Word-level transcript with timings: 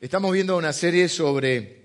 Estamos 0.00 0.32
viendo 0.32 0.56
una 0.56 0.72
serie 0.72 1.10
sobre 1.10 1.82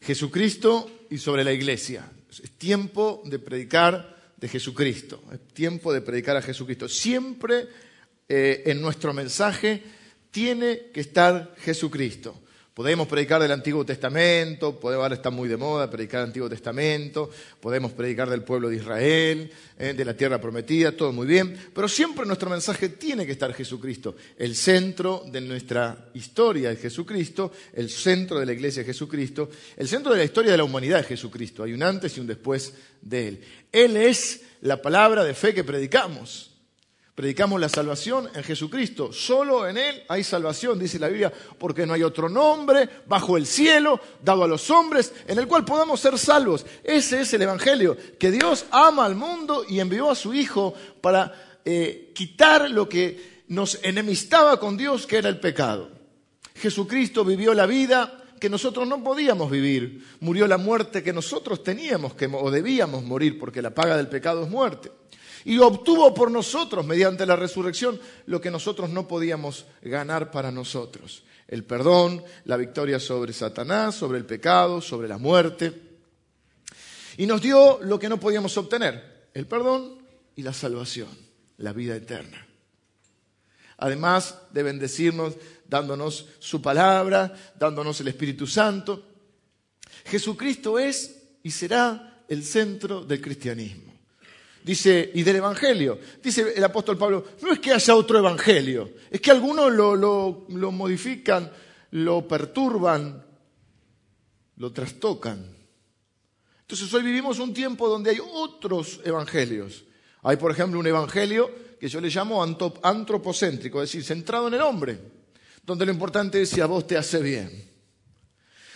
Jesucristo 0.00 0.90
y 1.10 1.18
sobre 1.18 1.44
la 1.44 1.52
iglesia. 1.52 2.10
Es 2.30 2.50
tiempo 2.52 3.20
de 3.26 3.38
predicar 3.38 4.32
de 4.38 4.48
Jesucristo. 4.48 5.22
Es 5.30 5.48
tiempo 5.48 5.92
de 5.92 6.00
predicar 6.00 6.38
a 6.38 6.42
Jesucristo. 6.42 6.88
Siempre 6.88 7.66
eh, 8.26 8.62
en 8.64 8.80
nuestro 8.80 9.12
mensaje 9.12 9.82
tiene 10.30 10.86
que 10.90 11.00
estar 11.00 11.54
Jesucristo. 11.58 12.40
Podemos 12.78 13.08
predicar 13.08 13.42
del 13.42 13.50
Antiguo 13.50 13.84
Testamento, 13.84 14.78
podemos, 14.78 15.02
ahora 15.02 15.16
está 15.16 15.30
muy 15.30 15.48
de 15.48 15.56
moda 15.56 15.90
predicar 15.90 16.20
del 16.20 16.28
Antiguo 16.28 16.48
Testamento, 16.48 17.28
podemos 17.60 17.90
predicar 17.90 18.30
del 18.30 18.44
pueblo 18.44 18.68
de 18.68 18.76
Israel, 18.76 19.50
eh, 19.76 19.94
de 19.94 20.04
la 20.04 20.14
tierra 20.14 20.40
prometida, 20.40 20.92
todo 20.92 21.12
muy 21.12 21.26
bien, 21.26 21.58
pero 21.74 21.88
siempre 21.88 22.24
nuestro 22.24 22.48
mensaje 22.48 22.90
tiene 22.90 23.26
que 23.26 23.32
estar 23.32 23.52
Jesucristo. 23.52 24.14
El 24.38 24.54
centro 24.54 25.24
de 25.26 25.40
nuestra 25.40 26.08
historia 26.14 26.70
es 26.70 26.78
Jesucristo, 26.80 27.50
el 27.72 27.90
centro 27.90 28.38
de 28.38 28.46
la 28.46 28.52
iglesia 28.52 28.82
es 28.82 28.86
Jesucristo, 28.86 29.50
el 29.76 29.88
centro 29.88 30.12
de 30.12 30.18
la 30.18 30.24
historia 30.24 30.52
de 30.52 30.58
la 30.58 30.62
humanidad 30.62 31.00
es 31.00 31.06
Jesucristo. 31.08 31.64
Hay 31.64 31.72
un 31.72 31.82
antes 31.82 32.16
y 32.16 32.20
un 32.20 32.28
después 32.28 32.74
de 33.02 33.26
Él. 33.26 33.40
Él 33.72 33.96
es 33.96 34.42
la 34.60 34.80
palabra 34.80 35.24
de 35.24 35.34
fe 35.34 35.52
que 35.52 35.64
predicamos. 35.64 36.57
Predicamos 37.18 37.60
la 37.60 37.68
salvación 37.68 38.28
en 38.32 38.44
Jesucristo. 38.44 39.12
Solo 39.12 39.66
en 39.66 39.76
Él 39.76 40.04
hay 40.06 40.22
salvación, 40.22 40.78
dice 40.78 41.00
la 41.00 41.08
Biblia, 41.08 41.32
porque 41.58 41.84
no 41.84 41.94
hay 41.94 42.04
otro 42.04 42.28
nombre 42.28 42.88
bajo 43.08 43.36
el 43.36 43.44
cielo 43.44 44.00
dado 44.22 44.44
a 44.44 44.46
los 44.46 44.70
hombres 44.70 45.12
en 45.26 45.36
el 45.36 45.48
cual 45.48 45.64
podamos 45.64 45.98
ser 45.98 46.16
salvos. 46.16 46.64
Ese 46.84 47.22
es 47.22 47.34
el 47.34 47.42
Evangelio, 47.42 47.96
que 48.20 48.30
Dios 48.30 48.66
ama 48.70 49.04
al 49.04 49.16
mundo 49.16 49.64
y 49.68 49.80
envió 49.80 50.12
a 50.12 50.14
su 50.14 50.32
Hijo 50.32 50.74
para 51.00 51.58
eh, 51.64 52.12
quitar 52.14 52.70
lo 52.70 52.88
que 52.88 53.42
nos 53.48 53.80
enemistaba 53.82 54.60
con 54.60 54.76
Dios, 54.76 55.04
que 55.04 55.16
era 55.16 55.28
el 55.28 55.40
pecado. 55.40 55.90
Jesucristo 56.54 57.24
vivió 57.24 57.52
la 57.52 57.66
vida 57.66 58.26
que 58.38 58.48
nosotros 58.48 58.86
no 58.86 59.02
podíamos 59.02 59.50
vivir. 59.50 60.06
Murió 60.20 60.46
la 60.46 60.56
muerte 60.56 61.02
que 61.02 61.12
nosotros 61.12 61.64
teníamos 61.64 62.14
que, 62.14 62.26
o 62.26 62.48
debíamos 62.52 63.02
morir, 63.02 63.40
porque 63.40 63.60
la 63.60 63.74
paga 63.74 63.96
del 63.96 64.06
pecado 64.06 64.44
es 64.44 64.48
muerte 64.48 64.92
y 65.44 65.58
obtuvo 65.58 66.12
por 66.14 66.30
nosotros, 66.30 66.84
mediante 66.86 67.26
la 67.26 67.36
resurrección, 67.36 68.00
lo 68.26 68.40
que 68.40 68.50
nosotros 68.50 68.90
no 68.90 69.06
podíamos 69.06 69.66
ganar 69.82 70.30
para 70.30 70.50
nosotros. 70.50 71.24
El 71.46 71.64
perdón, 71.64 72.22
la 72.44 72.56
victoria 72.56 73.00
sobre 73.00 73.32
Satanás, 73.32 73.94
sobre 73.94 74.18
el 74.18 74.26
pecado, 74.26 74.80
sobre 74.80 75.08
la 75.08 75.18
muerte. 75.18 75.72
Y 77.16 77.26
nos 77.26 77.40
dio 77.40 77.80
lo 77.82 77.98
que 77.98 78.08
no 78.08 78.20
podíamos 78.20 78.56
obtener, 78.58 79.28
el 79.34 79.46
perdón 79.46 79.98
y 80.36 80.42
la 80.42 80.52
salvación, 80.52 81.08
la 81.56 81.72
vida 81.72 81.96
eterna. 81.96 82.46
Además 83.78 84.38
de 84.52 84.62
bendecirnos 84.62 85.34
dándonos 85.68 86.26
su 86.38 86.60
palabra, 86.60 87.32
dándonos 87.58 88.00
el 88.00 88.08
Espíritu 88.08 88.46
Santo. 88.46 89.04
Jesucristo 90.04 90.78
es 90.78 91.22
y 91.42 91.50
será 91.50 92.24
el 92.28 92.44
centro 92.44 93.04
del 93.04 93.20
cristianismo. 93.20 93.87
Dice, 94.64 95.10
y 95.14 95.22
del 95.22 95.36
Evangelio. 95.36 95.98
Dice 96.22 96.52
el 96.54 96.64
apóstol 96.64 96.98
Pablo, 96.98 97.24
no 97.42 97.52
es 97.52 97.58
que 97.58 97.72
haya 97.72 97.94
otro 97.94 98.18
Evangelio, 98.18 98.92
es 99.10 99.20
que 99.20 99.30
algunos 99.30 99.72
lo, 99.72 99.96
lo 99.96 100.72
modifican, 100.72 101.50
lo 101.92 102.26
perturban, 102.28 103.24
lo 104.56 104.72
trastocan. 104.72 105.56
Entonces 106.60 106.92
hoy 106.92 107.02
vivimos 107.02 107.38
un 107.38 107.54
tiempo 107.54 107.88
donde 107.88 108.10
hay 108.10 108.18
otros 108.20 109.00
evangelios. 109.02 109.84
Hay, 110.22 110.36
por 110.36 110.50
ejemplo, 110.50 110.78
un 110.78 110.86
evangelio 110.86 111.50
que 111.80 111.88
yo 111.88 112.00
le 112.00 112.10
llamo 112.10 112.42
antropocéntrico, 112.82 113.82
es 113.82 113.88
decir, 113.88 114.04
centrado 114.04 114.48
en 114.48 114.54
el 114.54 114.60
hombre, 114.60 114.98
donde 115.64 115.86
lo 115.86 115.92
importante 115.92 116.42
es 116.42 116.50
si 116.50 116.60
a 116.60 116.66
vos 116.66 116.86
te 116.86 116.98
hace 116.98 117.22
bien, 117.22 117.70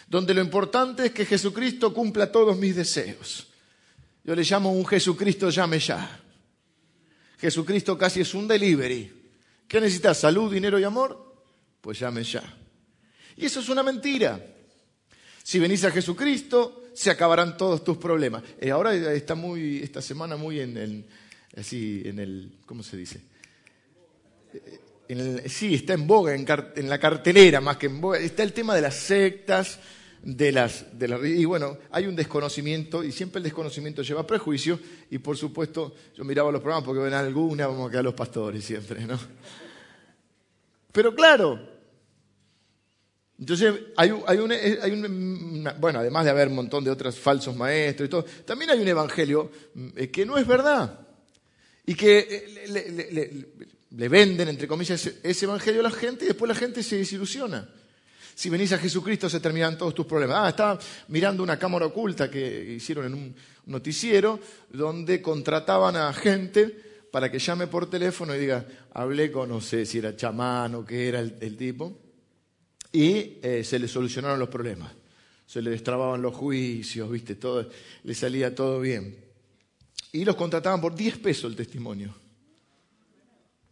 donde 0.06 0.32
lo 0.32 0.40
importante 0.40 1.06
es 1.06 1.12
que 1.12 1.26
Jesucristo 1.26 1.92
cumpla 1.92 2.30
todos 2.30 2.56
mis 2.56 2.76
deseos, 2.76 3.51
yo 4.24 4.34
le 4.34 4.42
llamo 4.42 4.72
un 4.72 4.86
Jesucristo 4.86 5.50
llame 5.50 5.78
ya. 5.78 6.20
Jesucristo 7.38 7.98
casi 7.98 8.20
es 8.20 8.34
un 8.34 8.46
delivery. 8.46 9.12
¿Qué 9.66 9.80
necesitas? 9.80 10.18
¿Salud, 10.18 10.52
dinero 10.52 10.78
y 10.78 10.84
amor? 10.84 11.34
Pues 11.80 11.98
llame 11.98 12.22
ya. 12.22 12.42
Y 13.36 13.46
eso 13.46 13.60
es 13.60 13.68
una 13.68 13.82
mentira. 13.82 14.40
Si 15.42 15.58
venís 15.58 15.84
a 15.84 15.90
Jesucristo, 15.90 16.84
se 16.94 17.10
acabarán 17.10 17.56
todos 17.56 17.82
tus 17.82 17.96
problemas. 17.96 18.44
Eh, 18.60 18.70
ahora 18.70 18.94
está 18.94 19.34
muy, 19.34 19.78
esta 19.78 20.00
semana 20.00 20.36
muy 20.36 20.60
en 20.60 20.76
el, 20.76 21.04
así, 21.56 22.02
en 22.04 22.18
el, 22.20 22.58
¿cómo 22.64 22.82
se 22.82 22.96
dice? 22.96 23.20
Eh, 25.08 25.48
sí, 25.48 25.74
está 25.74 25.94
en 25.94 26.06
boga, 26.06 26.34
en, 26.34 26.46
en 26.76 26.88
la 26.88 26.98
cartelera 27.00 27.60
más 27.60 27.76
que 27.76 27.86
en 27.86 28.00
boga. 28.00 28.18
Está 28.18 28.44
el 28.44 28.52
tema 28.52 28.74
de 28.76 28.82
las 28.82 28.94
sectas, 28.94 29.80
de 30.22 30.52
las, 30.52 30.98
de 30.98 31.08
las... 31.08 31.24
Y 31.24 31.44
bueno, 31.44 31.78
hay 31.90 32.06
un 32.06 32.14
desconocimiento 32.14 33.02
y 33.02 33.12
siempre 33.12 33.38
el 33.38 33.44
desconocimiento 33.44 34.02
lleva 34.02 34.26
prejuicio 34.26 34.78
y 35.10 35.18
por 35.18 35.36
supuesto 35.36 35.94
yo 36.16 36.24
miraba 36.24 36.52
los 36.52 36.60
programas 36.60 36.84
porque 36.84 37.02
ven 37.02 37.14
alguna, 37.14 37.66
vamos 37.66 37.88
a 37.88 37.90
quedar 37.90 38.04
los 38.04 38.14
pastores 38.14 38.64
siempre, 38.64 39.04
¿no? 39.04 39.18
Pero 40.92 41.14
claro, 41.14 41.58
entonces 43.38 43.74
hay, 43.96 44.12
hay, 44.26 44.38
un, 44.38 44.52
hay 44.52 44.92
un, 44.92 45.68
bueno, 45.80 45.98
además 45.98 46.24
de 46.24 46.30
haber 46.30 46.48
un 46.48 46.54
montón 46.54 46.84
de 46.84 46.90
otros 46.90 47.18
falsos 47.18 47.56
maestros 47.56 48.06
y 48.06 48.10
todo, 48.10 48.24
también 48.44 48.70
hay 48.70 48.80
un 48.80 48.88
evangelio 48.88 49.50
eh, 49.96 50.10
que 50.10 50.24
no 50.24 50.38
es 50.38 50.46
verdad 50.46 51.00
y 51.84 51.94
que 51.94 52.18
eh, 52.18 52.68
le, 52.68 53.46
le 53.90 54.08
venden, 54.08 54.48
entre 54.48 54.68
comillas, 54.68 55.04
ese 55.22 55.44
evangelio 55.44 55.80
a 55.80 55.84
la 55.84 55.90
gente 55.90 56.24
y 56.24 56.28
después 56.28 56.48
la 56.48 56.54
gente 56.54 56.82
se 56.82 56.96
desilusiona. 56.96 57.68
Si 58.34 58.48
venís 58.48 58.72
a 58.72 58.78
Jesucristo 58.78 59.28
se 59.28 59.40
terminan 59.40 59.76
todos 59.76 59.94
tus 59.94 60.06
problemas. 60.06 60.38
Ah, 60.40 60.48
estaba 60.48 60.78
mirando 61.08 61.42
una 61.42 61.58
cámara 61.58 61.86
oculta 61.86 62.30
que 62.30 62.74
hicieron 62.74 63.06
en 63.06 63.14
un 63.14 63.36
noticiero 63.66 64.40
donde 64.70 65.20
contrataban 65.20 65.96
a 65.96 66.12
gente 66.12 66.92
para 67.10 67.30
que 67.30 67.38
llame 67.38 67.66
por 67.66 67.90
teléfono 67.90 68.34
y 68.34 68.38
diga, 68.38 68.66
hablé 68.94 69.30
con, 69.30 69.50
no 69.50 69.60
sé 69.60 69.84
si 69.84 69.98
era 69.98 70.16
chamán 70.16 70.74
o 70.74 70.84
qué 70.84 71.08
era 71.08 71.20
el, 71.20 71.56
tipo, 71.56 71.98
y 72.90 73.38
eh, 73.42 73.62
se 73.64 73.78
le 73.78 73.86
solucionaron 73.86 74.38
los 74.38 74.48
problemas. 74.48 74.92
Se 75.46 75.60
le 75.60 75.70
destrababan 75.70 76.22
los 76.22 76.34
juicios, 76.34 77.10
viste, 77.10 77.34
todo, 77.34 77.68
le 78.02 78.14
salía 78.14 78.54
todo 78.54 78.80
bien. 78.80 79.14
Y 80.12 80.24
los 80.24 80.36
contrataban 80.36 80.80
por 80.80 80.94
10 80.94 81.18
pesos 81.18 81.50
el 81.50 81.56
testimonio. 81.56 82.14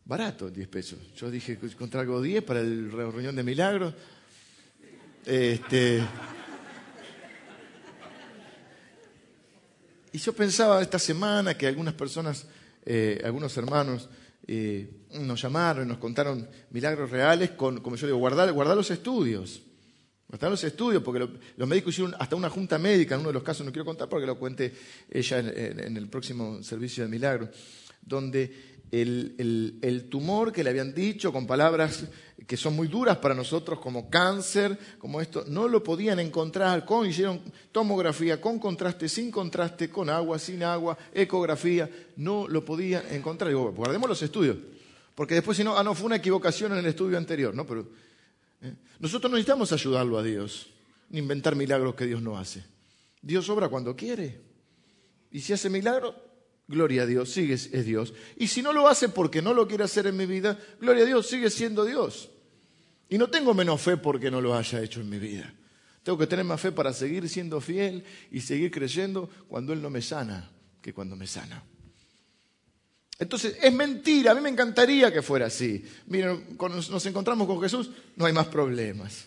Barato, 0.04 0.50
10 0.50 0.68
pesos. 0.68 0.98
Yo 1.16 1.30
dije, 1.30 1.58
contra 1.78 2.00
algo 2.00 2.20
10 2.20 2.44
para 2.44 2.60
el 2.60 2.90
reunión 2.92 3.36
de 3.36 3.42
milagros. 3.42 3.94
Este, 5.24 6.02
y 10.12 10.18
yo 10.18 10.32
pensaba 10.32 10.80
esta 10.80 10.98
semana 10.98 11.56
que 11.56 11.66
algunas 11.66 11.94
personas, 11.94 12.46
eh, 12.84 13.20
algunos 13.24 13.56
hermanos, 13.56 14.08
eh, 14.46 14.90
nos 15.20 15.40
llamaron, 15.42 15.86
nos 15.88 15.98
contaron 15.98 16.48
milagros 16.70 17.10
reales 17.10 17.50
con, 17.50 17.80
como 17.80 17.96
yo 17.96 18.06
digo, 18.06 18.18
guardar, 18.18 18.50
guardar 18.52 18.76
los 18.76 18.90
estudios. 18.90 19.62
Guardar 20.28 20.50
los 20.50 20.64
estudios, 20.64 21.02
porque 21.02 21.28
los 21.56 21.68
médicos 21.68 21.92
hicieron 21.92 22.14
hasta 22.18 22.36
una 22.36 22.48
junta 22.48 22.78
médica, 22.78 23.14
en 23.14 23.20
uno 23.20 23.30
de 23.30 23.34
los 23.34 23.42
casos 23.42 23.66
no 23.66 23.72
quiero 23.72 23.84
contar 23.84 24.08
porque 24.08 24.26
lo 24.26 24.38
cuente 24.38 24.72
ella 25.10 25.40
en 25.40 25.96
el 25.96 26.08
próximo 26.08 26.62
servicio 26.62 27.02
de 27.02 27.10
milagros, 27.10 27.50
donde 28.00 28.79
el, 28.92 30.06
tumor 30.10 30.52
que 30.52 30.64
le 30.64 30.70
habían 30.70 30.92
dicho 30.92 31.32
con 31.32 31.46
palabras 31.46 32.04
que 32.46 32.56
son 32.56 32.74
muy 32.74 32.88
duras 32.88 33.18
para 33.18 33.34
nosotros, 33.34 33.78
como 33.78 34.10
cáncer, 34.10 34.76
como 34.98 35.20
esto, 35.20 35.44
no 35.46 35.68
lo 35.68 35.84
podían 35.84 36.18
encontrar. 36.18 36.84
Con, 36.84 37.06
hicieron 37.06 37.40
tomografía 37.70 38.40
con 38.40 38.58
contraste, 38.58 39.08
sin 39.08 39.30
contraste, 39.30 39.88
con 39.88 40.10
agua, 40.10 40.38
sin 40.38 40.64
agua, 40.64 40.98
ecografía, 41.14 41.88
no 42.16 42.48
lo 42.48 42.64
podían 42.64 43.04
encontrar. 43.12 43.50
Digo, 43.50 43.70
guardemos 43.72 44.08
los 44.08 44.22
estudios, 44.22 44.56
porque 45.14 45.34
después 45.34 45.56
si 45.56 45.62
no, 45.62 45.78
ah, 45.78 45.84
no, 45.84 45.94
fue 45.94 46.06
una 46.06 46.16
equivocación 46.16 46.72
en 46.72 46.78
el 46.78 46.86
estudio 46.86 47.18
anterior. 47.18 47.54
¿no? 47.54 47.64
Pero, 47.66 47.86
¿eh? 48.62 48.74
Nosotros 48.98 49.30
no 49.30 49.36
necesitamos 49.36 49.72
ayudarlo 49.72 50.18
a 50.18 50.22
Dios, 50.22 50.70
ni 51.10 51.20
inventar 51.20 51.54
milagros 51.54 51.94
que 51.94 52.06
Dios 52.06 52.20
no 52.20 52.36
hace. 52.36 52.64
Dios 53.22 53.48
obra 53.48 53.68
cuando 53.68 53.94
quiere. 53.94 54.40
Y 55.30 55.40
si 55.40 55.52
hace 55.52 55.70
milagros, 55.70 56.14
gloria 56.70 57.02
a 57.02 57.06
Dios, 57.06 57.30
sigue 57.30 57.54
es 57.54 57.84
Dios. 57.84 58.14
Y 58.36 58.46
si 58.46 58.62
no 58.62 58.72
lo 58.72 58.88
hace 58.88 59.08
porque 59.08 59.42
no 59.42 59.52
lo 59.52 59.66
quiere 59.66 59.84
hacer 59.84 60.06
en 60.06 60.16
mi 60.16 60.24
vida, 60.24 60.58
gloria 60.80 61.02
a 61.02 61.06
Dios, 61.06 61.26
sigue 61.26 61.50
siendo 61.50 61.84
Dios. 61.84 62.30
Y 63.08 63.18
no 63.18 63.28
tengo 63.28 63.52
menos 63.52 63.80
fe 63.80 63.96
porque 63.96 64.30
no 64.30 64.40
lo 64.40 64.54
haya 64.54 64.80
hecho 64.80 65.00
en 65.00 65.10
mi 65.10 65.18
vida. 65.18 65.52
Tengo 66.04 66.16
que 66.16 66.28
tener 66.28 66.44
más 66.44 66.60
fe 66.60 66.72
para 66.72 66.92
seguir 66.92 67.28
siendo 67.28 67.60
fiel 67.60 68.04
y 68.30 68.40
seguir 68.40 68.70
creyendo 68.70 69.28
cuando 69.48 69.72
Él 69.72 69.82
no 69.82 69.90
me 69.90 70.00
sana 70.00 70.48
que 70.80 70.94
cuando 70.94 71.16
me 71.16 71.26
sana. 71.26 71.62
Entonces, 73.18 73.58
es 73.60 73.72
mentira, 73.72 74.30
a 74.30 74.34
mí 74.34 74.40
me 74.40 74.48
encantaría 74.48 75.12
que 75.12 75.20
fuera 75.20 75.46
así. 75.46 75.84
Miren, 76.06 76.56
cuando 76.56 76.78
nos 76.78 77.04
encontramos 77.04 77.46
con 77.46 77.60
Jesús, 77.60 77.90
no 78.16 78.24
hay 78.24 78.32
más 78.32 78.46
problemas. 78.46 79.26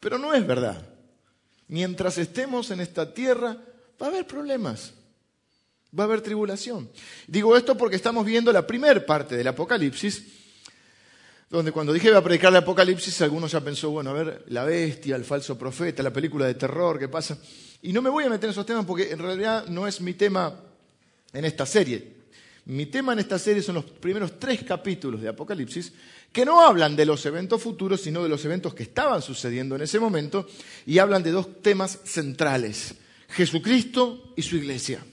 Pero 0.00 0.18
no 0.18 0.34
es 0.34 0.44
verdad. 0.44 0.88
Mientras 1.68 2.18
estemos 2.18 2.70
en 2.70 2.80
esta 2.80 3.14
tierra, 3.14 3.58
va 4.00 4.06
a 4.06 4.08
haber 4.08 4.26
problemas 4.26 4.94
va 5.98 6.04
a 6.04 6.06
haber 6.06 6.20
tribulación. 6.20 6.90
Digo 7.26 7.56
esto 7.56 7.76
porque 7.76 7.96
estamos 7.96 8.26
viendo 8.26 8.52
la 8.52 8.66
primera 8.66 9.04
parte 9.04 9.36
del 9.36 9.46
Apocalipsis, 9.46 10.24
donde 11.48 11.72
cuando 11.72 11.92
dije 11.92 12.08
iba 12.08 12.18
a 12.18 12.24
predicar 12.24 12.50
el 12.50 12.56
Apocalipsis, 12.56 13.20
algunos 13.22 13.52
ya 13.52 13.60
pensó, 13.60 13.90
bueno, 13.90 14.10
a 14.10 14.14
ver, 14.14 14.44
la 14.48 14.64
bestia, 14.64 15.14
el 15.14 15.24
falso 15.24 15.56
profeta, 15.56 16.02
la 16.02 16.12
película 16.12 16.46
de 16.46 16.54
terror, 16.54 16.98
¿qué 16.98 17.08
pasa? 17.08 17.38
Y 17.82 17.92
no 17.92 18.02
me 18.02 18.10
voy 18.10 18.24
a 18.24 18.30
meter 18.30 18.46
en 18.46 18.50
esos 18.50 18.66
temas 18.66 18.84
porque 18.84 19.12
en 19.12 19.18
realidad 19.18 19.66
no 19.68 19.86
es 19.86 20.00
mi 20.00 20.14
tema 20.14 20.60
en 21.32 21.44
esta 21.44 21.64
serie. 21.64 22.14
Mi 22.66 22.86
tema 22.86 23.12
en 23.12 23.18
esta 23.18 23.38
serie 23.38 23.62
son 23.62 23.76
los 23.76 23.84
primeros 23.84 24.38
tres 24.38 24.64
capítulos 24.64 25.20
de 25.20 25.28
Apocalipsis, 25.28 25.92
que 26.32 26.44
no 26.44 26.60
hablan 26.60 26.96
de 26.96 27.04
los 27.04 27.24
eventos 27.26 27.62
futuros, 27.62 28.00
sino 28.00 28.22
de 28.22 28.28
los 28.28 28.44
eventos 28.44 28.74
que 28.74 28.84
estaban 28.84 29.20
sucediendo 29.20 29.76
en 29.76 29.82
ese 29.82 30.00
momento, 30.00 30.48
y 30.86 30.98
hablan 30.98 31.22
de 31.22 31.30
dos 31.30 31.62
temas 31.62 32.00
centrales, 32.04 32.94
Jesucristo 33.28 34.32
y 34.34 34.42
su 34.42 34.56
iglesia. 34.56 35.04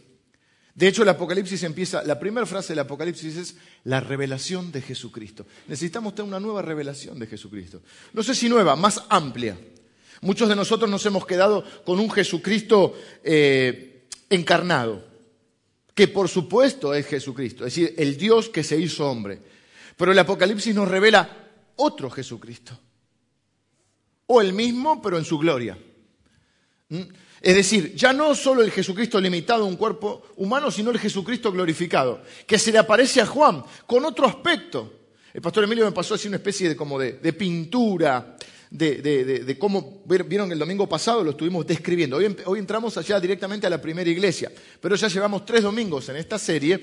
De 0.74 0.88
hecho, 0.88 1.04
el 1.04 1.10
Apocalipsis 1.10 1.64
empieza, 1.64 2.04
la 2.04 2.18
primera 2.20 2.46
frase 2.46 2.70
del 2.70 2.80
Apocalipsis 2.80 3.36
es 3.36 3.56
la 3.84 4.00
revelación 4.00 4.72
de 4.72 4.82
Jesucristo. 4.82 5.46
Necesitamos 5.68 6.16
tener 6.16 6.30
una 6.30 6.40
nueva 6.40 6.62
revelación 6.62 7.20
de 7.20 7.28
Jesucristo. 7.28 7.82
No 8.14 8.24
sé 8.24 8.34
si 8.34 8.48
nueva, 8.48 8.76
más 8.76 9.04
amplia. 9.10 9.58
Muchos 10.22 10.48
de 10.48 10.56
nosotros 10.56 10.90
nos 10.90 11.06
hemos 11.06 11.26
quedado 11.26 11.64
con 11.84 12.00
un 12.00 12.10
Jesucristo 12.10 12.96
eh, 13.24 14.08
encarnado, 14.30 15.04
que 15.94 16.08
por 16.08 16.30
supuesto 16.30 16.94
es 16.94 17.06
Jesucristo, 17.06 17.66
es 17.66 17.76
decir, 17.76 17.94
el 17.98 18.18
Dios 18.18 18.48
que 18.48 18.64
se 18.64 18.78
hizo 18.78 19.10
hombre. 19.10 19.42
Pero 19.98 20.12
el 20.14 20.20
Apocalipsis 20.20 20.74
nos 20.74 20.88
revela 20.88 21.50
otro 21.76 22.10
Jesucristo. 22.10 22.80
O 24.28 24.40
el 24.40 24.54
mismo, 24.54 25.02
pero 25.02 25.18
en 25.18 25.26
su 25.26 25.38
gloria. 25.38 25.78
¿Mm? 26.90 27.02
Es 27.42 27.56
decir, 27.56 27.96
ya 27.96 28.14
no 28.14 28.36
solo 28.36 28.62
el 28.62 28.70
Jesucristo 28.70 29.20
limitado 29.20 29.64
a 29.64 29.68
un 29.68 29.76
cuerpo 29.76 30.28
humano, 30.38 30.70
sino 30.70 30.92
el 30.92 31.00
Jesucristo 31.00 31.52
glorificado, 31.52 32.22
que 32.46 32.60
se 32.60 32.72
le 32.72 32.78
aparece 32.78 33.20
a 33.20 33.26
Juan 33.26 33.64
con 33.88 34.06
otro 34.06 34.28
aspecto. 34.28 34.94
El 35.34 35.42
pastor 35.42 35.64
Emilio 35.64 35.86
me 35.86 35.92
pasó 35.92 36.14
así 36.14 36.28
una 36.28 36.38
especie 36.38 36.70
de, 36.70 36.76
como 36.76 37.00
de, 37.00 37.34
pintura, 37.34 38.38
de, 38.70 39.58
cómo, 39.58 40.04
vieron 40.06 40.52
el 40.52 40.60
domingo 40.60 40.88
pasado, 40.88 41.24
lo 41.24 41.32
estuvimos 41.32 41.66
describiendo. 41.66 42.18
Hoy, 42.18 42.36
hoy 42.46 42.60
entramos 42.60 42.96
allá 42.98 43.20
directamente 43.20 43.66
a 43.66 43.72
la 43.72 43.82
primera 43.82 44.10
iglesia, 44.10 44.52
pero 44.80 44.96
ya 44.96 45.08
llevamos 45.08 45.44
tres 45.44 45.64
domingos 45.64 46.10
en 46.10 46.18
esta 46.18 46.38
serie 46.38 46.80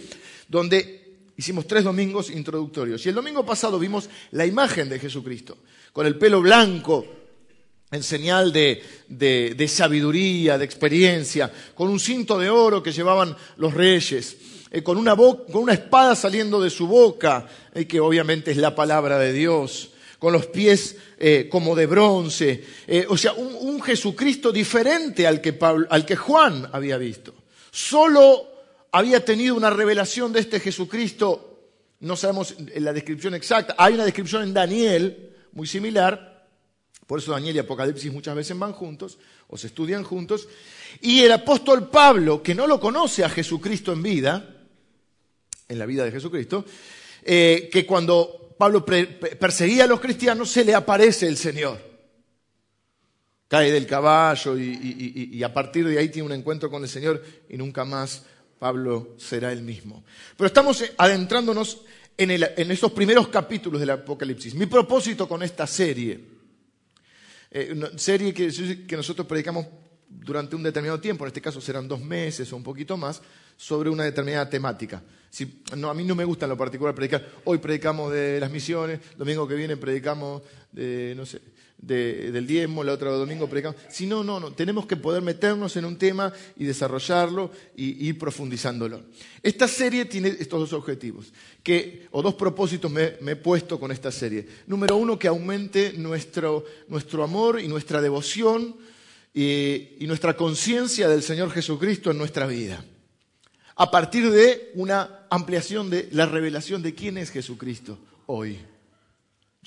donde 0.49 1.19
hicimos 1.37 1.69
tres 1.69 1.85
domingos 1.85 2.31
introductorios. 2.31 3.07
Y 3.07 3.11
el 3.11 3.15
domingo 3.15 3.47
pasado 3.47 3.79
vimos 3.79 4.11
la 4.33 4.45
imagen 4.45 4.89
de 4.89 4.99
Jesucristo, 4.99 5.59
con 5.93 6.05
el 6.05 6.19
pelo 6.19 6.41
blanco, 6.41 7.18
en 7.91 8.03
señal 8.03 8.53
de, 8.53 9.67
sabiduría, 9.69 10.59
de 10.59 10.65
experiencia, 10.65 11.51
con 11.75 11.89
un 11.89 11.99
cinto 11.99 12.39
de 12.39 12.51
oro 12.51 12.83
que 12.83 12.93
llevaban 12.93 13.35
los 13.57 13.73
reyes, 13.73 14.37
eh, 14.71 14.83
con, 14.83 14.99
una 14.99 15.17
con, 15.17 15.47
una 15.55 15.73
espada 15.73 16.15
saliendo 16.15 16.61
de 16.61 16.71
su 16.71 16.87
boca, 16.87 17.47
eh, 17.75 17.87
que 17.87 18.01
obviamente 18.01 18.51
es 18.51 18.59
la 18.59 18.75
palabra 18.75 19.19
de 19.19 19.33
Dios, 19.33 19.91
con 20.19 20.33
los 20.33 20.47
pies 20.47 20.97
eh, 21.19 21.49
como 21.51 21.75
de 21.75 21.87
bronce, 21.87 22.65
o 23.09 23.17
sea, 23.17 23.33
un, 23.35 23.81
Jesucristo 23.81 24.51
diferente 24.51 25.27
al 25.27 25.41
que, 25.41 25.57
al 25.89 26.05
que 26.05 26.17
Juan 26.17 26.69
había 26.73 26.99
visto. 26.99 27.33
Solo 27.71 28.49
había 28.91 29.25
tenido 29.25 29.55
una 29.55 29.71
revelación 29.71 30.33
de 30.33 30.41
este 30.41 30.59
Jesucristo, 30.59 31.61
no 32.01 32.17
sabemos 32.17 32.57
la 32.75 32.93
descripción 32.93 33.35
exacta, 33.35 33.77
hay 33.79 33.95
una 33.95 34.05
descripción 34.05 34.43
en 34.43 34.53
Daniel 34.53 35.37
muy 35.53 35.69
similar, 35.69 36.38
por 37.09 37.21
eso 37.21 37.33
Daniel 37.33 37.57
y 37.57 37.59
Apocalipsis 37.61 38.13
muchas 38.13 38.37
veces 38.37 38.57
van 38.59 38.75
juntos 38.75 39.17
o 39.49 39.57
se 39.57 39.69
estudian 39.69 40.05
juntos. 40.05 40.47
Y 41.01 41.21
el 41.21 41.33
apóstol 41.33 41.89
Pablo, 41.89 42.43
que 42.43 42.55
no 42.55 42.67
lo 42.67 42.79
conoce 42.79 43.25
a 43.25 43.31
Jesucristo 43.31 43.95
en 43.95 44.03
vida, 44.03 44.57
en 45.67 45.79
la 45.79 45.87
vida 45.87 46.05
de 46.05 46.13
Jesucristo, 46.13 46.67
eh, 47.25 47.71
que 47.73 47.87
cuando 47.87 48.55
Pablo 48.59 48.85
perseguía 48.85 49.85
a 49.85 49.87
los 49.87 50.01
cristianos 50.01 50.51
se 50.51 50.67
le 50.67 50.75
aparece 50.75 51.27
el 51.27 51.39
Señor. 51.39 51.81
Cae 53.49 53.73
del 53.73 53.87
caballo 53.87 54.59
y, 54.59 55.43
a 55.43 55.55
partir 55.55 55.89
de 55.89 55.99
ahí 55.99 56.11
tiene 56.11 56.27
un 56.27 56.35
encuentro 56.35 56.69
con 56.69 56.83
el 56.83 56.91
Señor 56.91 57.25
y 57.49 57.57
nunca 57.57 57.87
más 57.87 58.23
Pablo 58.59 59.15
será 59.17 59.51
el 59.51 59.63
mismo. 59.63 60.05
Pero 60.37 60.47
estamos 60.47 60.85
adentrándonos 60.99 61.81
en, 62.19 62.33
en 62.33 62.71
estos 62.71 62.93
primeros 62.93 63.29
capítulos 63.29 63.81
del 63.81 63.89
Apocalipsis. 63.89 64.55
Mi 64.55 64.67
propósito 64.67 65.27
con 65.27 65.43
esta 65.43 65.67
serie 65.67 66.37
eh, 67.51 67.71
una 67.73 67.97
serie 67.97 68.35
que, 68.35 68.97
nosotros 68.97 69.27
predicamos 69.27 69.67
durante 70.09 70.57
un 70.57 70.63
determinado 70.63 71.01
tiempo, 71.01 71.25
en 71.25 71.29
este 71.29 71.41
caso 71.41 71.61
serán 71.61 71.89
dos 71.89 72.01
meses 72.01 72.53
o 72.53 72.57
un 72.57 72.63
poquito 72.63 72.97
más, 72.97 73.23
sobre 73.57 73.91
una 73.91 74.05
determinada 74.05 74.49
temática. 74.49 75.03
Si, 75.31 75.63
no, 75.77 75.91
a 75.91 75.95
mí 75.95 76.05
no 76.05 76.15
me 76.15 76.25
gusta 76.25 76.47
en 76.47 76.51
lo 76.51 76.57
particular 76.57 76.95
predicar. 76.95 77.27
Hoy 77.45 77.59
predicamos 77.59 78.13
de 78.13 78.41
las 78.41 78.51
misiones, 78.51 79.01
domingo 79.17 79.47
que 79.47 79.55
viene 79.55 79.77
predicamos 79.77 80.43
de, 80.73 81.15
no 81.17 81.27
sé, 81.27 81.41
del 81.79 82.47
diezmo, 82.47 82.83
el 82.83 82.89
otro 82.89 83.17
domingo 83.17 83.49
predicamos. 83.49 83.81
Si 83.89 84.07
no, 84.07 84.25
no, 84.25 84.41
no, 84.41 84.53
tenemos 84.53 84.87
que 84.87 84.97
poder 84.97 85.23
meternos 85.23 85.77
en 85.77 85.85
un 85.85 85.97
tema 85.97 86.33
y 86.57 86.65
desarrollarlo 86.65 87.51
y 87.77 88.09
ir 88.09 88.19
profundizándolo. 88.19 89.03
Esta 89.43 89.69
serie 89.69 90.05
tiene 90.05 90.29
estos 90.29 90.61
dos 90.61 90.73
objetivos, 90.73 91.33
que, 91.63 92.09
o 92.11 92.21
dos 92.21 92.35
propósitos 92.35 92.91
me, 92.91 93.15
he 93.27 93.37
puesto 93.37 93.79
con 93.79 93.93
esta 93.93 94.11
serie. 94.11 94.47
Número 94.67 94.97
uno, 94.97 95.19
que 95.19 95.29
aumente 95.29 95.95
nuestro, 95.97 96.65
nuestro 96.89 97.23
amor 97.23 97.61
y 97.61 97.69
nuestra 97.69 98.03
devoción 98.03 98.77
y, 99.33 99.97
y 100.01 100.07
nuestra 100.07 100.37
conciencia 100.37 101.09
del 101.09 101.23
Señor 101.23 101.51
Jesucristo 101.51 102.11
en 102.11 102.19
nuestra 102.19 102.47
vida. 102.47 102.85
A 103.77 103.91
partir 103.93 104.29
de 104.31 104.73
una 104.75 105.27
ampliación 105.31 105.89
de 105.91 106.09
la 106.11 106.27
revelación 106.27 106.83
de 106.83 106.95
quién 106.95 107.19
es 107.19 107.31
Jesucristo 107.31 107.99
hoy. 108.27 108.59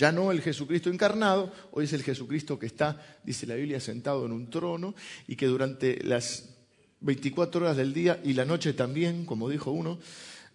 Ya 0.02 0.12
no 0.12 0.32
el 0.32 0.42
Jesucristo 0.42 0.90
encarnado, 0.90 1.54
hoy 1.74 1.86
es 1.86 1.94
el 1.94 2.02
Jesucristo 2.02 2.58
que 2.58 2.66
está, 2.66 3.20
dice 3.24 3.46
la 3.46 3.54
Biblia, 3.54 3.80
sentado 3.80 4.26
en 4.26 4.32
un 4.32 4.50
trono 4.50 4.96
y 5.28 5.36
que 5.36 5.46
durante 5.46 6.04
las 6.04 6.56
24 7.02 7.62
horas 7.62 7.78
del 7.78 7.94
día 7.94 8.20
y 8.24 8.34
la 8.34 8.44
noche 8.44 8.74
también, 8.74 9.28
como 9.28 9.48
dijo 9.48 9.70
uno, 9.70 10.00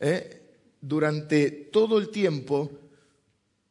eh, 0.00 0.42
durante 0.80 1.52
todo 1.52 1.98
el 1.98 2.08
tiempo 2.08 2.72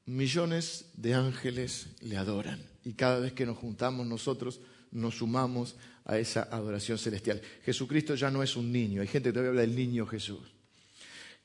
millones 0.05 0.91
de 0.95 1.13
ángeles 1.13 1.87
le 1.99 2.15
adoran. 2.15 2.61
Y 2.85 2.93
cada 2.93 3.19
vez 3.19 3.33
que 3.33 3.45
nos 3.45 3.57
juntamos 3.57 4.07
nosotros 4.07 4.61
nos 4.91 5.17
sumamos 5.17 5.75
a 6.05 6.17
esa 6.17 6.43
adoración 6.43 6.97
celestial. 6.97 7.41
Jesucristo 7.65 8.15
ya 8.15 8.31
no 8.31 8.41
es 8.41 8.55
un 8.55 8.71
niño. 8.71 9.01
Hay 9.01 9.09
gente 9.09 9.27
que 9.27 9.33
todavía 9.33 9.49
habla 9.49 9.61
del 9.63 9.75
niño 9.75 10.05
Jesús. 10.05 10.39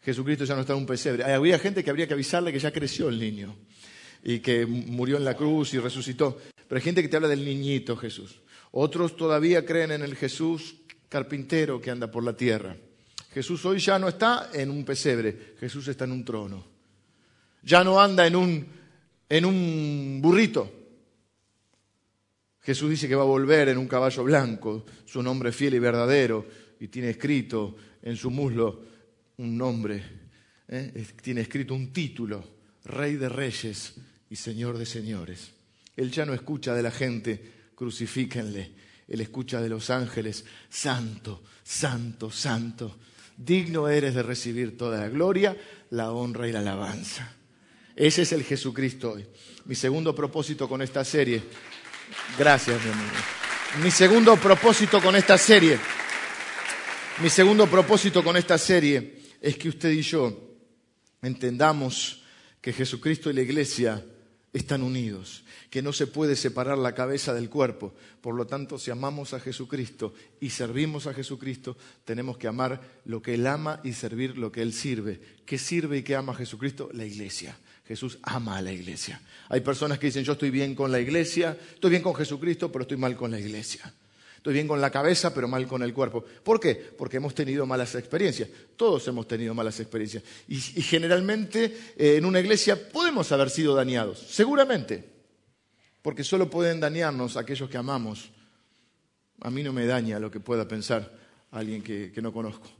Jesucristo 0.03 0.45
ya 0.45 0.55
no 0.55 0.61
está 0.61 0.75
en 0.75 0.79
un 0.79 0.87
pesebre. 0.87 1.25
Había 1.25 1.59
gente 1.59 1.83
que 1.83 1.91
habría 1.91 2.07
que 2.07 2.15
avisarle 2.15 2.53
que 2.53 2.61
ya 2.61 2.73
creció 2.73 3.09
el 3.09 3.19
niño 3.19 3.57
y 4.23 4.41
que 4.41 4.67
murió 4.67 5.17
en 5.17 5.25
la 5.25 5.37
cruz 5.37 5.75
y 5.75 5.79
resucitó. 5.79 6.39
Pero 6.69 6.79
hay 6.79 6.85
gente 6.85 7.03
que 7.03 7.09
te 7.09 7.17
habla 7.17 7.29
del 7.29 7.45
niñito 7.45 7.97
Jesús. 7.97 8.41
Otros 8.73 9.17
todavía 9.17 9.65
creen 9.65 9.93
en 9.93 10.03
el 10.03 10.15
Jesús 10.15 10.77
carpintero 11.09 11.81
que 11.81 11.91
anda 11.91 12.11
por 12.11 12.23
la 12.23 12.37
tierra. 12.37 12.77
Jesús 13.33 13.65
hoy 13.65 13.79
ya 13.79 13.99
no 13.99 14.09
está 14.09 14.51
en 14.53 14.71
un 14.71 14.85
pesebre, 14.85 15.55
Jesús 15.59 15.89
está 15.89 16.05
en 16.05 16.13
un 16.13 16.25
trono. 16.25 16.65
Ya 17.63 17.85
no 17.85 18.01
anda 18.01 18.27
en 18.27 18.37
un, 18.37 18.67
en 19.29 19.45
un 19.45 20.21
burrito. 20.23 20.71
Jesús 22.61 22.91
dice 22.91 23.09
que 23.09 23.15
va 23.15 23.23
a 23.23 23.27
volver 23.27 23.69
en 23.69 23.79
un 23.79 23.89
caballo 23.89 24.25
blanco, 24.25 24.85
su 25.05 25.23
nombre 25.23 25.53
fiel 25.53 25.75
y 25.75 25.79
verdadero, 25.79 26.47
y 26.79 26.89
tiene 26.89 27.11
escrito 27.11 27.77
en 28.03 28.17
su 28.17 28.31
muslo 28.31 28.85
un 29.39 29.57
nombre, 29.57 30.03
¿eh? 30.69 31.07
tiene 31.23 31.41
escrito 31.41 31.75
un 31.75 31.93
título, 31.93 32.45
Rey 32.85 33.17
de 33.17 33.29
Reyes 33.29 33.95
y 34.31 34.37
Señor 34.37 34.79
de 34.79 34.87
señores. 34.87 35.51
Él 35.97 36.11
ya 36.11 36.25
no 36.25 36.33
escucha 36.33 36.73
de 36.73 36.83
la 36.83 36.93
gente, 36.93 37.53
crucifíquenle. 37.75 38.73
Él 39.09 39.21
escucha 39.21 39.61
de 39.61 39.69
los 39.69 39.91
ángeles, 39.91 40.45
santo, 40.71 41.43
santo, 41.65 42.31
santo. 42.31 42.97
Digno 43.37 43.89
eres 43.89 44.15
de 44.15 44.23
recibir 44.23 44.79
toda 44.79 45.01
la 45.01 45.09
gloria, 45.09 45.57
la 45.91 46.13
honra 46.13 46.47
y 46.47 46.53
la 46.53 46.61
alabanza. 46.61 47.35
Ese 47.97 48.23
es 48.23 48.33
el 48.33 48.45
Jesucristo 48.45 49.13
hoy. 49.13 49.27
Mi 49.65 49.75
segundo 49.75 50.15
propósito 50.15 50.69
con 50.69 50.81
esta 50.81 51.05
serie. 51.05 51.43
Gracias, 52.39 52.83
mi 52.85 52.93
amigo. 52.93 53.17
Mi 53.83 53.91
segundo 53.91 54.37
propósito 54.37 55.03
con 55.03 55.17
esta 55.17 55.37
serie. 55.37 55.77
Mi 57.21 57.29
segundo 57.29 57.67
propósito 57.67 58.23
con 58.23 58.37
esta 58.37 58.57
serie 58.59 59.23
es 59.41 59.57
que 59.57 59.69
usted 59.69 59.91
y 59.91 60.03
yo 60.03 60.55
entendamos 61.21 62.23
que 62.61 62.73
Jesucristo 62.73 63.29
y 63.31 63.35
la 63.35 63.43
iglesia 63.43 64.05
están 64.53 64.83
unidos, 64.83 65.45
que 65.71 65.83
no 65.83 65.93
se 65.93 66.07
puede 66.07 66.35
separar 66.35 66.77
la 66.77 66.95
cabeza 66.95 67.33
del 67.35 67.49
cuerpo. 67.49 67.95
Por 68.21 68.35
lo 68.35 68.47
tanto, 68.47 68.79
si 68.79 68.91
amamos 68.91 69.33
a 69.33 69.41
Jesucristo 69.41 70.13
y 70.41 70.51
servimos 70.51 71.07
a 71.07 71.15
Jesucristo, 71.15 71.77
tenemos 72.05 72.37
que 72.37 72.49
amar 72.49 72.81
lo 73.05 73.23
que 73.23 73.35
Él 73.35 73.47
ama 73.47 73.81
y 73.85 73.93
servir 73.93 74.37
lo 74.37 74.51
que 74.51 74.63
Él 74.63 74.73
sirve. 74.73 75.21
¿Qué 75.47 75.59
sirve 75.59 75.99
y 75.99 76.03
qué 76.03 76.17
ama 76.17 76.33
a 76.33 76.37
Jesucristo? 76.37 76.91
La 76.93 77.05
iglesia. 77.05 77.57
Jesús 77.87 78.19
ama 78.23 78.57
a 78.57 78.63
la 78.63 78.73
iglesia. 78.73 79.21
Hay 79.49 79.63
personas 79.63 79.99
que 79.99 80.07
dicen, 80.07 80.23
yo 80.23 80.35
estoy 80.35 80.51
bien 80.51 80.75
con 80.77 80.93
la 80.93 81.01
iglesia, 81.01 81.59
estoy 81.75 81.91
bien 81.91 82.03
con 82.03 82.15
Jesucristo, 82.15 82.71
pero 82.71 82.83
estoy 82.83 82.97
mal 82.97 83.17
con 83.17 83.33
la 83.33 83.41
iglesia. 83.41 83.93
Estoy 84.41 84.55
bien 84.55 84.67
con 84.67 84.81
la 84.81 84.89
cabeza, 84.89 85.35
pero 85.35 85.49
mal 85.49 85.67
con 85.67 85.83
el 85.83 85.93
cuerpo. 85.93 86.25
¿Por 86.43 86.59
qué? 86.59 86.75
Porque 86.75 87.19
hemos 87.19 87.35
tenido 87.35 87.67
malas 87.67 87.95
experiencias. 87.95 88.49
Todos 88.75 89.07
hemos 89.07 89.29
tenido 89.29 89.53
malas 89.53 89.79
experiencias. 89.81 90.23
Y, 90.49 90.57
generalmente 90.57 91.77
eh, 91.95 92.17
en 92.17 92.25
una 92.25 92.41
iglesia 92.41 92.89
podemos 92.91 93.31
haber 93.33 93.51
sido 93.51 93.75
dañados. 93.75 94.19
Seguramente. 94.19 95.05
Porque 96.01 96.25
solo 96.25 96.49
pueden 96.49 96.81
dañarnos 96.81 97.37
aquellos 97.37 97.69
que 97.69 97.77
amamos. 97.77 98.31
A 99.43 99.51
mí 99.51 99.63
no 99.63 99.75
me 99.75 99.85
daña 99.85 100.19
lo 100.19 100.31
que 100.31 100.41
pueda 100.41 100.67
pensar 100.67 101.13
alguien 101.51 101.83
que, 101.83 102.11
no 102.23 102.33
conozco. 102.33 102.71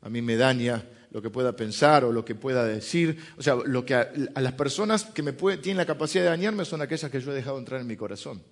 A 0.00 0.08
mí 0.08 0.22
me 0.22 0.36
daña 0.36 0.82
lo 1.10 1.20
que 1.20 1.28
pueda 1.28 1.54
pensar 1.54 2.06
o 2.06 2.12
lo 2.12 2.24
que 2.24 2.34
pueda 2.34 2.64
decir. 2.64 3.22
O 3.36 3.42
sea, 3.42 3.56
lo 3.56 3.84
que 3.84 3.94
a, 3.94 4.10
las 4.36 4.54
personas 4.54 5.04
que 5.04 5.22
me 5.22 5.34
tienen 5.34 5.76
la 5.76 5.84
capacidad 5.84 6.24
de 6.24 6.30
dañarme 6.30 6.64
son 6.64 6.80
aquellas 6.80 7.10
que 7.10 7.20
yo 7.20 7.30
he 7.30 7.34
dejado 7.34 7.58
entrar 7.58 7.82
en 7.82 7.86
mi 7.86 7.96
corazón. 7.98 8.42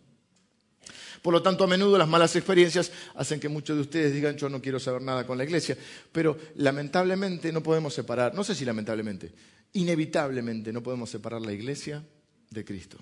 Por 1.23 1.33
lo 1.33 1.41
tanto, 1.41 1.62
a 1.62 1.69
menudo 1.69 1.97
las 1.97 2.09
malas 2.09 2.35
experiencias 2.35 2.91
hacen 3.14 3.38
que 3.38 3.49
muchos 3.49 3.76
de 3.76 3.83
ustedes 3.83 4.12
digan 4.12 4.37
yo 4.37 4.49
no 4.49 4.61
quiero 4.61 4.81
saber 4.81 5.02
nada 5.02 5.25
con 5.25 5.38
la 5.38 5.45
iglesia. 5.45 5.79
Pero 6.11 6.37
lamentablemente 6.57 7.52
no 7.52 7.62
podemos 7.62 7.95
separar, 7.95 8.35
no 8.35 8.43
sé 8.43 8.57
si 8.57 8.64
lamentablemente, 8.64 9.33
inevitablemente 9.75 10.73
no 10.73 10.83
podemos 10.83 11.09
separar 11.09 11.41
la 11.41 11.52
iglesia 11.52 12.05
de 12.50 12.64
Cristo. 12.64 12.99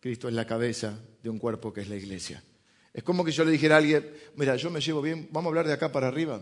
Cristo 0.00 0.28
es 0.28 0.34
la 0.34 0.46
cabeza 0.46 0.96
de 1.20 1.28
un 1.28 1.40
cuerpo 1.40 1.72
que 1.72 1.80
es 1.80 1.88
la 1.88 1.96
iglesia. 1.96 2.42
Es 2.94 3.02
como 3.02 3.24
que 3.24 3.32
yo 3.32 3.44
le 3.44 3.50
dijera 3.50 3.74
a 3.74 3.78
alguien, 3.78 4.08
mira, 4.36 4.54
yo 4.54 4.70
me 4.70 4.80
llevo 4.80 5.02
bien, 5.02 5.28
vamos 5.32 5.46
a 5.46 5.50
hablar 5.50 5.66
de 5.66 5.72
acá 5.72 5.90
para 5.90 6.06
arriba, 6.06 6.40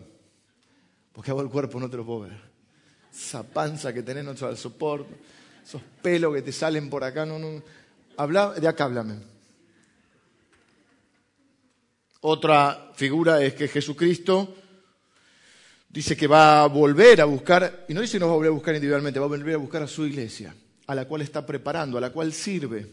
porque 1.12 1.30
hago 1.30 1.40
el 1.40 1.48
cuerpo 1.48 1.80
no 1.80 1.88
te 1.88 1.96
lo 1.96 2.04
puedo 2.04 2.20
ver. 2.20 2.38
Esa 3.10 3.42
panza 3.42 3.92
que 3.94 4.02
tenés 4.02 4.24
no 4.24 4.34
te 4.34 4.54
soporte, 4.56 5.14
esos 5.64 5.80
pelos 6.02 6.34
que 6.34 6.42
te 6.42 6.52
salen 6.52 6.90
por 6.90 7.02
acá, 7.02 7.24
no, 7.24 7.38
no. 7.38 7.62
Habla, 8.18 8.52
de 8.52 8.68
acá 8.68 8.84
háblame. 8.84 9.35
Otra 12.28 12.90
figura 12.92 13.40
es 13.40 13.54
que 13.54 13.68
Jesucristo 13.68 14.52
dice 15.88 16.16
que 16.16 16.26
va 16.26 16.64
a 16.64 16.66
volver 16.66 17.20
a 17.20 17.24
buscar, 17.24 17.86
y 17.88 17.94
no 17.94 18.00
dice 18.00 18.14
que 18.14 18.18
no 18.18 18.26
va 18.26 18.32
a 18.32 18.34
volver 18.34 18.50
a 18.50 18.54
buscar 18.54 18.74
individualmente, 18.74 19.20
va 19.20 19.26
a 19.26 19.28
volver 19.28 19.54
a 19.54 19.58
buscar 19.58 19.84
a 19.84 19.86
su 19.86 20.04
iglesia, 20.04 20.52
a 20.88 20.94
la 20.96 21.06
cual 21.06 21.22
está 21.22 21.46
preparando, 21.46 21.98
a 21.98 22.00
la 22.00 22.10
cual 22.10 22.32
sirve 22.32 22.84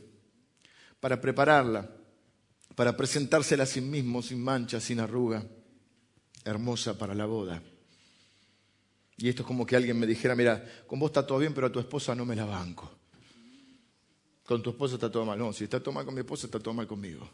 para 1.00 1.20
prepararla, 1.20 1.90
para 2.76 2.96
presentársela 2.96 3.64
a 3.64 3.66
sí 3.66 3.82
mismo, 3.82 4.22
sin 4.22 4.40
mancha, 4.40 4.80
sin 4.80 5.00
arruga, 5.00 5.44
hermosa 6.46 6.96
para 6.96 7.16
la 7.16 7.26
boda. 7.26 7.60
Y 9.18 9.30
esto 9.30 9.42
es 9.42 9.48
como 9.48 9.66
que 9.66 9.76
alguien 9.76 9.98
me 9.98 10.06
dijera, 10.06 10.36
mira, 10.36 10.64
con 10.86 11.00
vos 11.00 11.10
está 11.10 11.26
todo 11.26 11.40
bien, 11.40 11.56
pero 11.56 11.66
a 11.66 11.72
tu 11.72 11.80
esposa 11.80 12.14
no 12.14 12.24
me 12.24 12.36
la 12.36 12.46
banco. 12.46 13.00
Con 14.46 14.62
tu 14.62 14.70
esposa 14.70 14.94
está 14.94 15.12
todo 15.12 15.26
mal. 15.26 15.40
No, 15.40 15.52
si 15.52 15.64
está 15.64 15.80
todo 15.80 15.92
mal 15.92 16.06
con 16.06 16.14
mi 16.14 16.20
esposa, 16.20 16.46
está 16.46 16.60
todo 16.60 16.76
mal 16.76 16.86
conmigo 16.86 17.28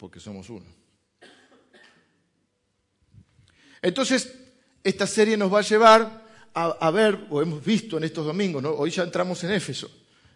porque 0.00 0.18
somos 0.18 0.48
uno. 0.48 0.64
Entonces, 3.82 4.32
esta 4.82 5.06
serie 5.06 5.36
nos 5.36 5.52
va 5.52 5.58
a 5.58 5.62
llevar 5.62 6.26
a, 6.54 6.90
ver, 6.90 7.26
o 7.28 7.40
hemos 7.42 7.62
visto 7.62 7.98
en 7.98 8.04
estos 8.04 8.24
domingos, 8.24 8.64
hoy 8.64 8.90
ya 8.90 9.04
entramos 9.04 9.44
en 9.44 9.52
Éfeso, 9.52 9.88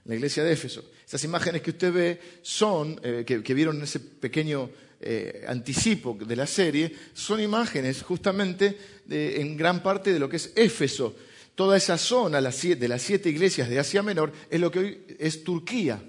en 0.05 0.11
la 0.11 0.15
iglesia 0.15 0.45
de 0.45 0.53
Éfeso. 0.53 0.85
Esas 1.07 1.25
imágenes 1.25 1.63
que 1.63 1.71
usted 1.71 1.93
ve 1.93 2.21
son, 2.43 3.01
eh, 3.03 3.25
que, 3.27 3.55
vieron 3.55 3.77
en 3.79 3.83
ese 3.83 4.01
pequeño 4.01 4.71
eh, 5.01 5.45
anticipo 5.49 6.17
de 6.21 6.37
la 6.37 6.47
serie, 6.47 6.95
son 7.15 7.41
imágenes 7.41 8.03
justamente 8.03 8.79
en 9.09 9.57
gran 9.57 9.83
parte 9.83 10.13
de 10.13 10.19
lo 10.19 10.29
que 10.29 10.37
es 10.37 10.53
Éfeso. 10.55 11.17
Toda 11.55 11.77
esa 11.77 11.99
zona 11.99 12.39
de 12.39 12.89
las 12.89 13.03
siete 13.03 13.29
iglesias 13.31 13.69
de 13.69 13.79
Asia 13.79 14.03
Menor 14.03 14.31
es 14.51 14.61
lo 14.61 14.71
que 14.71 14.79
hoy 14.79 15.05
es 15.19 15.43
Turquía, 15.43 16.03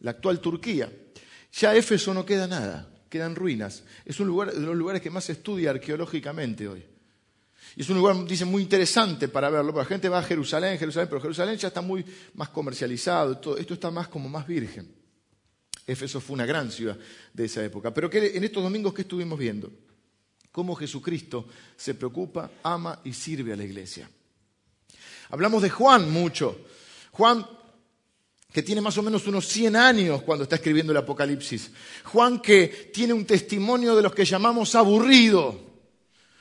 la 0.00 0.12
actual 0.12 0.40
Turquía. 0.40 0.90
Ya 1.52 1.74
Éfeso 1.74 2.14
no 2.14 2.24
queda 2.24 2.46
nada, 2.46 2.88
quedan 3.08 3.34
ruinas. 3.34 3.84
Es 4.04 4.20
un 4.20 4.28
lugar 4.28 4.52
de 4.52 4.60
los 4.60 4.76
lugares 4.76 5.02
que 5.02 5.10
más 5.10 5.24
se 5.24 5.32
estudia 5.32 5.70
arqueológicamente 5.70 6.68
hoy. 6.68 6.84
Y 7.76 7.82
es 7.82 7.90
un 7.90 7.98
lugar, 7.98 8.24
dicen, 8.24 8.48
muy 8.48 8.62
interesante 8.62 9.28
para 9.28 9.48
verlo. 9.48 9.72
la 9.72 9.84
gente 9.84 10.08
va 10.08 10.18
a 10.18 10.22
Jerusalén, 10.22 10.78
Jerusalén, 10.78 11.08
pero 11.08 11.20
Jerusalén 11.20 11.56
ya 11.56 11.68
está 11.68 11.80
muy 11.80 12.04
más 12.34 12.48
comercializado. 12.48 13.38
Todo, 13.38 13.56
esto 13.58 13.74
está 13.74 13.90
más 13.90 14.08
como 14.08 14.28
más 14.28 14.46
virgen. 14.46 14.92
Éfeso 15.86 16.20
fue 16.20 16.34
una 16.34 16.46
gran 16.46 16.70
ciudad 16.70 16.98
de 17.32 17.44
esa 17.44 17.64
época. 17.64 17.92
Pero 17.92 18.10
en 18.12 18.44
estos 18.44 18.62
domingos, 18.62 18.94
¿qué 18.94 19.02
estuvimos 19.02 19.38
viendo? 19.38 19.70
Cómo 20.50 20.74
Jesucristo 20.74 21.46
se 21.76 21.94
preocupa, 21.94 22.50
ama 22.62 23.00
y 23.04 23.12
sirve 23.12 23.52
a 23.52 23.56
la 23.56 23.64
iglesia. 23.64 24.10
Hablamos 25.30 25.62
de 25.62 25.70
Juan 25.70 26.10
mucho. 26.10 26.66
Juan 27.12 27.46
que 28.52 28.62
tiene 28.62 28.80
más 28.80 28.98
o 28.98 29.02
menos 29.02 29.26
unos 29.26 29.46
100 29.46 29.76
años 29.76 30.22
cuando 30.22 30.44
está 30.44 30.56
escribiendo 30.56 30.92
el 30.92 30.98
Apocalipsis. 30.98 31.70
Juan 32.04 32.40
que 32.40 32.90
tiene 32.92 33.12
un 33.12 33.24
testimonio 33.24 33.94
de 33.94 34.02
los 34.02 34.14
que 34.14 34.24
llamamos 34.24 34.74
aburrido, 34.74 35.58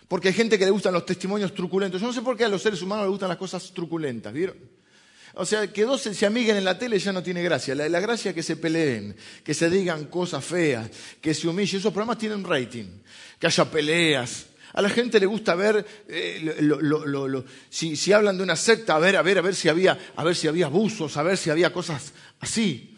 porque 0.08 0.30
hay 0.30 0.34
gente 0.34 0.58
que 0.58 0.66
le 0.66 0.72
gustan 0.72 0.94
los 0.94 1.06
testimonios 1.06 1.54
truculentos. 1.54 2.02
Yo 2.02 2.08
no 2.08 2.14
sé 2.14 2.22
por 2.22 2.36
qué 2.36 2.46
a 2.46 2.50
los 2.50 2.62
seres 2.62 2.82
humanos 2.82 3.06
les 3.06 3.12
gustan 3.12 3.30
las 3.30 3.38
cosas 3.38 3.72
truculentas, 3.74 4.34
¿vieron? 4.34 4.58
O 5.36 5.46
sea, 5.46 5.72
que 5.72 5.84
dos 5.84 6.02
se 6.02 6.26
amiguen 6.26 6.58
en 6.58 6.66
la 6.66 6.78
tele 6.78 6.98
ya 6.98 7.14
no 7.14 7.22
tiene 7.22 7.44
gracia. 7.44 7.76
La, 7.76 8.00
gracia 8.00 8.30
es 8.30 8.36
que 8.36 8.44
se 8.44 8.56
peleen, 8.56 9.16
que 9.44 9.54
se 9.54 9.70
digan 9.70 10.06
cosas 10.06 10.44
feas, 10.44 10.90
que 11.22 11.34
se 11.34 11.48
humillen. 11.48 11.80
Esos 11.80 11.94
programas 11.94 12.18
tienen 12.18 12.44
rating, 12.44 12.88
que 13.40 13.48
haya 13.48 13.70
peleas, 13.70 14.48
a 14.74 14.82
la 14.82 14.90
gente 14.90 15.20
le 15.20 15.26
gusta 15.26 15.56
ver, 15.56 15.86
eh, 16.08 17.44
si, 17.70 18.14
hablan 18.14 18.38
de 18.38 18.44
una 18.44 18.56
secta, 18.56 18.96
a 18.96 19.00
ver, 19.00 19.16
a 19.16 19.22
ver, 19.22 19.40
a 19.40 19.42
ver 19.42 19.56
si 19.56 19.68
había, 19.68 19.98
a 20.16 20.24
ver 20.24 20.36
si 20.36 20.48
había 20.48 20.68
abusos, 20.68 21.18
a 21.18 21.24
ver 21.24 21.38
si 21.38 21.50
había 21.50 21.74
cosas 21.74 22.14
así. 22.40 22.96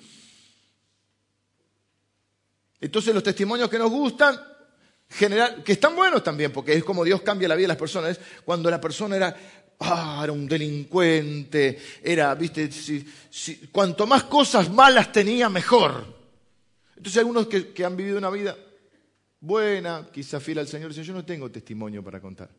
Entonces 2.79 3.13
los 3.13 3.23
testimonios 3.23 3.69
que 3.69 3.77
nos 3.77 3.89
gustan, 3.89 4.39
general, 5.09 5.63
que 5.63 5.73
están 5.73 5.95
buenos 5.95 6.23
también, 6.23 6.51
porque 6.51 6.73
es 6.73 6.83
como 6.83 7.05
Dios 7.05 7.21
cambia 7.21 7.47
la 7.47 7.55
vida 7.55 7.65
de 7.65 7.69
las 7.69 7.77
personas, 7.77 8.19
cuando 8.43 8.69
la 8.69 8.81
persona 8.81 9.15
era, 9.15 9.35
ah, 9.79 10.21
era 10.23 10.33
un 10.33 10.47
delincuente, 10.47 11.79
era, 12.03 12.35
viste, 12.35 12.69
cuanto 13.71 14.05
más 14.07 14.23
cosas 14.23 14.69
malas 14.69 15.11
tenía, 15.11 15.47
mejor. 15.47 16.19
Entonces 16.97 17.19
algunos 17.19 17.47
que 17.47 17.85
han 17.85 17.95
vivido 17.95 18.17
una 18.17 18.29
vida 18.29 18.57
buena, 19.41 20.07
quizá 20.13 20.39
fiel 20.39 20.59
al 20.59 20.67
Señor, 20.67 20.89
dice, 20.89 21.03
yo 21.03 21.13
no 21.13 21.25
tengo 21.25 21.49
testimonio 21.51 22.03
para 22.03 22.21
contar. 22.21 22.49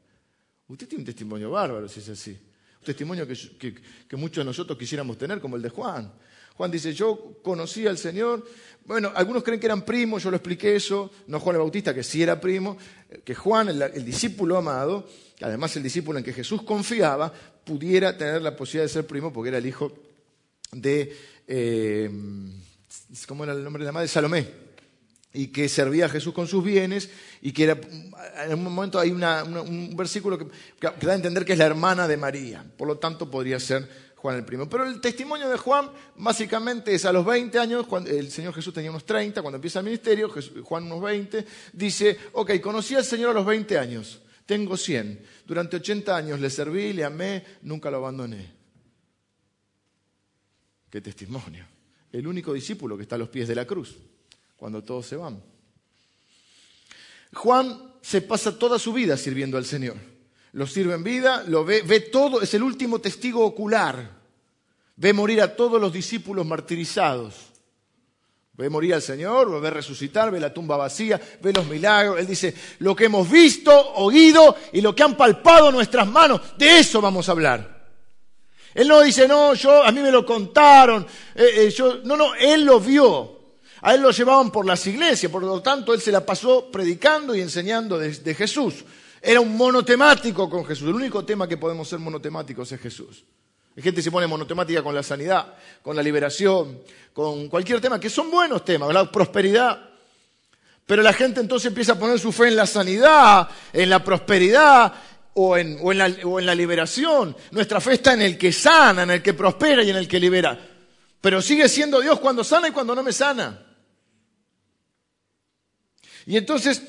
Usted 0.67 0.89
tiene 0.89 1.03
un 1.03 1.07
testimonio 1.07 1.51
bárbaro 1.51 1.89
si 1.89 2.01
es 2.01 2.09
así. 2.09 2.31
Un 2.31 2.85
testimonio 2.85 3.27
que, 3.27 4.17
muchos 4.17 4.39
de 4.39 4.45
nosotros 4.45 4.77
quisiéramos 4.77 5.17
tener, 5.17 5.41
como 5.41 5.57
el 5.57 5.63
de 5.63 5.71
Juan. 5.71 6.13
Juan 6.55 6.71
dice, 6.71 6.93
yo 6.93 7.39
conocí 7.43 7.87
al 7.87 7.97
Señor. 7.97 8.45
Bueno, 8.85 9.13
algunos 9.15 9.43
creen 9.43 9.61
que 9.61 9.67
eran 9.67 9.85
primos, 9.85 10.23
yo 10.23 10.31
lo 10.31 10.37
expliqué 10.37 10.77
eso. 10.77 11.11
No 11.29 11.41
Juan 11.41 11.57
el 11.57 11.61
Bautista, 11.61 11.95
que 11.95 12.03
sí 12.03 12.23
era 12.23 12.41
primo. 12.41 12.77
Que 13.25 13.35
Juan, 13.35 13.69
el, 13.69 14.05
discípulo 14.05 14.57
amado, 14.57 15.09
además 15.41 15.77
el 15.77 15.83
discípulo 15.83 16.19
en 16.19 16.25
que 16.25 16.33
Jesús 16.33 16.63
confiaba, 16.63 17.33
pudiera 17.65 18.17
tener 18.19 18.43
la 18.43 18.57
posibilidad 18.57 18.85
de 18.85 18.93
ser 18.93 19.07
primo 19.07 19.33
porque 19.33 19.49
era 19.49 19.59
el 19.59 19.67
hijo 19.67 19.93
de... 20.73 21.17
Eh, 21.47 22.11
¿Cómo 23.27 23.45
era 23.45 23.53
el 23.53 23.63
nombre 23.63 23.83
de 23.83 23.87
la 23.87 23.93
madre? 23.93 24.09
Salomé 24.09 24.72
y 25.35 25.49
que 25.49 25.69
servía 25.69 26.07
a 26.07 26.09
Jesús 26.09 26.35
con 26.35 26.47
sus 26.47 26.63
bienes 26.63 27.11
y 27.41 27.53
que 27.53 27.65
era, 27.65 27.81
en 28.45 28.55
un 28.55 28.65
momento 28.65 28.99
hay 28.99 29.11
un 29.11 29.97
versículo 29.97 30.39
que, 30.39 30.47
da 30.81 31.13
a 31.13 31.15
entender 31.15 31.45
que 31.45 31.53
es 31.53 31.59
la 31.59 31.67
hermana 31.67 32.07
de 32.07 32.17
María, 32.17 32.65
por 32.77 32.87
lo 32.87 32.99
tanto 32.99 33.31
podría 33.31 33.59
ser 33.59 34.13
Juan 34.17 34.37
el 34.37 34.45
primo. 34.45 34.69
Pero 34.69 34.87
el 34.87 35.01
testimonio 35.01 35.49
de 35.49 35.57
Juan 35.57 35.91
básicamente 36.17 36.95
es 36.95 37.05
a 37.05 37.13
los 37.13 37.25
20 37.25 37.59
años, 37.59 37.87
cuando 37.87 38.11
el 38.11 38.31
Señor 38.31 38.55
Jesús 38.55 38.75
tenía 38.75 38.91
unos 38.91 39.07
30, 39.07 39.41
cuando 39.41 39.57
empieza 39.57 39.79
el 39.79 39.87
ministerio, 39.87 40.31
Juan 40.63 40.85
unos 40.85 41.03
20, 41.03 41.47
dice, 41.73 42.19
ok, 42.33 42.61
conocí 42.61 42.95
al 42.95 43.05
Señor 43.05 43.31
a 43.31 43.35
los 43.35 43.47
20 43.47 43.79
años, 43.79 44.21
tengo 44.45 44.77
100, 44.77 45.25
durante 45.47 45.77
80 45.77 46.15
años 46.15 46.41
le 46.41 46.51
serví, 46.51 46.93
le 46.93 47.05
amé, 47.05 47.45
nunca 47.63 47.91
lo 47.91 47.97
abandoné. 47.99 48.53
Qué 50.91 51.01
testimonio. 51.01 51.67
El 52.13 52.27
único 52.27 52.53
discípulo 52.53 52.99
que 52.99 53.05
está 53.05 53.15
a 53.15 53.19
los 53.19 53.31
pies 53.31 53.49
de 53.49 53.55
la 53.55 53.67
cruz 53.67 53.97
cuando 54.63 54.85
todos 54.85 55.05
se 55.07 55.17
van. 55.17 55.43
Juan 57.33 57.95
se 58.01 58.23
pasa 58.23 58.57
toda 58.57 58.79
su 58.79 58.93
vida 58.93 59.17
sirviendo 59.17 59.59
al 59.59 59.65
Señor. 59.65 59.97
Lo 60.53 60.69
sirve 60.69 60.95
en 60.95 61.03
vida, 61.03 61.43
lo 61.49 61.65
ve, 61.65 61.83
ve 61.83 61.99
todo, 61.99 62.41
es 62.41 62.55
el 62.55 62.63
último 62.63 63.01
testigo 63.01 63.45
ocular. 63.45 64.21
Ve 64.95 65.13
morir 65.13 65.43
a 65.43 65.57
todos 65.57 65.81
los 65.81 65.93
discípulos 65.93 66.47
martirizados. 66.47 67.35
Ve 68.53 68.71
morir 68.71 68.95
al 68.95 69.03
Señor, 69.03 69.51
lo 69.51 69.61
ve 69.61 69.69
resucitar, 69.69 70.31
ve 70.31 70.39
la 70.39 70.55
tumba 70.55 70.77
vacía, 70.77 71.21
ve 71.43 71.53
los 71.53 71.67
milagros. 71.67 72.21
Él 72.21 72.29
dice, 72.29 72.55
lo 72.79 72.95
que 72.95 73.07
hemos 73.07 73.29
visto, 73.29 73.95
oído 73.95 74.55
y 74.73 74.81
lo 74.81 74.95
que 74.95 75.03
han 75.03 75.17
palpado 75.17 75.73
nuestras 75.73 76.07
manos, 76.07 76.41
de 76.57 76.79
eso 76.79 77.01
vamos 77.01 77.29
a 77.29 77.33
hablar. 77.33 77.83
Él 78.75 78.87
no 78.87 79.01
dice, 79.01 79.27
no, 79.27 79.55
yo, 79.55 79.83
a 79.83 79.91
mí 79.91 80.01
me 80.01 80.13
lo 80.13 80.25
contaron. 80.25 81.05
Eh, 81.35 81.65
eh, 81.65 81.71
yo, 81.71 81.97
no, 82.05 82.17
no, 82.17 82.37
él 82.37 82.65
lo 82.65 82.79
vio. 82.79 83.42
A 83.83 83.95
él 83.95 84.01
lo 84.01 84.13
llevaban 84.13 84.53
por 84.53 84.65
las 84.65 84.87
iglesias, 84.87 85.31
por 85.31 85.43
lo 85.43 85.61
tanto 85.61 85.93
él 85.93 86.01
se 86.01 86.13
la 86.13 86.25
pasó 86.25 86.71
predicando 86.71 87.35
y 87.35 87.41
enseñando 87.41 87.99
de, 87.99 88.35
Jesús. 88.35 88.85
Era 89.21 89.41
un 89.41 89.57
monotemático 89.57 90.49
con 90.49 90.65
Jesús. 90.65 90.89
El 90.89 90.95
único 90.95 91.25
tema 91.25 91.49
que 91.49 91.57
podemos 91.57 91.89
ser 91.89 91.99
monotemáticos 91.99 92.71
es 92.71 92.81
Jesús. 92.81 93.25
Hay 93.77 93.83
gente 93.83 93.97
que 93.97 94.03
se 94.03 94.13
pone 94.13 94.29
monotemática 94.29 94.85
con 94.85 94.95
la 94.95 95.03
sanidad, 95.03 95.55
con 95.83 95.97
la 95.97 96.03
liberación, 96.03 96.81
con 97.13 97.49
cualquier 97.49 97.81
tema, 97.81 97.99
que 97.99 98.09
son 98.09 98.31
buenos 98.31 98.65
temas, 98.65 98.93
la 98.95 99.11
prosperidad. 99.11 99.91
Pero 100.87 101.03
la 101.03 101.13
gente 101.13 101.41
entonces 101.41 101.67
empieza 101.67 101.93
a 101.93 101.99
poner 101.99 102.21
su 102.21 102.31
fe 102.31 102.49
en 102.49 102.57
la 102.57 102.67
sanidad, 102.67 103.49
en 103.73 103.91
la 103.91 104.05
prosperidad 104.05 104.93
o 105.35 105.57
en, 105.57 105.77
la, 105.99 106.09
o 106.25 106.39
en 106.39 106.47
la 106.47 106.55
liberación. 106.55 107.37
Nuestra 107.51 107.81
fe 107.81 107.95
está 107.95 108.13
en 108.13 108.23
el 108.23 108.39
que 108.39 108.53
sana, 108.53 109.03
en 109.03 109.11
el 109.11 109.23
que 109.23 109.35
prospera 109.35 109.83
y 109.83 109.91
en 109.91 109.97
el 109.97 110.07
que 110.07 110.21
libera. 110.21 110.57
Pero 111.21 111.43
sigue 111.43 111.69
siendo 111.69 112.01
Dios 112.01 112.21
cuando 112.21 112.45
sana 112.45 112.69
y 112.69 112.71
cuando 112.71 112.95
no 112.95 113.03
me 113.03 113.13
sana. 113.13 113.72
Y 116.27 116.37
entonces 116.37 116.83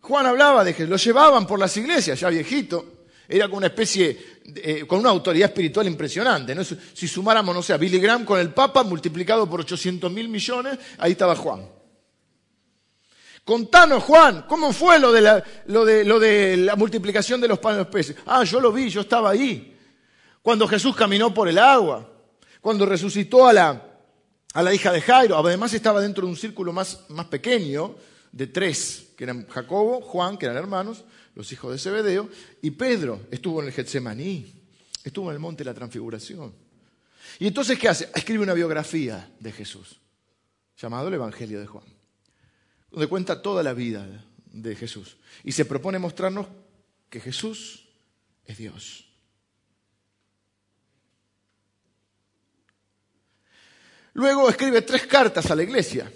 Juan 0.00 0.26
hablaba 0.26 0.64
de 0.64 0.74
que 0.74 0.86
lo 0.86 0.96
llevaban 0.96 1.46
por 1.46 1.58
las 1.58 1.76
iglesias, 1.76 2.20
ya 2.20 2.28
viejito, 2.28 2.94
era 3.26 3.46
como 3.46 3.58
una 3.58 3.68
especie, 3.68 4.40
eh, 4.56 4.84
con 4.86 5.00
una 5.00 5.10
autoridad 5.10 5.48
espiritual 5.48 5.86
impresionante. 5.86 6.54
Si 6.92 7.08
sumáramos, 7.08 7.54
no 7.54 7.62
sé, 7.62 7.72
a 7.72 7.78
Billy 7.78 7.98
Graham 7.98 8.24
con 8.24 8.38
el 8.38 8.52
Papa 8.52 8.82
multiplicado 8.82 9.48
por 9.48 9.60
800 9.60 10.12
mil 10.12 10.28
millones, 10.28 10.78
ahí 10.98 11.12
estaba 11.12 11.34
Juan. 11.34 11.66
Contanos, 13.44 14.02
Juan, 14.02 14.44
¿cómo 14.48 14.72
fue 14.72 14.98
lo 14.98 15.12
de, 15.12 15.20
la, 15.20 15.44
lo, 15.66 15.84
de, 15.84 16.04
lo 16.04 16.18
de 16.18 16.56
la 16.56 16.76
multiplicación 16.76 17.40
de 17.40 17.48
los 17.48 17.58
panes 17.58 17.76
y 17.76 17.84
los 17.84 17.88
peces? 17.88 18.16
Ah, 18.26 18.44
yo 18.44 18.60
lo 18.60 18.72
vi, 18.72 18.88
yo 18.88 19.02
estaba 19.02 19.30
ahí. 19.30 19.76
Cuando 20.42 20.66
Jesús 20.66 20.94
caminó 20.96 21.32
por 21.32 21.48
el 21.48 21.58
agua, 21.58 22.10
cuando 22.60 22.86
resucitó 22.86 23.46
a 23.46 23.52
la, 23.52 23.82
a 24.52 24.62
la 24.62 24.74
hija 24.74 24.92
de 24.92 25.00
Jairo, 25.00 25.36
además 25.36 25.72
estaba 25.74 26.00
dentro 26.00 26.24
de 26.24 26.30
un 26.30 26.36
círculo 26.36 26.72
más, 26.72 27.00
más 27.08 27.26
pequeño, 27.26 27.94
de 28.34 28.48
tres, 28.48 29.12
que 29.16 29.22
eran 29.22 29.46
Jacobo, 29.46 30.00
Juan, 30.00 30.36
que 30.36 30.46
eran 30.46 30.58
hermanos, 30.58 31.04
los 31.36 31.52
hijos 31.52 31.70
de 31.70 31.78
Zebedeo, 31.78 32.28
y 32.62 32.72
Pedro 32.72 33.28
estuvo 33.30 33.60
en 33.60 33.68
el 33.68 33.72
Getsemaní, 33.72 34.52
estuvo 35.04 35.30
en 35.30 35.34
el 35.34 35.38
monte 35.38 35.62
de 35.62 35.70
la 35.70 35.74
transfiguración. 35.74 36.52
Y 37.38 37.46
entonces, 37.46 37.78
¿qué 37.78 37.88
hace? 37.88 38.10
Escribe 38.12 38.42
una 38.42 38.54
biografía 38.54 39.32
de 39.38 39.52
Jesús, 39.52 40.00
llamado 40.76 41.06
el 41.08 41.14
Evangelio 41.14 41.60
de 41.60 41.66
Juan, 41.66 41.84
donde 42.90 43.06
cuenta 43.06 43.40
toda 43.40 43.62
la 43.62 43.72
vida 43.72 44.04
de 44.46 44.74
Jesús. 44.74 45.16
Y 45.44 45.52
se 45.52 45.64
propone 45.64 46.00
mostrarnos 46.00 46.48
que 47.08 47.20
Jesús 47.20 47.88
es 48.44 48.58
Dios. 48.58 49.08
Luego 54.14 54.48
escribe 54.48 54.82
tres 54.82 55.06
cartas 55.06 55.48
a 55.52 55.54
la 55.54 55.62
iglesia. 55.62 56.10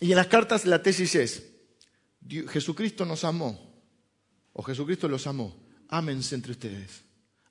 Y 0.00 0.10
en 0.10 0.16
las 0.16 0.28
cartas 0.28 0.64
la 0.64 0.82
tesis 0.82 1.14
es, 1.14 1.42
Jesucristo 2.48 3.04
nos 3.04 3.24
amó, 3.24 3.82
o 4.52 4.62
Jesucristo 4.62 5.08
los 5.08 5.26
amó, 5.26 5.56
ámense 5.88 6.34
entre 6.34 6.52
ustedes. 6.52 7.02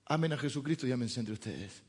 Amen 0.05 0.33
a 0.33 0.37
Jesucristo 0.37 0.87
y 0.87 0.91
ámense 0.91 1.19
entre 1.19 1.33
ustedes. 1.33 1.83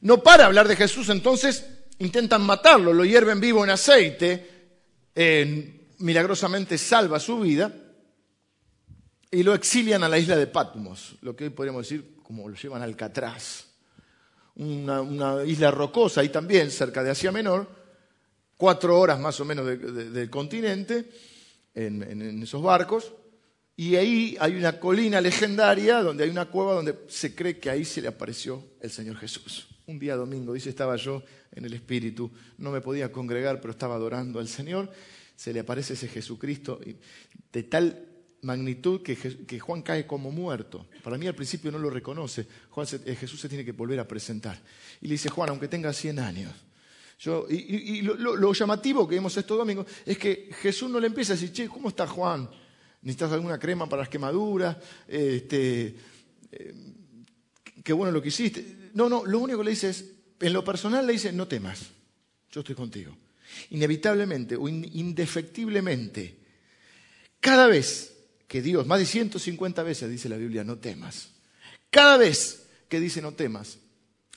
No 0.00 0.22
para 0.22 0.46
hablar 0.46 0.68
de 0.68 0.76
Jesús, 0.76 1.08
entonces 1.08 1.66
intentan 1.98 2.42
matarlo, 2.42 2.92
lo 2.92 3.04
hierven 3.04 3.40
vivo 3.40 3.64
en 3.64 3.70
aceite, 3.70 4.58
milagrosamente 5.98 6.78
salva 6.78 7.18
su 7.18 7.40
vida 7.40 7.72
y 9.30 9.42
lo 9.42 9.54
exilian 9.54 10.04
a 10.04 10.08
la 10.08 10.18
isla 10.18 10.36
de 10.36 10.46
Patmos, 10.46 11.16
lo 11.22 11.34
que 11.34 11.44
hoy 11.44 11.50
podríamos 11.50 11.88
decir 11.88 12.16
como 12.22 12.48
lo 12.48 12.54
llevan 12.54 12.82
a 12.82 12.84
Alcatraz, 12.84 13.64
una, 14.56 15.00
una 15.00 15.44
isla 15.44 15.70
rocosa 15.70 16.20
ahí 16.20 16.28
también, 16.28 16.70
cerca 16.70 17.02
de 17.02 17.10
Asia 17.10 17.32
Menor, 17.32 17.77
cuatro 18.58 18.98
horas 18.98 19.18
más 19.18 19.40
o 19.40 19.46
menos 19.46 19.64
del 19.64 20.28
continente 20.28 21.08
en, 21.74 22.42
esos 22.42 22.62
barcos. 22.62 23.14
Y 23.76 23.94
ahí 23.94 24.36
hay 24.40 24.56
una 24.56 24.78
colina 24.78 25.20
legendaria 25.20 26.02
donde 26.02 26.24
hay 26.24 26.30
una 26.30 26.46
cueva 26.46 26.74
donde 26.74 26.98
se 27.06 27.34
cree 27.34 27.58
que 27.58 27.70
ahí 27.70 27.84
se 27.84 28.02
le 28.02 28.08
apareció 28.08 28.62
el 28.82 28.90
Señor 28.90 29.16
Jesús. 29.16 29.68
Un 29.86 29.98
día 29.98 30.16
domingo, 30.16 30.52
dice, 30.52 30.68
estaba 30.68 30.96
yo 30.96 31.22
en 31.52 31.64
el 31.64 31.72
Espíritu, 31.72 32.30
no 32.58 32.72
me 32.72 32.80
podía 32.80 33.10
congregar, 33.10 33.60
pero 33.60 33.70
estaba 33.70 33.94
adorando 33.94 34.40
al 34.40 34.48
Señor. 34.48 34.90
Se 35.36 35.52
le 35.52 35.60
aparece 35.60 35.94
ese 35.94 36.08
Jesucristo 36.08 36.80
de 37.52 37.62
tal 37.62 38.04
magnitud 38.42 39.02
que, 39.02 39.60
Juan 39.60 39.82
cae 39.82 40.06
como 40.06 40.32
muerto. 40.32 40.86
Para 41.04 41.16
mí 41.16 41.28
al 41.28 41.34
principio 41.36 41.70
no 41.70 41.78
lo 41.78 41.88
reconoce. 41.88 42.46
Eh, 43.04 43.14
Jesús 43.14 43.40
se 43.40 43.48
tiene 43.48 43.64
que 43.64 43.72
volver 43.72 44.00
a 44.00 44.08
presentar. 44.08 44.60
Y 45.00 45.06
le 45.06 45.12
dice, 45.12 45.28
Juan, 45.28 45.50
aunque 45.50 45.68
tenga 45.68 45.92
100 45.92 46.18
años, 46.18 46.52
y, 47.50 48.02
lo, 48.02 48.52
llamativo 48.52 49.08
que 49.08 49.16
vemos 49.16 49.36
estos 49.36 49.58
domingos 49.58 49.86
es 50.06 50.16
que 50.18 50.50
Jesús 50.60 50.88
no 50.88 51.00
le 51.00 51.08
empieza 51.08 51.32
a 51.32 51.36
decir, 51.36 51.52
che, 51.52 51.68
¿cómo 51.68 51.88
está 51.88 52.06
Juan? 52.06 52.48
¿Necesitas 53.02 53.32
alguna 53.32 53.58
crema 53.58 53.88
para 53.88 54.02
las 54.02 54.08
quemaduras? 54.08 54.76
Este, 55.06 55.96
eh, 56.52 56.74
qué 57.82 57.92
bueno 57.92 58.12
lo 58.12 58.22
que 58.22 58.28
hiciste. 58.28 58.90
No, 58.94 59.08
no, 59.08 59.24
lo 59.24 59.40
único 59.40 59.58
que 59.58 59.64
le 59.64 59.70
dice 59.70 59.90
es, 59.90 60.04
en 60.40 60.52
lo 60.52 60.64
personal 60.64 61.06
le 61.06 61.14
dice, 61.14 61.32
no 61.32 61.48
temas, 61.48 61.86
yo 62.52 62.60
estoy 62.60 62.76
contigo. 62.76 63.16
Inevitablemente 63.70 64.54
o 64.54 64.68
indefectiblemente, 64.68 66.38
cada 67.40 67.66
vez 67.66 68.14
que 68.46 68.62
Dios, 68.62 68.86
más 68.86 69.00
de 69.00 69.06
150 69.06 69.82
veces 69.82 70.08
dice 70.08 70.28
la 70.28 70.36
Biblia, 70.36 70.62
no 70.62 70.78
temas, 70.78 71.30
cada 71.90 72.16
vez 72.16 72.68
que 72.88 73.00
dice 73.00 73.20
no 73.20 73.32
temas, 73.32 73.78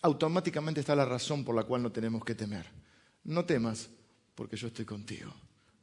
automáticamente 0.02 0.80
está 0.80 0.96
la 0.96 1.06
razón 1.06 1.44
por 1.44 1.56
la 1.56 1.64
cual 1.64 1.84
no 1.84 1.92
tenemos 1.92 2.24
que 2.24 2.36
temer. 2.36 2.66
No 3.24 3.46
temas 3.46 3.90
porque 4.36 4.58
yo 4.58 4.68
estoy 4.68 4.86
contigo. 4.86 5.34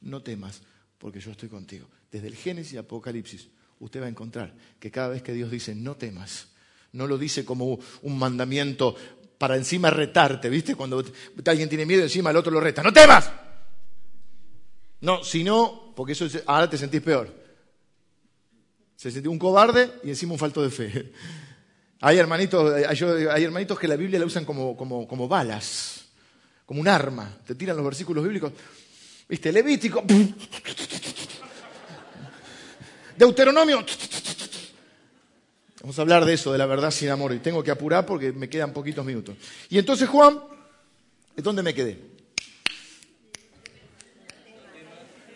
No 0.01 0.23
temas 0.23 0.63
porque 0.99 1.21
yo 1.21 1.31
estoy 1.31 1.49
contigo. 1.49 1.89
Desde 2.11 2.29
el 2.29 2.37
Génesis 2.37 2.75
y 2.75 2.77
Apocalipsis, 2.79 3.49
usted 3.81 4.01
va 4.01 4.07
a 4.07 4.11
encontrar 4.11 4.55
que 4.79 4.91
cada 4.91 5.09
vez 5.09 5.23
que 5.23 5.33
Dios 5.33 5.51
dice 5.51 5.75
no 5.75 5.97
temas, 5.97 6.49
no 6.93 7.07
lo 7.07 7.19
dice 7.19 7.45
como 7.45 7.79
un 8.03 8.19
mandamiento 8.19 8.97
para 9.37 9.57
encima 9.57 9.91
retarte, 9.91 10.49
¿viste? 10.49 10.75
Cuando 10.75 11.05
alguien 11.47 11.69
tiene 11.69 11.87
miedo 11.87 12.03
encima 12.03 12.31
el 12.31 12.37
otro 12.37 12.51
lo 12.51 12.61
reta, 12.61 12.83
no 12.83 12.93
temas. 12.93 13.31
No, 15.01 15.23
sino, 15.23 15.93
porque 15.95 16.13
eso 16.13 16.27
ahora 16.47 16.69
te 16.69 16.77
sentís 16.77 17.03
peor. 17.03 17.33
Se 18.97 19.13
sentí 19.13 19.29
un 19.29 19.39
cobarde 19.39 19.93
y 20.03 20.09
encima 20.09 20.33
un 20.33 20.41
falto 20.41 20.61
de 20.61 20.71
fe. 20.71 21.13
Hay 22.01 22.17
hermanitos, 22.19 22.75
hay 22.75 23.45
hermanitos 23.45 23.79
que 23.79 23.89
la 23.89 23.97
Biblia 23.97 24.21
la 24.21 24.27
usan 24.27 24.45
como, 24.45 24.77
como, 24.77 25.29
balas, 25.29 26.05
como 26.65 26.81
un 26.81 26.89
arma. 26.89 27.39
Te 27.45 27.55
tiran 27.55 27.77
los 27.77 27.85
versículos 27.85 28.23
bíblicos. 28.23 28.53
¿Viste? 29.29 29.51
Levítico. 29.51 30.05
Deuteronomio. 33.17 33.85
Vamos 35.81 35.99
a 35.99 36.03
hablar 36.03 36.25
de 36.25 36.35
eso, 36.35 36.53
de 36.53 36.59
la 36.59 36.67
verdad 36.67 36.91
sin 36.93 37.09
amor. 37.09 37.33
Y 37.35 37.39
tengo 37.39 37.65
que 37.65 37.73
apurar 37.73 38.07
porque 38.07 38.33
me 38.33 38.49
quedan 38.49 38.73
poquitos 38.73 39.05
minutos. 39.05 39.37
Y 39.69 39.79
entonces, 39.79 40.09
Juan, 40.09 40.41
¿dónde 41.37 41.63
me 41.63 41.75
quedé? 41.75 41.99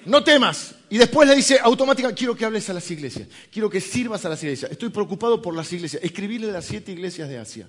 No 0.04 0.22
temas. 0.22 0.76
Y 0.92 0.98
después 0.98 1.26
le 1.26 1.34
dice 1.34 1.58
automáticamente, 1.58 2.18
quiero 2.18 2.36
que 2.36 2.44
hables 2.44 2.68
a 2.68 2.74
las 2.74 2.90
iglesias, 2.90 3.26
quiero 3.50 3.70
que 3.70 3.80
sirvas 3.80 4.26
a 4.26 4.28
las 4.28 4.42
iglesias. 4.42 4.70
Estoy 4.70 4.90
preocupado 4.90 5.40
por 5.40 5.56
las 5.56 5.72
iglesias. 5.72 6.04
Escribirle 6.04 6.50
a 6.50 6.52
las 6.52 6.66
siete 6.66 6.92
iglesias 6.92 7.30
de 7.30 7.38
Asia, 7.38 7.66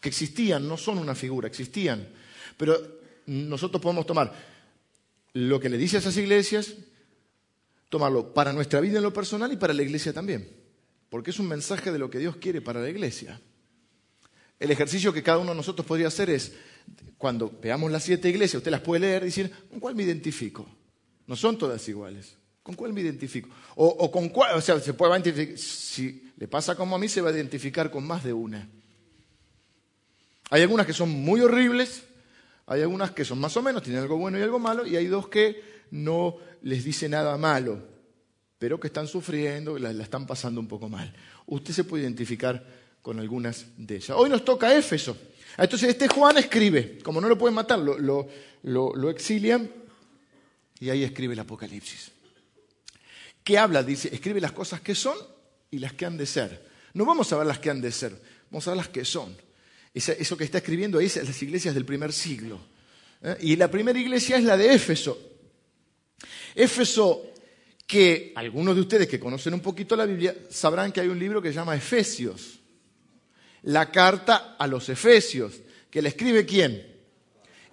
que 0.00 0.08
existían, 0.08 0.68
no 0.68 0.76
son 0.76 0.98
una 0.98 1.16
figura, 1.16 1.48
existían. 1.48 2.08
Pero 2.56 3.00
nosotros 3.26 3.82
podemos 3.82 4.06
tomar 4.06 4.32
lo 5.32 5.58
que 5.58 5.68
le 5.68 5.76
dice 5.76 5.96
a 5.96 5.98
esas 5.98 6.16
iglesias, 6.16 6.74
tomarlo 7.88 8.32
para 8.32 8.52
nuestra 8.52 8.80
vida 8.80 8.98
en 8.98 9.02
lo 9.02 9.12
personal 9.12 9.52
y 9.52 9.56
para 9.56 9.74
la 9.74 9.82
iglesia 9.82 10.12
también. 10.12 10.48
Porque 11.10 11.32
es 11.32 11.40
un 11.40 11.48
mensaje 11.48 11.90
de 11.90 11.98
lo 11.98 12.08
que 12.08 12.20
Dios 12.20 12.36
quiere 12.36 12.60
para 12.60 12.80
la 12.80 12.88
iglesia. 12.88 13.40
El 14.60 14.70
ejercicio 14.70 15.12
que 15.12 15.24
cada 15.24 15.38
uno 15.38 15.50
de 15.50 15.56
nosotros 15.56 15.84
podría 15.84 16.06
hacer 16.06 16.30
es, 16.30 16.52
cuando 17.18 17.50
veamos 17.60 17.90
las 17.90 18.04
siete 18.04 18.28
iglesias, 18.28 18.58
usted 18.58 18.70
las 18.70 18.80
puede 18.80 19.00
leer 19.00 19.22
y 19.22 19.26
decir, 19.26 19.50
¿con 19.68 19.80
cuál 19.80 19.96
me 19.96 20.04
identifico? 20.04 20.64
No 21.26 21.34
son 21.34 21.58
todas 21.58 21.88
iguales. 21.88 22.36
¿Con 22.64 22.74
cuál 22.76 22.94
me 22.94 23.02
identifico? 23.02 23.50
O, 23.76 24.10
con 24.10 24.30
cuál, 24.30 24.56
o 24.56 24.60
sea, 24.62 24.80
se 24.80 24.94
puede 24.94 25.12
identificar, 25.12 25.58
si 25.58 26.32
le 26.38 26.48
pasa 26.48 26.74
como 26.74 26.96
a 26.96 26.98
mí, 26.98 27.10
se 27.10 27.20
va 27.20 27.28
a 27.28 27.32
identificar 27.32 27.90
con 27.90 28.06
más 28.06 28.24
de 28.24 28.32
una. 28.32 28.66
Hay 30.48 30.62
algunas 30.62 30.86
que 30.86 30.94
son 30.94 31.10
muy 31.10 31.42
horribles, 31.42 32.04
hay 32.64 32.80
algunas 32.80 33.10
que 33.10 33.22
son 33.26 33.38
más 33.38 33.54
o 33.58 33.62
menos, 33.62 33.82
tienen 33.82 34.00
algo 34.00 34.16
bueno 34.16 34.38
y 34.38 34.42
algo 34.42 34.58
malo, 34.58 34.86
y 34.86 34.96
hay 34.96 35.08
dos 35.08 35.28
que 35.28 35.62
no 35.90 36.38
les 36.62 36.84
dice 36.84 37.06
nada 37.06 37.36
malo, 37.36 37.82
pero 38.58 38.80
que 38.80 38.86
están 38.86 39.08
sufriendo, 39.08 39.78
la, 39.78 39.92
la 39.92 40.02
están 40.02 40.26
pasando 40.26 40.58
un 40.58 40.66
poco 40.66 40.88
mal. 40.88 41.14
Usted 41.44 41.74
se 41.74 41.84
puede 41.84 42.04
identificar 42.04 42.66
con 43.02 43.20
algunas 43.20 43.66
de 43.76 43.96
ellas. 43.96 44.16
Hoy 44.16 44.30
nos 44.30 44.42
toca 44.42 44.74
Éfeso. 44.74 45.18
Entonces 45.58 45.90
este 45.90 46.08
Juan 46.08 46.38
escribe, 46.38 46.98
como 47.04 47.20
no 47.20 47.28
lo 47.28 47.36
pueden 47.36 47.56
matar, 47.56 47.78
lo, 47.78 47.98
lo, 47.98 48.26
lo 48.62 49.10
exilian 49.10 49.70
y 50.80 50.88
ahí 50.88 51.04
escribe 51.04 51.34
el 51.34 51.40
Apocalipsis 51.40 52.13
que 53.44 53.58
habla, 53.58 53.82
dice, 53.82 54.08
escribe 54.12 54.40
las 54.40 54.52
cosas 54.52 54.80
que 54.80 54.94
son 54.94 55.16
y 55.70 55.78
las 55.78 55.92
que 55.92 56.06
han 56.06 56.16
de 56.16 56.26
ser. 56.26 56.66
No 56.94 57.04
vamos 57.04 57.32
a 57.32 57.36
ver 57.36 57.46
las 57.46 57.58
que 57.58 57.70
han 57.70 57.80
de 57.80 57.92
ser, 57.92 58.18
vamos 58.50 58.66
a 58.66 58.70
ver 58.70 58.78
las 58.78 58.88
que 58.88 59.04
son. 59.04 59.36
Eso 59.92 60.36
que 60.36 60.44
está 60.44 60.58
escribiendo 60.58 60.98
ahí 60.98 61.06
es 61.06 61.16
las 61.16 61.42
iglesias 61.42 61.74
del 61.74 61.84
primer 61.84 62.12
siglo. 62.12 62.58
¿eh? 63.22 63.36
Y 63.42 63.56
la 63.56 63.70
primera 63.70 63.98
iglesia 63.98 64.38
es 64.38 64.44
la 64.44 64.56
de 64.56 64.74
Éfeso. 64.74 65.18
Éfeso, 66.54 67.30
que 67.86 68.32
algunos 68.34 68.74
de 68.74 68.80
ustedes 68.80 69.06
que 69.06 69.20
conocen 69.20 69.52
un 69.52 69.60
poquito 69.60 69.94
la 69.94 70.06
Biblia 70.06 70.34
sabrán 70.50 70.90
que 70.90 71.02
hay 71.02 71.08
un 71.08 71.18
libro 71.18 71.42
que 71.42 71.50
se 71.50 71.54
llama 71.54 71.76
Efesios. 71.76 72.60
La 73.62 73.90
carta 73.90 74.56
a 74.58 74.66
los 74.66 74.88
Efesios, 74.88 75.60
que 75.90 76.00
la 76.00 76.08
escribe 76.08 76.46
quién? 76.46 76.94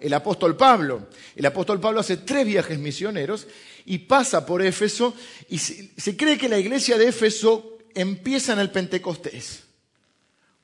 el 0.02 0.12
apóstol 0.14 0.56
Pablo. 0.56 1.08
El 1.34 1.46
apóstol 1.46 1.80
Pablo 1.80 2.00
hace 2.00 2.18
tres 2.18 2.44
viajes 2.44 2.78
misioneros 2.78 3.46
y 3.84 3.98
pasa 3.98 4.46
por 4.46 4.62
Éfeso 4.62 5.14
y 5.48 5.58
se, 5.58 6.16
cree 6.16 6.38
que 6.38 6.48
la 6.48 6.58
iglesia 6.58 6.98
de 6.98 7.08
Éfeso 7.08 7.78
empieza 7.94 8.52
en 8.52 8.60
el 8.60 8.70
Pentecostés, 8.70 9.64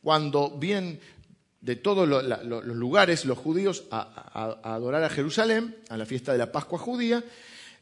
cuando 0.03 0.51
vienen 0.51 1.01
de 1.61 1.77
todos 1.77 2.09
los 2.09 2.65
lugares 2.65 3.25
los 3.25 3.39
judíos 3.39 3.85
a, 3.91 4.61
adorar 4.75 5.03
a 5.05 5.11
Jerusalén, 5.11 5.77
a 5.89 5.97
la 5.97 6.07
fiesta 6.07 6.33
de 6.33 6.39
la 6.39 6.53
Pascua 6.53 6.79
judía, 6.79 7.25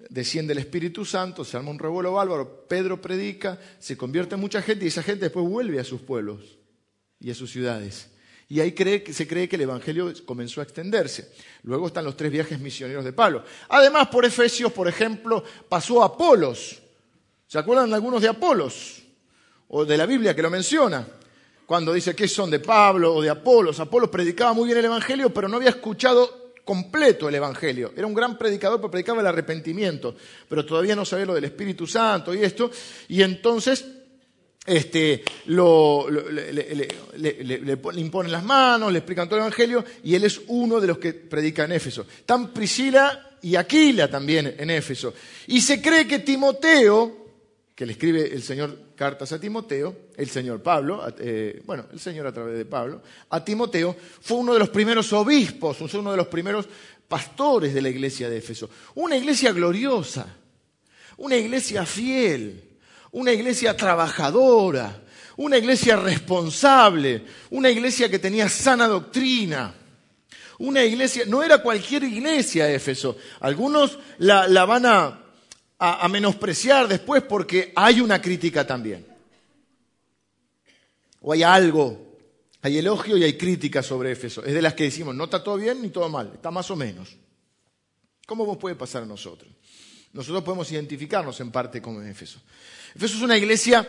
desciende 0.08 0.52
el 0.52 0.58
Espíritu 0.58 1.04
Santo, 1.04 1.44
se 1.44 1.56
arma 1.56 1.70
un 1.70 1.78
revuelo 1.78 2.12
bárbaro, 2.12 2.66
Pedro 2.68 3.00
predica, 3.00 3.58
se 3.78 3.96
convierte 3.96 4.36
mucha 4.36 4.62
gente 4.62 4.84
y 4.84 4.88
esa 4.88 5.02
gente 5.02 5.26
después 5.26 5.46
vuelve 5.46 5.78
a 5.78 5.84
sus 5.84 6.00
pueblos 6.00 6.58
y 7.20 7.30
a 7.30 7.34
sus 7.34 7.50
ciudades. 7.50 8.08
Y 8.48 8.60
ahí 8.60 8.74
se 9.12 9.26
cree 9.26 9.48
que 9.48 9.56
el 9.56 9.62
Evangelio 9.62 10.12
comenzó 10.24 10.60
a 10.60 10.64
extenderse. 10.64 11.32
Luego 11.64 11.88
están 11.88 12.04
los 12.04 12.16
tres 12.16 12.30
viajes 12.30 12.60
misioneros 12.60 13.04
de 13.04 13.12
Pablo. 13.12 13.42
Además, 13.68 14.06
por 14.06 14.24
Efesios, 14.24 14.72
por 14.72 14.86
ejemplo, 14.86 15.42
pasó 15.68 16.02
a 16.02 16.06
Apolos. 16.06 16.80
¿Se 17.48 17.58
acuerdan 17.58 17.92
algunos 17.92 18.22
de 18.22 18.28
Apolos? 18.28 19.02
O 19.68 19.84
de 19.84 19.96
la 19.96 20.06
Biblia 20.06 20.34
que 20.34 20.42
lo 20.42 20.50
menciona. 20.50 21.04
Cuando 21.66 21.92
dice 21.92 22.14
que 22.14 22.28
son 22.28 22.48
de 22.48 22.60
Pablo 22.60 23.16
o 23.16 23.22
de 23.22 23.30
Apolos. 23.30 23.80
Apolos 23.80 24.10
predicaba 24.10 24.52
muy 24.52 24.66
bien 24.66 24.78
el 24.78 24.84
Evangelio, 24.84 25.34
pero 25.34 25.48
no 25.48 25.56
había 25.56 25.70
escuchado 25.70 26.52
completo 26.64 27.28
el 27.28 27.34
Evangelio. 27.34 27.92
Era 27.96 28.06
un 28.06 28.14
gran 28.14 28.38
predicador, 28.38 28.78
pero 28.78 28.92
predicaba 28.92 29.22
el 29.22 29.26
arrepentimiento. 29.26 30.14
Pero 30.48 30.64
todavía 30.64 30.94
no 30.94 31.04
sabía 31.04 31.26
lo 31.26 31.34
del 31.34 31.44
Espíritu 31.44 31.84
Santo 31.84 32.32
y 32.32 32.44
esto. 32.44 32.70
Y 33.08 33.22
entonces 33.22 33.84
este, 34.66 35.22
le, 35.46 35.78
imponen 37.94 38.32
las 38.32 38.44
manos, 38.44 38.92
le 38.92 38.98
explican 38.98 39.28
todo 39.28 39.38
el 39.38 39.44
Evangelio 39.44 39.84
y 40.02 40.14
él 40.14 40.24
es 40.24 40.40
uno 40.48 40.80
de 40.80 40.88
los 40.88 40.98
que 40.98 41.12
predica 41.14 41.64
en 41.64 41.72
Éfeso. 41.72 42.04
Están 42.18 42.52
Priscila 42.52 43.30
y 43.42 43.54
Aquila 43.54 44.10
también 44.10 44.54
en 44.58 44.70
Éfeso. 44.70 45.14
Y 45.46 45.60
se 45.60 45.80
cree 45.80 46.06
que 46.08 46.18
Timoteo, 46.18 47.26
que 47.74 47.86
le 47.86 47.92
escribe 47.92 48.32
el 48.32 48.42
Señor 48.42 48.76
cartas 48.96 49.30
a 49.32 49.40
Timoteo, 49.40 49.96
el 50.16 50.28
Señor 50.28 50.62
Pablo, 50.62 51.06
eh, 51.18 51.62
bueno, 51.64 51.86
el 51.92 52.00
Señor 52.00 52.26
a 52.26 52.32
través 52.32 52.58
de 52.58 52.64
Pablo, 52.64 53.02
a 53.30 53.44
Timoteo, 53.44 53.94
fue 54.20 54.38
uno 54.38 54.52
de 54.52 54.58
los 54.58 54.70
primeros 54.70 55.12
obispos, 55.12 55.80
uno 55.94 56.10
de 56.10 56.16
los 56.16 56.26
primeros 56.26 56.66
pastores 57.06 57.72
de 57.72 57.82
la 57.82 57.88
iglesia 57.88 58.28
de 58.28 58.38
Éfeso. 58.38 58.68
Una 58.96 59.16
iglesia 59.16 59.52
gloriosa, 59.52 60.26
una 61.18 61.36
iglesia 61.36 61.86
fiel 61.86 62.75
una 63.16 63.32
iglesia 63.32 63.74
trabajadora, 63.74 65.02
una 65.38 65.56
iglesia 65.56 65.96
responsable, 65.96 67.24
una 67.48 67.70
iglesia 67.70 68.10
que 68.10 68.18
tenía 68.18 68.46
sana 68.46 68.86
doctrina. 68.86 69.74
Una 70.58 70.84
iglesia, 70.84 71.24
no 71.26 71.42
era 71.42 71.62
cualquier 71.62 72.04
iglesia 72.04 72.70
Éfeso. 72.70 73.16
Algunos 73.40 73.98
la, 74.18 74.64
van 74.66 74.84
a, 74.86 76.08
menospreciar 76.10 76.88
después 76.88 77.22
porque 77.22 77.72
hay 77.74 78.02
una 78.02 78.20
crítica 78.20 78.66
también. 78.66 79.06
O 81.22 81.32
hay 81.32 81.42
algo, 81.42 82.18
hay 82.60 82.76
elogio 82.76 83.16
y 83.16 83.24
hay 83.24 83.38
crítica 83.38 83.82
sobre 83.82 84.12
Éfeso. 84.12 84.44
Es 84.44 84.52
de 84.52 84.60
las 84.60 84.74
que 84.74 84.84
decimos, 84.84 85.14
no 85.14 85.24
está 85.24 85.42
todo 85.42 85.56
bien 85.56 85.80
ni 85.80 85.88
todo 85.88 86.10
mal, 86.10 86.32
está 86.34 86.50
más 86.50 86.70
o 86.70 86.76
menos. 86.76 87.16
¿Cómo 88.26 88.58
puede 88.58 88.74
pasar 88.74 89.04
a 89.04 89.06
nosotros? 89.06 89.50
Nosotros 90.12 90.44
podemos 90.44 90.70
identificarnos 90.72 91.40
en 91.40 91.50
parte 91.50 91.80
con 91.80 92.06
Éfeso. 92.06 92.40
Efesios 92.96 93.18
es 93.18 93.24
una 93.24 93.36
iglesia 93.36 93.86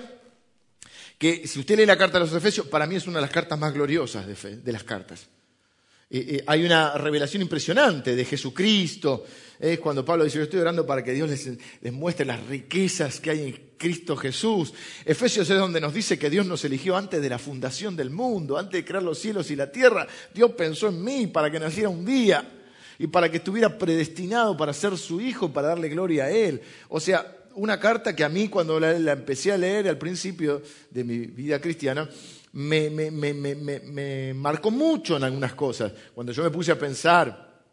que, 1.17 1.48
si 1.48 1.60
usted 1.60 1.78
lee 1.78 1.86
la 1.86 1.98
carta 1.98 2.20
de 2.20 2.26
los 2.26 2.34
Efesios, 2.34 2.67
para 2.67 2.86
mí 2.86 2.96
es 2.98 3.08
una 3.08 3.20
de 3.20 3.22
las 3.22 3.32
cartas 3.32 3.58
más 3.58 3.74
gloriosas 3.74 4.26
de, 4.28 4.72
las 4.74 4.84
cartas. 4.84 5.28
Eh, 6.10 6.26
eh, 6.28 6.43
hay 6.46 6.65
una 6.65 6.98
revelación 6.98 7.41
impresionante 7.41 8.17
de 8.17 8.26
Jesucristo. 8.26 9.24
Es 9.58 9.80
cuando 9.80 10.04
Pablo 10.04 10.26
dice, 10.26 10.39
yo 10.39 10.43
estoy 10.43 10.60
orando 10.60 10.86
para 10.86 11.06
que 11.06 11.13
Dios 11.13 11.30
les, 11.30 11.50
les, 11.80 11.93
muestre 11.93 12.26
las 12.26 12.46
riquezas 12.48 13.22
que 13.22 13.30
hay 13.30 13.43
en 13.48 13.60
Cristo 13.78 14.17
Jesús. 14.17 14.74
Efesios 15.06 15.50
es 15.50 15.58
donde 15.58 15.80
nos 15.80 15.93
dice 15.93 16.20
que 16.20 16.30
Dios 16.30 16.46
nos 16.46 16.65
eligió 16.65 16.98
antes 16.98 17.22
de 17.22 17.30
la 17.30 17.39
fundación 17.39 17.96
del 17.96 18.10
mundo, 18.10 18.58
antes 18.58 18.74
de 18.74 18.84
crear 18.84 19.04
los 19.04 19.20
cielos 19.20 19.50
y 19.52 19.56
la 19.56 19.72
tierra. 19.72 20.06
Dios 20.34 20.52
pensó 20.52 20.89
en 20.89 21.02
mí 21.02 21.28
para 21.28 21.50
que 21.50 21.62
naciera 21.62 21.88
un 21.88 22.04
día 22.04 22.46
y 23.00 23.08
para 23.08 23.32
que 23.32 23.38
estuviera 23.38 23.78
predestinado 23.78 24.58
para 24.58 24.74
ser 24.74 24.98
su 24.98 25.22
hijo, 25.22 25.54
para 25.54 25.70
darle 25.70 25.88
gloria 25.88 26.26
a 26.26 26.30
Él. 26.30 26.62
O 26.89 27.00
sea, 27.00 27.37
una 27.58 27.80
carta 27.80 28.15
que 28.15 28.24
a 28.24 28.30
mí 28.30 28.48
cuando 28.48 28.80
la, 28.80 29.12
empecé 29.12 29.52
a 29.52 29.58
leer 29.58 29.88
al 29.88 29.98
principio 29.98 30.62
de 30.89 31.04
mi 31.04 31.20
vida 31.20 31.60
cristiana, 31.60 32.10
me, 32.54 32.89
me, 32.89 34.34
marcó 34.34 34.72
mucho 34.72 35.17
en 35.17 35.24
algunas 35.24 35.54
cosas. 35.54 35.91
Cuando 36.13 36.32
yo 36.32 36.43
me 36.43 36.50
puse 36.50 36.72
a 36.72 36.80
pensar, 36.80 37.63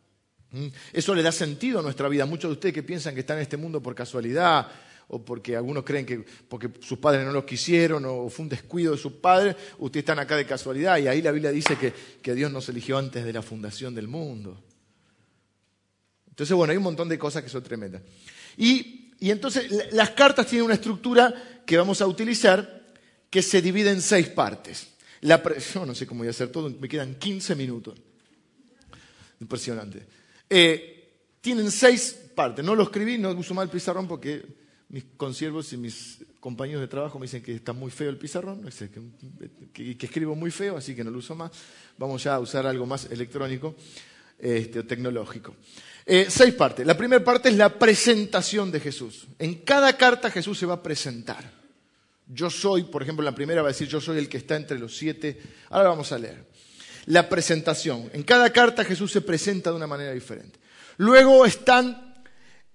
eso 0.93 1.15
le 1.15 1.23
da 1.23 1.33
sentido 1.33 1.81
a 1.81 1.83
nuestra 1.83 2.09
vida. 2.09 2.27
Muchos 2.27 2.51
de 2.51 2.53
ustedes 2.53 2.75
que 2.75 2.83
piensan 2.83 3.15
que 3.15 3.21
están 3.21 3.39
en 3.39 3.43
este 3.43 3.57
mundo 3.57 3.83
por 3.83 3.95
casualidad, 3.95 4.69
o 5.09 5.23
porque 5.23 5.55
algunos 5.55 5.85
creen 5.85 6.07
que 6.07 6.25
porque 6.49 6.71
sus 6.81 6.99
padres 6.99 7.27
no 7.27 7.33
los 7.33 7.45
quisieron 7.45 8.05
o 8.07 8.31
fue 8.31 8.45
un 8.45 8.49
descuido 8.49 8.93
de 8.93 8.99
sus 8.99 9.13
padres, 9.13 9.55
ustedes 9.79 10.03
están 10.03 10.19
acá 10.19 10.37
de 10.37 10.47
casualidad. 10.47 10.99
Y 10.99 11.09
ahí 11.09 11.21
la 11.21 11.31
Biblia 11.31 11.51
dice 11.51 11.77
que, 11.77 11.93
que 12.23 12.35
Dios 12.35 12.51
nos 12.51 12.69
eligió 12.69 12.97
antes 12.97 13.25
de 13.25 13.33
la 13.33 13.43
fundación 13.43 13.95
del 13.95 14.09
mundo. 14.09 14.63
Entonces, 16.29 16.57
bueno, 16.57 16.73
hay 16.73 16.79
un 16.79 16.85
montón 16.85 17.09
de 17.09 17.19
cosas 17.19 17.43
que 17.43 17.49
son 17.49 17.63
tremendas. 17.63 18.03
Y 18.57 19.04
y 19.21 19.31
entonces 19.31 19.93
las 19.93 20.11
cartas 20.11 20.47
tienen 20.47 20.67
una 20.67 20.75
estructura 20.75 21.63
que 21.67 21.77
vamos 21.77 22.01
a 22.01 22.07
utilizar 22.07 22.85
que 23.31 23.43
se 23.43 23.63
divide 23.63 23.91
en 23.91 24.01
seis 24.01 24.29
partes. 24.29 24.89
La 25.23 25.43
yo 25.75 25.87
no 25.87 25.95
sé 25.95 26.07
cómo 26.07 26.19
voy 26.19 26.29
a 26.29 26.31
hacer 26.31 26.49
todo, 26.49 26.71
me 26.71 26.89
quedan 26.89 27.15
15 27.17 27.55
minutos. 27.55 27.95
Impresionante. 29.41 30.07
Eh, 30.49 30.95
tienen 31.41 31.71
seis 31.71 32.17
partes. 32.35 32.65
No 32.65 32.75
lo 32.75 32.85
escribí, 32.85 33.19
no 33.19 33.31
uso 33.33 33.55
mal 33.55 33.65
el 33.65 33.71
pizarrón 33.71 34.07
porque 34.07 34.45
mis 34.89 35.05
consiervos 35.17 35.73
y 35.73 35.77
mis 35.77 36.25
compañeros 36.41 36.83
de 36.83 36.89
trabajo 36.89 37.19
me 37.19 37.25
dicen 37.27 37.43
que 37.43 37.55
está 37.55 37.73
muy 37.73 37.91
feo 37.91 38.11
el 38.11 38.19
pizarrón, 38.19 38.69
que, 39.73 39.97
que, 39.97 40.07
escribo 40.07 40.37
muy 40.37 40.51
feo, 40.51 40.77
así 40.77 40.95
que 40.95 41.03
no 41.03 41.11
lo 41.11 41.19
uso 41.19 41.35
más. 41.35 41.51
Vamos 41.99 42.23
ya 42.23 42.35
a 42.35 42.41
usar 42.41 42.67
algo 42.67 42.87
más 42.87 43.07
electrónico 43.07 43.75
este, 44.39 44.83
tecnológico. 44.83 45.57
Eh, 46.07 46.27
seis 46.29 46.55
partes. 46.55 46.87
La 46.87 46.97
primera 46.97 47.25
parte 47.25 47.49
es 47.49 47.57
la 47.57 47.79
presentación 47.79 48.71
de 48.71 48.81
Jesús. 48.81 49.27
En 49.39 49.55
cada 49.57 49.97
carta 49.97 50.31
Jesús 50.31 50.59
se 50.59 50.67
va 50.67 50.75
a 50.75 50.83
presentar. 50.83 51.51
Yo 52.27 52.51
soy, 52.51 52.85
por 52.85 53.03
ejemplo, 53.03 53.25
la 53.25 53.35
primera 53.35 53.63
va 53.63 53.69
a 53.69 53.73
decir, 53.73 53.89
yo 53.89 54.01
soy 54.01 54.19
el 54.19 54.29
que 54.29 54.39
está 54.39 54.57
entre 54.57 54.79
los 54.79 54.97
siete. 54.97 55.41
Ahora 55.71 55.89
vamos 55.89 56.13
a 56.13 56.19
leer. 56.19 56.47
La 57.07 57.29
presentación. 57.29 58.11
En 58.13 58.23
cada 58.23 58.51
carta 58.51 58.85
Jesús 58.85 59.13
se 59.13 59.21
presenta 59.21 59.71
de 59.71 59.77
una 59.77 59.87
manera 59.87 60.13
diferente. 60.13 60.59
Luego 60.97 61.45
están 61.45 62.15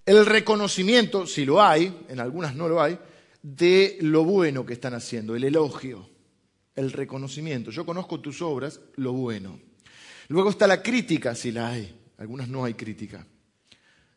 el 0.06 0.26
reconocimiento, 0.26 1.26
si 1.26 1.44
lo 1.44 1.62
hay, 1.62 2.04
en 2.08 2.20
algunas 2.20 2.54
no 2.54 2.68
lo 2.68 2.82
hay, 2.82 2.98
de 3.42 3.98
lo 4.00 4.24
bueno 4.24 4.66
que 4.66 4.74
están 4.74 4.94
haciendo, 4.94 5.34
el 5.34 5.44
elogio, 5.44 6.08
el 6.74 6.92
reconocimiento. 6.92 7.70
Yo 7.70 7.86
conozco 7.86 8.20
tus 8.20 8.42
obras, 8.42 8.80
lo 8.96 9.12
bueno. 9.12 9.58
Luego 10.28 10.50
está 10.50 10.66
la 10.66 10.82
crítica, 10.82 11.34
si 11.34 11.52
la 11.52 11.70
hay. 11.70 11.99
Algunas 12.20 12.48
no 12.48 12.64
hay 12.64 12.74
crítica. 12.74 13.26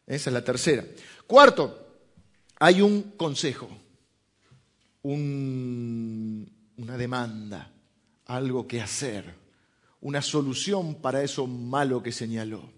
Esa 0.05 0.29
es 0.29 0.33
la 0.33 0.43
tercera. 0.43 0.85
Cuarto, 1.25 2.01
hay 2.59 2.81
un 2.81 3.13
consejo, 3.15 3.69
una 5.03 6.97
demanda, 6.97 7.71
algo 8.25 8.67
que 8.67 8.81
hacer, 8.81 9.33
una 10.01 10.21
solución 10.21 10.95
para 10.95 11.23
eso 11.23 11.47
malo 11.47 12.03
que 12.03 12.11
señaló. 12.11 12.69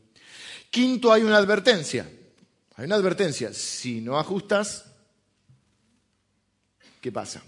Quinto, 0.69 1.11
hay 1.11 1.23
una 1.23 1.37
advertencia. 1.37 2.07
Hay 2.75 2.85
una 2.85 2.95
advertencia. 2.95 3.51
Si 3.51 4.01
no 4.01 4.19
ajustas, 4.19 4.85
¿qué 7.01 7.11
pasa? 7.11 7.41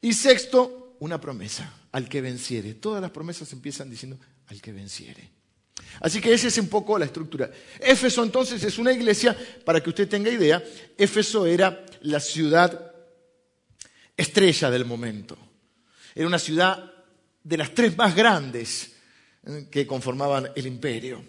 Y 0.00 0.14
sexto, 0.14 0.96
una 1.00 1.20
promesa, 1.20 1.70
al 1.92 2.08
que 2.08 2.22
venciere. 2.22 2.72
Todas 2.72 3.02
las 3.02 3.10
promesas 3.10 3.52
empiezan 3.52 3.90
diciendo, 3.90 4.18
al 4.46 4.62
que 4.62 4.72
venciere. 4.72 5.33
Así 6.00 6.20
que 6.20 6.32
esa 6.32 6.48
es 6.48 6.58
un 6.58 6.68
poco 6.68 6.98
la 6.98 7.04
estructura. 7.04 7.50
Éfeso 7.80 8.22
entonces 8.22 8.62
es 8.64 8.78
una 8.78 8.92
iglesia, 8.92 9.36
para 9.64 9.82
que 9.82 9.90
usted 9.90 10.08
tenga 10.08 10.30
idea, 10.30 10.62
Éfeso 10.96 11.46
era 11.46 11.84
la 12.02 12.20
ciudad 12.20 12.92
estrella 14.16 14.70
del 14.70 14.84
momento. 14.84 15.36
Era 16.14 16.26
una 16.26 16.38
ciudad 16.38 16.92
de 17.42 17.56
las 17.56 17.74
tres 17.74 17.96
más 17.96 18.14
grandes 18.14 18.92
eh, 19.46 19.68
que 19.70 19.86
conformaban 19.86 20.50
el 20.54 20.66
imperio. 20.66 21.24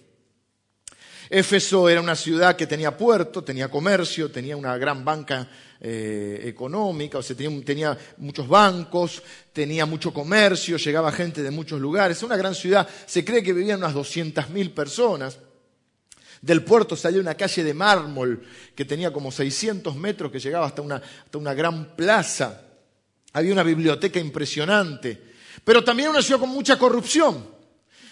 Éfeso 1.30 1.90
era 1.90 2.02
una 2.02 2.16
ciudad 2.16 2.56
que 2.56 2.68
tenía 2.68 2.96
puerto, 2.96 3.44
tenía 3.44 3.70
comercio, 3.70 4.32
tenía 4.32 4.56
una 4.56 4.78
gran 4.78 5.04
banca 5.04 5.50
eh, 5.82 6.42
económica, 6.46 7.18
o 7.18 7.22
sea, 7.22 7.36
tenía, 7.36 7.98
muchos 8.18 8.48
bancos, 8.48 9.22
tenía 9.52 9.86
mucho 9.86 10.14
comercio, 10.14 10.78
llegaba 10.78 11.12
gente 11.12 11.44
de 11.44 11.52
muchos 11.52 11.80
lugares. 11.80 12.18
Es 12.18 12.24
una 12.24 12.38
gran 12.38 12.56
ciudad, 12.56 12.88
se 13.06 13.26
cree 13.26 13.44
que 13.44 13.54
vivían 13.54 13.80
unas 13.80 13.94
200.000 13.94 14.74
personas. 14.74 15.38
Del 16.42 16.64
puerto 16.64 16.96
salía 16.96 17.20
una 17.20 17.36
calle 17.36 17.64
de 17.64 17.74
mármol 17.74 18.44
que 18.76 18.86
tenía 18.86 19.12
como 19.12 19.32
600 19.32 19.96
metros, 19.96 20.32
que 20.32 20.40
llegaba 20.40 20.68
hasta 20.68 20.82
una, 20.82 20.98
hasta 20.98 21.38
una 21.38 21.54
gran 21.54 21.96
plaza. 21.96 22.62
Había 23.34 23.54
una 23.54 23.64
biblioteca 23.64 24.20
impresionante, 24.20 25.22
pero 25.64 25.84
también 25.84 26.10
una 26.10 26.22
ciudad 26.22 26.40
con 26.40 26.50
mucha 26.50 26.78
corrupción. 26.78 27.55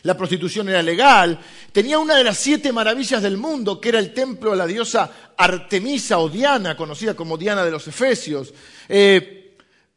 La 0.03 0.17
prostitución 0.17 0.67
era 0.67 0.83
legal, 0.83 1.39
tenía 1.71 1.97
una 1.97 2.15
de 2.15 2.25
las 2.25 2.37
siete 2.37 2.73
maravillas 2.73 3.23
del 3.23 3.37
mundo, 3.37 3.79
que 3.79 3.89
era 3.89 3.99
el 3.99 4.13
templo 4.13 4.51
a 4.51 4.55
la 4.55 4.67
diosa 4.67 5.09
Artemisa 5.37 6.19
o 6.19 6.27
Diana, 6.27 6.75
conocida 6.75 7.15
como 7.15 7.37
Diana 7.37 7.63
de 7.63 7.71
los 7.71 7.87
Efesios. 7.87 8.53
Eh, 8.89 9.55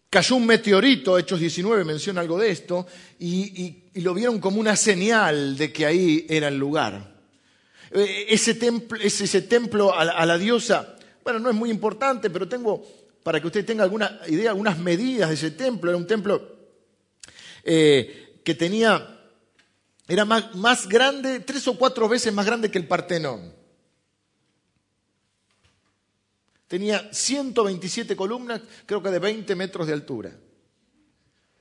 cayó 0.09 0.37
un 0.37 0.47
meteorito, 0.47 1.19
Hechos 1.19 1.40
19 1.40 1.85
menciona 1.85 2.21
algo 2.21 2.38
de 2.38 2.51
esto, 2.51 2.87
y, 3.19 3.83
lo 3.95 4.14
vieron 4.14 4.38
como 4.38 4.61
una 4.61 4.77
señal 4.77 5.57
de 5.57 5.73
que 5.73 5.87
ahí 5.87 6.25
era 6.29 6.49
el 6.49 6.59
lugar. 6.59 7.16
Eh, 7.90 8.27
ese, 8.29 8.55
templo, 8.55 8.99
ese, 9.03 9.42
templo 9.42 9.92
a, 9.92 10.25
la 10.25 10.38
diosa, 10.38 10.97
bueno, 11.25 11.40
no 11.40 11.51
es 11.51 11.57
muy 11.57 11.71
importante, 11.71 12.31
pero 12.31 12.47
tengo, 12.47 12.87
para 13.25 13.40
que 13.40 13.49
usted 13.49 13.64
tenga 13.64 13.83
alguna 13.83 14.21
idea, 14.29 14.51
algunas 14.51 14.79
medidas 14.79 15.31
de 15.31 15.35
ese 15.35 15.51
templo. 15.51 15.90
Era 15.90 15.99
un 15.99 16.07
templo 16.07 16.57
eh, 17.64 18.40
que 18.45 18.55
tenía 18.55 19.15
era 20.09 20.25
más, 20.25 20.87
grande, 20.87 21.40
tres 21.40 21.66
o 21.66 21.77
cuatro 21.77 22.09
veces 22.09 22.33
más 22.33 22.47
grande 22.47 22.71
que 22.71 22.79
el 22.79 22.87
Partenón. 22.87 23.53
Tenía 26.69 27.12
127 27.12 28.14
columnas, 28.14 28.61
creo 28.87 29.03
que 29.03 29.11
de 29.11 29.19
20 29.19 29.55
metros 29.57 29.87
de 29.87 29.92
altura. 29.92 30.33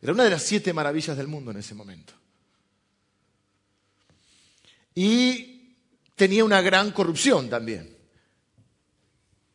Era 0.02 0.14
una 0.14 0.24
de 0.24 0.30
las 0.30 0.44
siete 0.44 0.74
maravillas 0.74 1.18
del 1.18 1.28
mundo 1.28 1.52
en 1.52 1.58
ese 1.58 1.74
momento. 1.74 2.14
Y 4.94 5.76
tenía 6.16 6.46
una 6.46 6.62
gran 6.62 6.92
corrupción 6.92 7.50
también. 7.50 7.98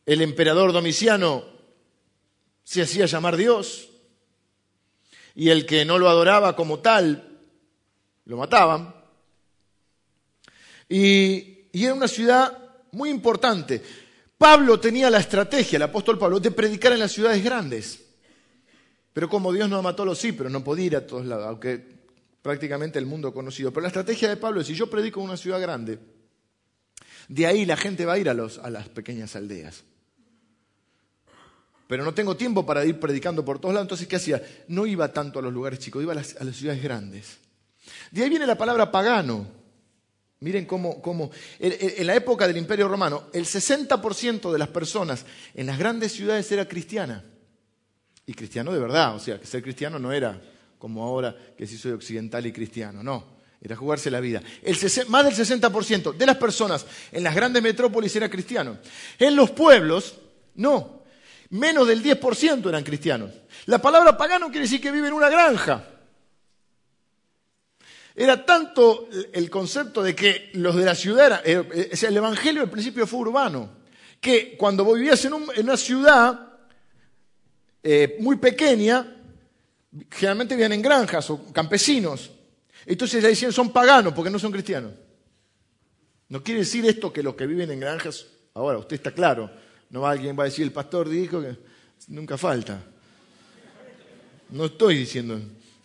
El 0.05 0.21
emperador 0.21 0.73
Domiciano 0.73 1.45
se 2.63 2.81
hacía 2.81 3.05
llamar 3.05 3.37
Dios 3.37 3.89
y 5.33 5.49
el 5.49 5.65
que 5.65 5.85
no 5.85 5.97
lo 5.97 6.09
adoraba 6.09 6.55
como 6.55 6.79
tal 6.79 7.30
lo 8.25 8.37
mataban. 8.37 8.93
Y, 10.87 11.69
era 11.73 11.93
una 11.93 12.07
ciudad 12.07 12.57
muy 12.91 13.09
importante. 13.09 13.81
Pablo 14.37 14.79
tenía 14.79 15.09
la 15.09 15.19
estrategia, 15.19 15.77
el 15.77 15.83
apóstol 15.83 16.19
Pablo, 16.19 16.39
de 16.39 16.51
predicar 16.51 16.91
en 16.91 16.99
las 16.99 17.11
ciudades 17.11 17.43
grandes. 17.43 18.03
Pero 19.13 19.29
como 19.29 19.53
Dios 19.53 19.69
no 19.69 19.81
mató 19.81 20.03
a 20.03 20.05
los 20.05 20.19
sí, 20.19 20.33
pero 20.33 20.49
no 20.49 20.63
podía 20.63 20.85
ir 20.85 20.95
a 20.97 21.07
todos 21.07 21.25
lados, 21.25 21.47
aunque 21.47 21.81
prácticamente 22.41 22.99
el 22.99 23.05
mundo 23.05 23.33
conocido. 23.33 23.71
Pero 23.71 23.83
la 23.83 23.87
estrategia 23.87 24.29
de 24.29 24.37
Pablo 24.37 24.61
es, 24.61 24.67
si 24.67 24.73
yo 24.73 24.89
predico 24.89 25.19
en 25.19 25.27
una 25.27 25.37
ciudad 25.37 25.61
grande, 25.61 25.99
de 27.27 27.45
ahí 27.45 27.65
la 27.65 27.77
gente 27.77 28.05
va 28.05 28.13
a 28.13 28.17
ir 28.17 28.29
a, 28.29 28.33
los, 28.33 28.57
a 28.57 28.69
las 28.69 28.89
pequeñas 28.89 29.35
aldeas. 29.35 29.83
Pero 31.87 32.03
no 32.03 32.13
tengo 32.13 32.35
tiempo 32.35 32.65
para 32.65 32.85
ir 32.85 32.99
predicando 32.99 33.45
por 33.45 33.59
todos 33.59 33.73
lados, 33.73 33.85
entonces 33.85 34.07
¿qué 34.07 34.15
hacía? 34.15 34.41
No 34.67 34.85
iba 34.85 35.11
tanto 35.11 35.39
a 35.39 35.41
los 35.41 35.53
lugares 35.53 35.79
chicos, 35.79 36.01
iba 36.01 36.13
a 36.13 36.15
las 36.15 36.55
ciudades 36.55 36.81
grandes. 36.81 37.37
De 38.11 38.23
ahí 38.23 38.29
viene 38.29 38.45
la 38.45 38.57
palabra 38.57 38.91
pagano. 38.91 39.47
Miren 40.39 40.65
cómo, 40.65 41.29
en 41.59 42.07
la 42.07 42.15
época 42.15 42.47
del 42.47 42.57
Imperio 42.57 42.87
Romano, 42.87 43.25
el 43.31 43.45
60% 43.45 44.51
de 44.51 44.57
las 44.57 44.69
personas 44.69 45.23
en 45.53 45.67
las 45.67 45.77
grandes 45.77 46.13
ciudades 46.13 46.51
era 46.51 46.67
cristiana. 46.67 47.23
Y 48.25 48.33
cristiano 48.33 48.71
de 48.71 48.79
verdad, 48.79 49.15
o 49.15 49.19
sea, 49.19 49.39
que 49.39 49.45
ser 49.45 49.61
cristiano 49.61 49.99
no 49.99 50.11
era 50.11 50.41
como 50.79 51.03
ahora 51.03 51.35
que 51.55 51.67
si 51.67 51.77
soy 51.77 51.91
occidental 51.91 52.43
y 52.47 52.51
cristiano, 52.51 53.03
no, 53.03 53.23
era 53.61 53.75
jugarse 53.75 54.09
la 54.09 54.19
vida. 54.19 54.41
más 55.09 55.25
del 55.25 55.35
60% 55.35 56.15
de 56.15 56.25
las 56.25 56.37
personas 56.37 56.87
en 57.11 57.23
las 57.23 57.35
grandes 57.35 57.61
metrópolis 57.61 58.15
era 58.15 58.27
cristiano. 58.27 58.79
En 59.19 59.35
los 59.35 59.51
pueblos, 59.51 60.15
no, 60.55 61.03
menos 61.51 61.87
del 61.87 62.01
10% 62.03 62.67
eran 62.67 62.83
cristianos. 62.83 63.29
La 63.67 63.79
palabra 63.79 64.17
pagano 64.17 64.47
quiere 64.47 64.61
decir 64.61 64.81
que 64.81 64.91
vive 64.91 65.09
en 65.09 65.13
una 65.13 65.29
granja. 65.29 65.85
Era 68.15 68.45
tanto 68.45 69.07
el 69.31 69.49
concepto 69.49 70.03
de 70.03 70.15
que 70.15 70.49
los 70.53 70.75
de 70.75 70.85
la 70.85 70.95
ciudad, 70.95 71.25
era, 71.25 71.41
eh, 71.45 71.91
el 72.01 72.17
Evangelio 72.17 72.61
al 72.61 72.69
principio 72.69 73.07
fue 73.07 73.19
urbano, 73.19 73.69
que 74.19 74.55
cuando 74.57 74.85
vivías 74.93 75.23
en, 75.25 75.33
una 75.33 75.77
ciudad 75.77 76.57
eh, 77.81 78.17
muy 78.19 78.35
pequeña, 78.35 79.17
generalmente 80.09 80.55
vivían 80.55 80.73
en 80.73 80.81
granjas 80.81 81.29
o 81.29 81.51
campesinos. 81.51 82.31
Entonces 82.85 83.21
le 83.21 83.29
decían 83.29 83.51
son 83.51 83.71
paganos 83.71 84.13
porque 84.13 84.29
no 84.29 84.39
son 84.39 84.51
cristianos. 84.51 84.91
No 86.29 86.43
quiere 86.43 86.61
decir 86.61 86.85
esto 86.85 87.11
que 87.11 87.23
los 87.23 87.35
que 87.35 87.47
viven 87.47 87.71
en 87.71 87.79
granjas, 87.79 88.25
ahora 88.53 88.77
usted 88.77 88.95
está 88.95 89.11
claro, 89.11 89.51
no 89.89 90.05
alguien 90.05 90.37
va 90.37 90.43
a 90.43 90.45
decir 90.45 90.63
el 90.63 90.71
pastor 90.71 91.09
dijo 91.09 91.41
que 91.41 91.57
nunca 92.07 92.37
falta. 92.37 92.81
No 94.49 94.65
estoy 94.65 94.97
diciendo, 94.97 95.39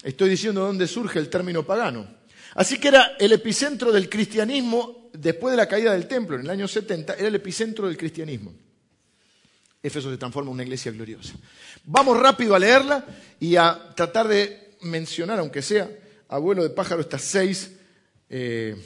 estoy 0.06 0.30
diciendo 0.30 0.60
dónde 0.60 0.86
surge 0.86 1.18
el 1.18 1.28
término 1.28 1.66
pagano. 1.66 2.06
Así 2.54 2.78
que 2.78 2.88
era 2.88 3.16
el 3.18 3.32
epicentro 3.32 3.90
del 3.90 4.08
cristianismo 4.08 5.10
después 5.12 5.50
de 5.52 5.56
la 5.56 5.68
caída 5.68 5.92
del 5.92 6.06
templo, 6.06 6.36
en 6.36 6.42
el 6.42 6.50
año 6.50 6.68
70, 6.68 7.14
era 7.14 7.28
el 7.28 7.34
epicentro 7.34 7.88
del 7.88 7.96
cristianismo. 7.96 8.54
Éfeso 9.82 10.10
se 10.10 10.16
transforma 10.16 10.50
en 10.50 10.54
una 10.54 10.62
iglesia 10.62 10.92
gloriosa. 10.92 11.34
Vamos 11.84 12.18
rápido 12.18 12.54
a 12.54 12.58
leerla 12.58 13.04
y 13.40 13.56
a 13.56 13.92
tratar 13.94 14.28
de 14.28 14.76
mencionar, 14.82 15.38
aunque 15.38 15.60
sea 15.60 15.90
abuelo 16.28 16.62
de 16.62 16.70
pájaro, 16.70 17.00
estas 17.00 17.22
seis 17.22 17.72
eh, 18.30 18.76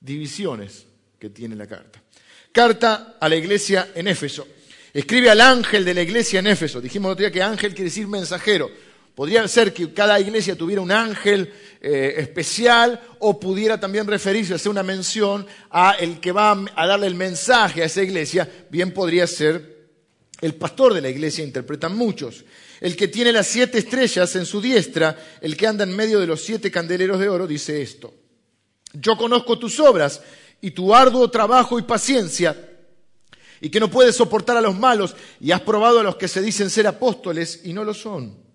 divisiones 0.00 0.86
que 1.18 1.30
tiene 1.30 1.56
la 1.56 1.66
carta. 1.66 2.02
Carta 2.52 3.16
a 3.18 3.28
la 3.28 3.36
iglesia 3.36 3.90
en 3.94 4.08
Éfeso. 4.08 4.46
Escribe 4.92 5.30
al 5.30 5.40
ángel 5.40 5.84
de 5.84 5.94
la 5.94 6.02
iglesia 6.02 6.40
en 6.40 6.48
Éfeso. 6.48 6.80
Dijimos 6.80 7.08
el 7.08 7.12
otro 7.12 7.22
día 7.24 7.32
que 7.32 7.42
ángel 7.42 7.72
quiere 7.72 7.84
decir 7.84 8.06
mensajero. 8.06 8.70
Podría 9.14 9.46
ser 9.48 9.74
que 9.74 9.92
cada 9.92 10.20
iglesia 10.20 10.56
tuviera 10.56 10.80
un 10.80 10.92
ángel 10.92 11.52
eh, 11.80 12.14
especial 12.18 13.00
o 13.18 13.38
pudiera 13.40 13.78
también 13.78 14.06
referirse, 14.06 14.54
hacer 14.54 14.70
una 14.70 14.82
mención 14.82 15.46
a 15.70 15.92
el 15.92 16.20
que 16.20 16.32
va 16.32 16.52
a 16.74 16.86
darle 16.86 17.06
el 17.06 17.14
mensaje 17.14 17.82
a 17.82 17.86
esa 17.86 18.02
iglesia. 18.02 18.48
Bien 18.70 18.92
podría 18.92 19.26
ser 19.26 19.80
el 20.40 20.54
pastor 20.54 20.94
de 20.94 21.00
la 21.00 21.08
iglesia, 21.08 21.44
interpretan 21.44 21.96
muchos. 21.96 22.44
El 22.80 22.96
que 22.96 23.08
tiene 23.08 23.32
las 23.32 23.46
siete 23.46 23.78
estrellas 23.78 24.34
en 24.36 24.46
su 24.46 24.60
diestra, 24.60 25.18
el 25.40 25.56
que 25.56 25.66
anda 25.66 25.84
en 25.84 25.94
medio 25.94 26.18
de 26.18 26.26
los 26.26 26.42
siete 26.42 26.70
candeleros 26.70 27.18
de 27.20 27.28
oro, 27.28 27.46
dice 27.46 27.82
esto. 27.82 28.14
Yo 28.92 29.16
conozco 29.16 29.58
tus 29.58 29.78
obras 29.80 30.22
y 30.62 30.70
tu 30.70 30.94
arduo 30.94 31.30
trabajo 31.30 31.78
y 31.78 31.82
paciencia, 31.82 32.56
y 33.60 33.68
que 33.68 33.80
no 33.80 33.90
puedes 33.90 34.16
soportar 34.16 34.56
a 34.56 34.62
los 34.62 34.78
malos, 34.78 35.14
y 35.40 35.50
has 35.50 35.60
probado 35.60 36.00
a 36.00 36.02
los 36.02 36.16
que 36.16 36.28
se 36.28 36.40
dicen 36.40 36.70
ser 36.70 36.86
apóstoles 36.86 37.60
y 37.64 37.74
no 37.74 37.84
lo 37.84 37.92
son 37.92 38.49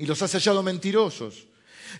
y 0.00 0.06
los 0.06 0.22
has 0.22 0.32
hallado 0.32 0.62
mentirosos. 0.62 1.46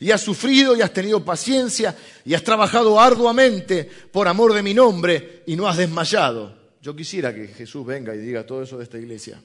Y 0.00 0.10
has 0.10 0.22
sufrido 0.22 0.74
y 0.74 0.80
has 0.80 0.90
tenido 0.90 1.22
paciencia 1.22 1.94
y 2.24 2.32
has 2.32 2.42
trabajado 2.42 2.98
arduamente 2.98 3.84
por 4.10 4.26
amor 4.26 4.54
de 4.54 4.62
mi 4.62 4.72
nombre 4.72 5.42
y 5.46 5.54
no 5.54 5.68
has 5.68 5.76
desmayado. 5.76 6.56
Yo 6.80 6.96
quisiera 6.96 7.34
que 7.34 7.48
Jesús 7.48 7.84
venga 7.84 8.14
y 8.14 8.18
diga 8.18 8.46
todo 8.46 8.62
eso 8.62 8.78
de 8.78 8.84
esta 8.84 8.96
iglesia. 8.96 9.42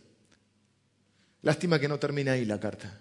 Lástima 1.41 1.78
que 1.78 1.89
no 1.89 2.00
termine 2.00 2.32
ahí 2.32 2.46
la 2.46 2.58
carta. 2.58 2.98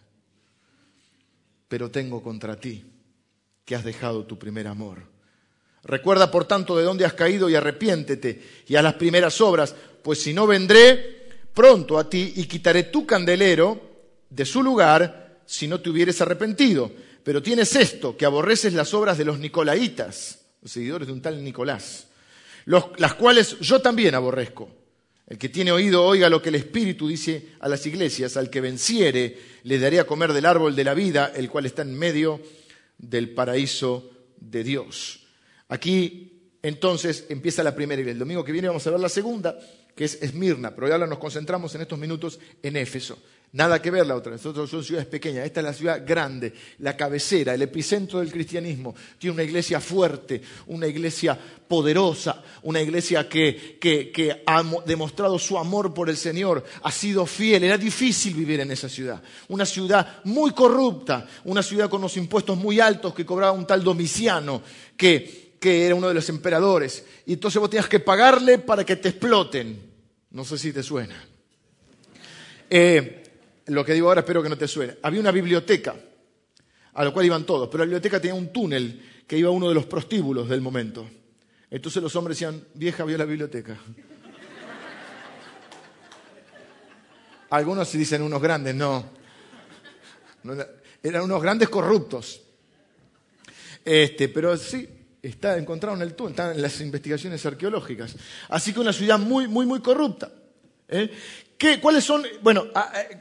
Pero 1.68 1.88
tengo 1.88 2.20
contra 2.20 2.58
ti 2.58 2.84
que 3.64 3.76
has 3.76 3.84
dejado 3.84 4.24
tu 4.24 4.36
primer 4.36 4.66
amor. 4.66 5.02
Recuerda, 5.84 6.32
por 6.32 6.46
tanto, 6.46 6.76
de 6.76 6.82
dónde 6.82 7.04
has 7.04 7.14
caído 7.14 7.48
y 7.48 7.54
arrepiéntete 7.54 8.64
y 8.66 8.74
a 8.74 8.82
las 8.82 8.94
primeras 8.94 9.40
obras, 9.40 9.72
pues 10.02 10.20
si 10.20 10.34
no 10.34 10.48
vendré 10.48 11.28
pronto 11.54 11.96
a 11.96 12.10
ti 12.10 12.32
y 12.34 12.46
quitaré 12.46 12.84
tu 12.84 13.06
candelero 13.06 13.80
de 14.28 14.44
su 14.44 14.60
lugar 14.60 15.23
si 15.46 15.68
no 15.68 15.80
te 15.80 15.90
hubieres 15.90 16.20
arrepentido. 16.20 16.90
Pero 17.22 17.42
tienes 17.42 17.74
esto, 17.74 18.16
que 18.16 18.26
aborreces 18.26 18.74
las 18.74 18.92
obras 18.92 19.16
de 19.16 19.24
los 19.24 19.38
nicolaitas, 19.38 20.40
los 20.60 20.70
seguidores 20.70 21.06
de 21.06 21.12
un 21.12 21.22
tal 21.22 21.42
Nicolás, 21.42 22.06
las 22.66 23.14
cuales 23.14 23.58
yo 23.60 23.80
también 23.80 24.14
aborrezco. 24.14 24.68
El 25.26 25.38
que 25.38 25.48
tiene 25.48 25.72
oído 25.72 26.04
oiga 26.04 26.28
lo 26.28 26.42
que 26.42 26.50
el 26.50 26.56
Espíritu 26.56 27.08
dice 27.08 27.54
a 27.60 27.68
las 27.68 27.86
iglesias, 27.86 28.36
al 28.36 28.50
que 28.50 28.60
venciere 28.60 29.38
le 29.62 29.78
daré 29.78 29.98
a 30.00 30.06
comer 30.06 30.34
del 30.34 30.44
árbol 30.44 30.76
de 30.76 30.84
la 30.84 30.92
vida, 30.92 31.32
el 31.34 31.48
cual 31.48 31.64
está 31.64 31.80
en 31.80 31.98
medio 31.98 32.42
del 32.98 33.30
paraíso 33.30 34.10
de 34.36 34.62
Dios. 34.62 35.26
Aquí 35.68 36.50
entonces 36.62 37.26
empieza 37.30 37.62
la 37.62 37.74
primera 37.74 38.00
iglesia. 38.00 38.12
El 38.12 38.18
domingo 38.18 38.44
que 38.44 38.52
viene 38.52 38.68
vamos 38.68 38.86
a 38.86 38.90
ver 38.90 39.00
la 39.00 39.08
segunda, 39.08 39.58
que 39.94 40.04
es 40.04 40.22
Esmirna, 40.22 40.74
pero 40.74 40.92
ahora 40.92 41.06
nos 41.06 41.18
concentramos 41.18 41.74
en 41.74 41.82
estos 41.82 41.98
minutos 41.98 42.38
en 42.62 42.76
Éfeso. 42.76 43.18
Nada 43.54 43.80
que 43.80 43.92
ver 43.92 44.04
la 44.04 44.16
otra. 44.16 44.32
Nosotros 44.32 44.68
son 44.68 44.82
ciudades 44.82 45.06
pequeñas. 45.06 45.46
Esta 45.46 45.60
es 45.60 45.66
la 45.66 45.72
ciudad 45.72 46.02
grande, 46.04 46.52
la 46.78 46.96
cabecera, 46.96 47.54
el 47.54 47.62
epicentro 47.62 48.18
del 48.18 48.32
cristianismo. 48.32 48.96
Tiene 49.16 49.34
una 49.34 49.44
iglesia 49.44 49.80
fuerte, 49.80 50.42
una 50.66 50.88
iglesia 50.88 51.38
poderosa, 51.68 52.42
una 52.62 52.80
iglesia 52.80 53.28
que, 53.28 53.78
que, 53.80 54.42
ha 54.44 54.62
demostrado 54.84 55.38
su 55.38 55.56
amor 55.56 55.94
por 55.94 56.10
el 56.10 56.16
Señor, 56.16 56.64
ha 56.82 56.90
sido 56.90 57.24
fiel. 57.26 57.62
Era 57.62 57.78
difícil 57.78 58.34
vivir 58.34 58.58
en 58.58 58.72
esa 58.72 58.88
ciudad. 58.88 59.22
Una 59.46 59.64
ciudad 59.64 60.24
muy 60.24 60.50
corrupta, 60.50 61.24
una 61.44 61.62
ciudad 61.62 61.88
con 61.88 62.00
los 62.00 62.16
impuestos 62.16 62.58
muy 62.58 62.80
altos 62.80 63.14
que 63.14 63.24
cobraba 63.24 63.52
un 63.52 63.68
tal 63.68 63.84
Domiciano, 63.84 64.62
que, 64.96 65.54
que 65.60 65.86
era 65.86 65.94
uno 65.94 66.08
de 66.08 66.14
los 66.14 66.28
emperadores. 66.28 67.04
Y 67.24 67.34
entonces 67.34 67.60
vos 67.60 67.70
tenías 67.70 67.88
que 67.88 68.00
pagarle 68.00 68.58
para 68.58 68.84
que 68.84 68.96
te 68.96 69.10
exploten. 69.10 69.80
No 70.32 70.44
sé 70.44 70.58
si 70.58 70.72
te 70.72 70.82
suena. 70.82 71.24
Eh, 72.68 73.20
lo 73.66 73.84
que 73.84 73.92
digo 73.92 74.08
ahora 74.08 74.20
espero 74.20 74.42
que 74.42 74.48
no 74.48 74.58
te 74.58 74.68
suene. 74.68 74.96
Había 75.02 75.20
una 75.20 75.32
biblioteca. 75.32 75.94
a 76.94 77.04
lo 77.04 77.12
cual 77.12 77.26
iban 77.26 77.44
todos, 77.44 77.68
pero 77.68 77.78
la 77.78 77.86
biblioteca 77.86 78.20
tenía 78.20 78.34
un 78.34 78.52
túnel 78.52 79.02
que 79.26 79.36
iba 79.36 79.48
a 79.48 79.52
uno 79.52 79.68
de 79.68 79.74
los 79.74 79.86
prostíbulos 79.86 80.48
del 80.48 80.60
momento. 80.60 81.08
Entonces 81.70 82.00
los 82.02 82.14
hombres 82.14 82.38
decían, 82.38 82.62
vieja, 82.74 83.04
vio 83.04 83.18
la 83.18 83.24
biblioteca. 83.24 83.76
Algunos 87.50 87.88
se 87.88 87.98
dicen 87.98 88.22
unos 88.22 88.40
grandes, 88.40 88.74
no. 88.74 89.04
Eran 91.02 91.22
unos 91.22 91.42
grandes 91.42 91.68
corruptos. 91.68 92.42
Este, 93.84 94.28
pero 94.28 94.56
sí, 94.56 94.88
está 95.22 95.58
encontrado 95.58 95.96
en 95.96 96.02
el 96.02 96.14
túnel, 96.14 96.32
están 96.32 96.52
en 96.52 96.62
las 96.62 96.80
investigaciones 96.80 97.44
arqueológicas. 97.44 98.16
Así 98.48 98.72
que 98.72 98.80
una 98.80 98.92
ciudad 98.92 99.18
muy, 99.18 99.48
muy, 99.48 99.66
muy 99.66 99.80
corrupta. 99.80 100.32
¿eh? 100.88 101.10
¿Cuáles 101.80 102.04
son? 102.04 102.24
Bueno, 102.42 102.66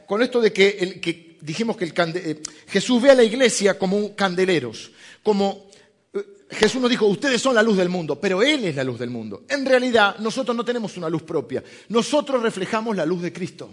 con 0.06 0.22
esto 0.22 0.40
de 0.40 0.52
que, 0.52 1.36
dijimos 1.40 1.76
que 1.76 1.92
eh, 1.96 2.42
Jesús 2.68 3.00
ve 3.00 3.10
a 3.10 3.14
la 3.14 3.22
iglesia 3.22 3.78
como 3.78 4.14
candeleros, 4.14 4.90
como 5.22 5.70
eh, 6.12 6.22
Jesús 6.50 6.80
nos 6.80 6.90
dijo, 6.90 7.06
ustedes 7.06 7.40
son 7.40 7.54
la 7.54 7.62
luz 7.62 7.76
del 7.76 7.88
mundo, 7.88 8.20
pero 8.20 8.42
Él 8.42 8.64
es 8.64 8.76
la 8.76 8.84
luz 8.84 8.98
del 8.98 9.10
mundo. 9.10 9.44
En 9.48 9.64
realidad, 9.64 10.18
nosotros 10.18 10.56
no 10.56 10.64
tenemos 10.64 10.96
una 10.96 11.08
luz 11.08 11.22
propia, 11.22 11.62
nosotros 11.88 12.42
reflejamos 12.42 12.96
la 12.96 13.06
luz 13.06 13.22
de 13.22 13.32
Cristo. 13.32 13.70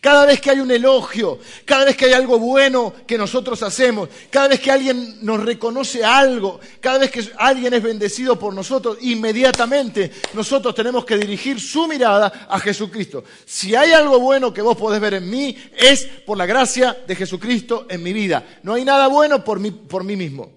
Cada 0.00 0.24
vez 0.24 0.40
que 0.40 0.50
hay 0.50 0.60
un 0.60 0.70
elogio, 0.70 1.38
cada 1.64 1.84
vez 1.84 1.96
que 1.96 2.06
hay 2.06 2.12
algo 2.14 2.38
bueno 2.38 2.94
que 3.06 3.18
nosotros 3.18 3.62
hacemos, 3.62 4.08
cada 4.30 4.48
vez 4.48 4.60
que 4.60 4.70
alguien 4.70 5.18
nos 5.20 5.44
reconoce 5.44 6.02
algo, 6.02 6.58
cada 6.80 6.98
vez 6.98 7.10
que 7.10 7.30
alguien 7.36 7.74
es 7.74 7.82
bendecido 7.82 8.38
por 8.38 8.54
nosotros, 8.54 8.98
inmediatamente 9.02 10.10
nosotros 10.32 10.74
tenemos 10.74 11.04
que 11.04 11.18
dirigir 11.18 11.60
su 11.60 11.86
mirada 11.86 12.46
a 12.48 12.58
Jesucristo. 12.58 13.24
Si 13.44 13.74
hay 13.74 13.92
algo 13.92 14.18
bueno 14.20 14.54
que 14.54 14.62
vos 14.62 14.76
podés 14.76 15.00
ver 15.00 15.14
en 15.14 15.28
mí, 15.28 15.56
es 15.76 16.06
por 16.24 16.38
la 16.38 16.46
gracia 16.46 16.96
de 17.06 17.14
Jesucristo 17.14 17.86
en 17.90 18.02
mi 18.02 18.12
vida. 18.12 18.60
No 18.62 18.74
hay 18.74 18.84
nada 18.84 19.06
bueno 19.08 19.44
por 19.44 19.60
mí, 19.60 19.70
por 19.70 20.02
mí 20.02 20.16
mismo. 20.16 20.50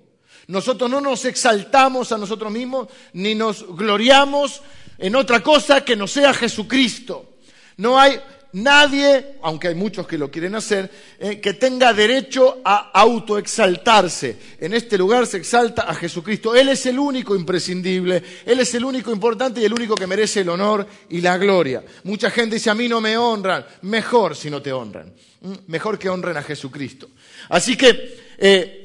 Nosotros 0.47 0.89
no 0.89 1.01
nos 1.01 1.25
exaltamos 1.25 2.11
a 2.11 2.17
nosotros 2.17 2.51
mismos, 2.51 2.87
ni 3.13 3.35
nos 3.35 3.65
gloriamos 3.75 4.61
en 4.97 5.15
otra 5.15 5.41
cosa 5.41 5.83
que 5.83 5.95
no 5.95 6.07
sea 6.07 6.33
Jesucristo. 6.33 7.33
No 7.77 7.99
hay 7.99 8.19
nadie, 8.53 9.35
aunque 9.41 9.67
hay 9.67 9.75
muchos 9.75 10.07
que 10.07 10.17
lo 10.17 10.31
quieren 10.31 10.55
hacer, 10.55 10.89
eh, 11.19 11.39
que 11.39 11.53
tenga 11.53 11.93
derecho 11.93 12.61
a 12.63 12.91
autoexaltarse. 12.91 14.37
En 14.59 14.73
este 14.73 14.97
lugar 14.97 15.27
se 15.27 15.37
exalta 15.37 15.83
a 15.83 15.93
Jesucristo. 15.93 16.55
Él 16.55 16.69
es 16.69 16.85
el 16.85 16.97
único 16.97 17.35
imprescindible, 17.35 18.23
Él 18.45 18.59
es 18.59 18.73
el 18.75 18.85
único 18.85 19.11
importante 19.11 19.61
y 19.61 19.65
el 19.65 19.73
único 19.73 19.95
que 19.95 20.07
merece 20.07 20.41
el 20.41 20.49
honor 20.49 20.87
y 21.09 21.21
la 21.21 21.37
gloria. 21.37 21.83
Mucha 22.03 22.29
gente 22.29 22.55
dice, 22.55 22.69
a 22.69 22.75
mí 22.75 22.87
no 22.87 23.01
me 23.01 23.17
honran. 23.17 23.65
Mejor 23.81 24.35
si 24.35 24.49
no 24.49 24.61
te 24.61 24.71
honran. 24.71 25.13
Mm, 25.41 25.53
mejor 25.67 25.99
que 25.99 26.09
honren 26.09 26.37
a 26.37 26.43
Jesucristo. 26.43 27.09
Así 27.49 27.75
que... 27.75 28.23
Eh, 28.37 28.82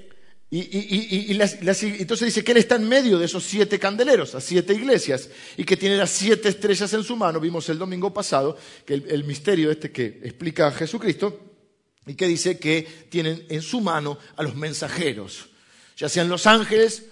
y, 0.50 1.38
entonces 1.38 2.26
dice 2.26 2.42
que 2.42 2.52
Él 2.52 2.58
está 2.58 2.76
en 2.76 2.88
medio 2.88 3.18
de 3.18 3.26
esos 3.26 3.44
siete 3.44 3.78
candeleros, 3.78 4.34
a 4.34 4.40
siete 4.40 4.72
iglesias, 4.72 5.28
y 5.58 5.64
que 5.64 5.76
tiene 5.76 5.96
las 5.96 6.10
siete 6.10 6.48
estrellas 6.48 6.92
en 6.94 7.04
su 7.04 7.16
mano. 7.16 7.38
Vimos 7.38 7.68
el 7.68 7.78
domingo 7.78 8.14
pasado 8.14 8.56
que 8.86 8.94
el, 8.94 9.24
misterio 9.24 9.70
este 9.70 9.92
que 9.92 10.20
explica 10.22 10.68
a 10.68 10.72
Jesucristo, 10.72 11.44
y 12.06 12.14
que 12.14 12.26
dice 12.26 12.58
que 12.58 13.06
tienen 13.10 13.44
en 13.50 13.60
su 13.60 13.82
mano 13.82 14.18
a 14.36 14.42
los 14.42 14.56
mensajeros, 14.56 15.50
ya 15.98 16.08
sean 16.08 16.30
los 16.30 16.46
ángeles 16.46 17.04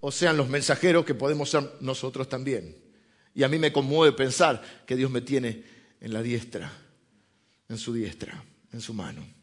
o 0.00 0.10
sean 0.10 0.36
los 0.36 0.48
mensajeros 0.48 1.04
que 1.04 1.14
podemos 1.14 1.48
ser 1.48 1.70
nosotros 1.80 2.28
también. 2.28 2.76
Y 3.32 3.44
a 3.44 3.48
mí 3.48 3.60
me 3.60 3.72
conmueve 3.72 4.16
pensar 4.16 4.60
que 4.84 4.96
Dios 4.96 5.12
me 5.12 5.20
tiene 5.20 5.62
en 6.00 6.12
la 6.12 6.22
diestra, 6.22 6.72
en 7.68 7.78
su 7.78 7.94
diestra, 7.94 8.42
en 8.72 8.80
su 8.80 8.92
mano. 8.92 9.39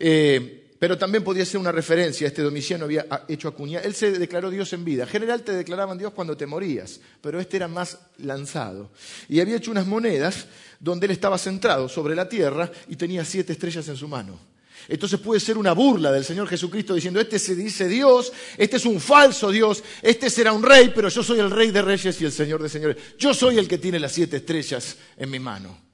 Eh, 0.00 0.60
pero 0.80 0.96
también 0.96 1.22
podía 1.22 1.44
ser 1.44 1.60
una 1.60 1.72
referencia, 1.72 2.26
este 2.26 2.40
Domiciano 2.40 2.86
había 2.86 3.06
hecho 3.28 3.48
acuñar, 3.48 3.84
él 3.84 3.94
se 3.94 4.12
declaró 4.12 4.48
Dios 4.48 4.72
en 4.72 4.82
vida. 4.82 5.02
En 5.02 5.10
general 5.10 5.42
te 5.42 5.52
declaraban 5.52 5.98
Dios 5.98 6.14
cuando 6.14 6.38
te 6.38 6.46
morías, 6.46 7.00
pero 7.20 7.38
este 7.38 7.58
era 7.58 7.68
más 7.68 7.98
lanzado. 8.16 8.90
Y 9.28 9.40
había 9.40 9.56
hecho 9.56 9.70
unas 9.70 9.86
monedas 9.86 10.46
donde 10.80 11.04
él 11.04 11.12
estaba 11.12 11.36
centrado 11.36 11.86
sobre 11.86 12.14
la 12.14 12.30
tierra 12.30 12.72
y 12.88 12.96
tenía 12.96 13.26
siete 13.26 13.52
estrellas 13.52 13.86
en 13.88 13.96
su 13.96 14.08
mano. 14.08 14.40
Entonces 14.88 15.20
puede 15.20 15.38
ser 15.38 15.58
una 15.58 15.72
burla 15.72 16.10
del 16.10 16.24
Señor 16.24 16.48
Jesucristo 16.48 16.94
diciendo, 16.94 17.20
este 17.20 17.38
se 17.38 17.54
dice 17.54 17.86
Dios, 17.86 18.32
este 18.56 18.78
es 18.78 18.86
un 18.86 19.00
falso 19.00 19.50
Dios, 19.50 19.84
este 20.00 20.30
será 20.30 20.54
un 20.54 20.62
rey, 20.62 20.92
pero 20.94 21.10
yo 21.10 21.22
soy 21.22 21.40
el 21.40 21.50
rey 21.50 21.72
de 21.72 21.82
reyes 21.82 22.18
y 22.22 22.24
el 22.24 22.32
Señor 22.32 22.62
de 22.62 22.70
señores. 22.70 22.96
Yo 23.18 23.34
soy 23.34 23.58
el 23.58 23.68
que 23.68 23.76
tiene 23.76 24.00
las 24.00 24.12
siete 24.12 24.38
estrellas 24.38 24.96
en 25.18 25.30
mi 25.30 25.38
mano. 25.38 25.89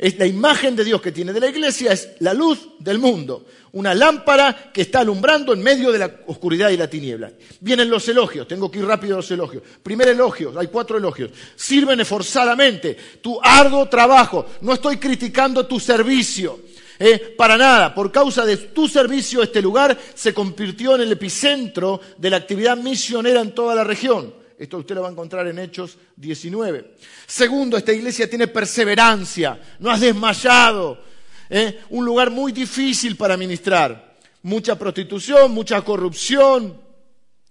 Es 0.00 0.18
la 0.18 0.24
imagen 0.24 0.74
de 0.74 0.82
Dios 0.82 1.02
que 1.02 1.12
tiene 1.12 1.30
de 1.30 1.40
la 1.40 1.48
iglesia 1.48 1.92
es 1.92 2.12
la 2.20 2.32
luz 2.32 2.70
del 2.78 2.98
mundo, 2.98 3.44
una 3.72 3.94
lámpara 3.94 4.70
que 4.72 4.80
está 4.80 5.00
alumbrando 5.00 5.52
en 5.52 5.62
medio 5.62 5.92
de 5.92 5.98
la 5.98 6.10
oscuridad 6.26 6.70
y 6.70 6.78
la 6.78 6.88
tiniebla. 6.88 7.30
Vienen 7.60 7.90
los 7.90 8.08
elogios, 8.08 8.48
tengo 8.48 8.70
que 8.70 8.78
ir 8.78 8.86
rápido 8.86 9.12
a 9.12 9.16
los 9.18 9.30
elogios. 9.30 9.62
Primer 9.82 10.08
elogio, 10.08 10.58
hay 10.58 10.68
cuatro 10.68 10.96
elogios. 10.96 11.32
Sirven 11.54 12.00
esforzadamente, 12.00 12.96
tu 13.20 13.38
arduo 13.42 13.90
trabajo. 13.90 14.46
No 14.62 14.72
estoy 14.72 14.96
criticando 14.96 15.66
tu 15.66 15.78
servicio. 15.78 16.60
Eh, 16.98 17.34
para 17.36 17.58
nada, 17.58 17.94
por 17.94 18.10
causa 18.10 18.46
de 18.46 18.56
tu 18.56 18.88
servicio 18.88 19.42
este 19.42 19.60
lugar 19.60 19.98
se 20.14 20.32
convirtió 20.32 20.94
en 20.94 21.02
el 21.02 21.12
epicentro 21.12 22.00
de 22.16 22.30
la 22.30 22.38
actividad 22.38 22.78
misionera 22.78 23.42
en 23.42 23.54
toda 23.54 23.74
la 23.74 23.84
región. 23.84 24.39
Esto 24.60 24.76
usted 24.76 24.94
lo 24.94 25.00
va 25.00 25.08
a 25.08 25.10
encontrar 25.10 25.46
en 25.46 25.58
Hechos 25.58 25.96
19. 26.16 26.94
Segundo, 27.26 27.78
esta 27.78 27.94
iglesia 27.94 28.28
tiene 28.28 28.46
perseverancia, 28.46 29.58
no 29.78 29.90
has 29.90 30.02
desmayado. 30.02 31.02
¿eh? 31.48 31.80
Un 31.88 32.04
lugar 32.04 32.28
muy 32.28 32.52
difícil 32.52 33.16
para 33.16 33.38
ministrar. 33.38 34.18
Mucha 34.42 34.78
prostitución, 34.78 35.50
mucha 35.52 35.80
corrupción, 35.80 36.78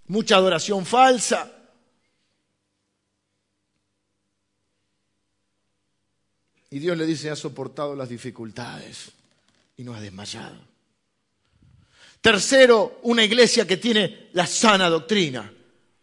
mucha 0.06 0.36
adoración 0.36 0.86
falsa. 0.86 1.50
Y 6.70 6.78
Dios 6.78 6.96
le 6.96 7.06
dice, 7.06 7.28
ha 7.28 7.34
soportado 7.34 7.96
las 7.96 8.08
dificultades 8.08 9.10
y 9.76 9.82
no 9.82 9.94
ha 9.94 10.00
desmayado. 10.00 10.60
Tercero, 12.20 13.00
una 13.02 13.24
iglesia 13.24 13.66
que 13.66 13.78
tiene 13.78 14.28
la 14.34 14.46
sana 14.46 14.88
doctrina. 14.88 15.52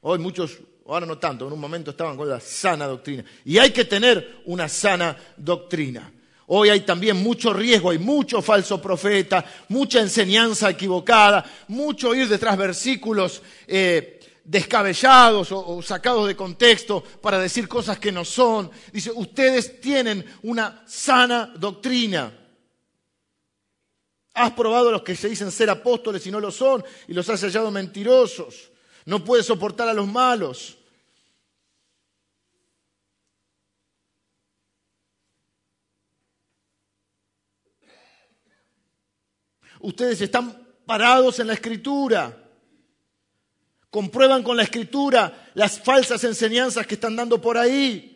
Hoy 0.02 0.20
muchos 0.20 0.60
ahora 0.88 1.06
no 1.06 1.18
tanto, 1.18 1.48
en 1.48 1.54
un 1.54 1.60
momento 1.60 1.92
estaban 1.92 2.16
con 2.16 2.30
la 2.30 2.40
sana 2.40 2.86
doctrina. 2.86 3.24
Y 3.46 3.58
hay 3.58 3.72
que 3.72 3.86
tener 3.86 4.42
una 4.46 4.70
sana 4.70 5.16
doctrina. 5.36 6.12
Hoy 6.48 6.70
hay 6.70 6.82
también 6.82 7.18
mucho 7.18 7.52
riesgo, 7.52 7.92
hay 7.92 7.98
mucho 7.98 8.42
falso 8.42 8.82
profeta, 8.82 9.44
mucha 9.68 10.00
enseñanza 10.00 10.70
equivocada, 10.70 11.44
mucho 11.68 12.16
ir 12.16 12.30
detrás 12.30 12.58
de 12.58 12.68
versículos 12.68 13.42
eh, 13.68 14.18
descabellados 14.46 15.52
o, 15.52 15.82
sacados 15.82 16.26
de 16.26 16.38
contexto 16.38 17.04
para 17.22 17.38
decir 17.38 17.68
cosas 17.68 18.00
que 18.00 18.14
no 18.14 18.24
son. 18.24 18.72
Dice, 18.94 19.12
ustedes 19.14 19.82
tienen 19.82 20.26
una 20.44 20.84
sana 20.88 21.54
doctrina. 21.58 22.32
Has 24.34 24.52
probado 24.54 24.88
a 24.88 24.92
los 24.94 25.02
que 25.02 25.18
se 25.18 25.28
dicen 25.28 25.52
ser 25.52 25.70
apóstoles 25.70 26.26
y 26.28 26.32
no 26.32 26.40
lo 26.40 26.52
son 26.52 26.82
y 27.10 27.14
los 27.14 27.28
has 27.30 27.42
hallado 27.42 27.72
mentirosos. 27.72 28.72
No 29.04 29.22
puedes 29.22 29.46
soportar 29.46 29.90
a 29.90 29.94
los 29.94 30.08
malos. 30.08 30.77
Ustedes 39.88 40.20
están 40.20 40.68
parados 40.86 41.40
en 41.40 41.48
la 41.48 41.54
escritura. 41.54 42.44
Comprueban 43.90 44.44
con 44.44 44.58
la 44.58 44.64
escritura 44.64 45.50
las 45.54 45.80
falsas 45.80 46.22
enseñanzas 46.26 46.86
que 46.86 46.96
están 46.96 47.16
dando 47.16 47.40
por 47.40 47.58
ahí. 47.58 48.14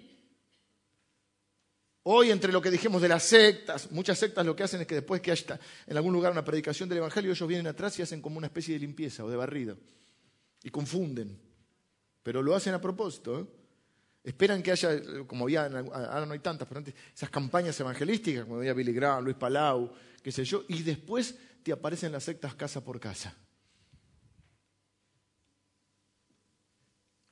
Hoy, 2.03 2.29
entre 2.29 2.51
lo 2.51 2.61
que 2.61 2.69
dijimos 2.69 3.01
de 3.01 3.07
las 3.07 3.23
sectas, 3.23 3.89
muchas 3.89 4.19
sectas 4.19 4.45
lo 4.45 4.53
que 4.53 4.63
hacen 4.63 4.81
es 4.81 4.87
que 4.87 4.95
después 4.95 5.21
que 5.21 5.31
haya 5.31 5.57
en 5.87 5.95
algún 5.95 6.11
lugar 6.11 6.33
una 6.33 6.43
predicación 6.43 6.89
del 6.89 6.97
Evangelio, 6.97 7.31
ellos 7.31 7.47
vienen 7.47 7.67
atrás 7.67 7.97
y 7.99 8.01
hacen 8.01 8.21
como 8.21 8.37
una 8.37 8.47
especie 8.47 8.73
de 8.73 8.81
limpieza 8.81 9.23
o 9.23 9.29
de 9.29 9.37
barrido. 9.37 9.77
Y 10.63 10.71
confunden. 10.71 11.39
Pero 12.21 12.43
lo 12.43 12.53
hacen 12.53 12.73
a 12.73 12.81
propósito. 12.81 13.39
¿eh? 13.39 13.45
Esperan 14.25 14.61
que 14.61 14.73
haya, 14.73 14.89
como 15.25 15.45
había, 15.45 15.67
ahora 15.67 16.25
no 16.25 16.33
hay 16.33 16.39
tantas, 16.39 16.67
pero 16.67 16.79
antes, 16.79 16.93
esas 17.15 17.29
campañas 17.29 17.79
evangelísticas, 17.79 18.43
como 18.43 18.57
había 18.57 18.73
Billy 18.73 18.91
Graham, 18.91 19.23
Luis 19.23 19.37
Palau, 19.37 19.93
qué 20.21 20.33
sé 20.33 20.43
yo, 20.43 20.65
y 20.67 20.83
después 20.83 21.37
te 21.63 21.71
aparecen 21.71 22.11
las 22.11 22.23
sectas 22.23 22.55
casa 22.55 22.83
por 22.83 22.99
casa. 22.99 23.35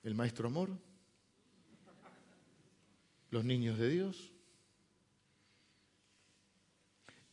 El 0.04 0.16
maestro 0.16 0.48
amor, 0.48 0.70
los 3.32 3.44
niños 3.44 3.78
de 3.78 3.90
Dios 3.90 4.32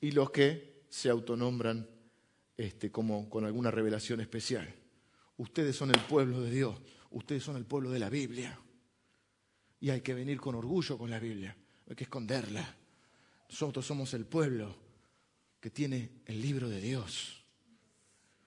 y 0.01 0.11
los 0.11 0.31
que 0.31 0.85
se 0.89 1.09
autonombran 1.09 1.89
este, 2.57 2.91
como 2.91 3.29
con 3.29 3.45
alguna 3.45 3.71
revelación 3.71 4.21
especial. 4.21 4.75
Ustedes 5.37 5.77
son 5.77 5.91
el 5.91 6.01
pueblo 6.03 6.41
de 6.41 6.51
Dios, 6.51 6.81
ustedes 7.11 7.43
son 7.43 7.57
el 7.57 7.67
pueblo 7.67 7.91
de 7.91 7.99
la 7.99 8.09
Biblia. 8.09 8.59
Y 9.79 9.91
hay 9.91 10.01
que 10.01 10.15
venir 10.15 10.41
con 10.41 10.55
orgullo 10.55 10.97
con 10.97 11.11
la 11.11 11.21
Biblia. 11.21 11.57
hay 11.89 11.95
que 11.95 12.05
esconderla. 12.05 12.77
Nosotros 13.49 13.87
somos 13.87 14.13
el 14.15 14.25
pueblo 14.25 14.86
que 15.67 15.71
tiene 15.71 16.23
el 16.27 16.41
libro 16.41 16.69
de 16.69 16.81
Dios 16.81 17.45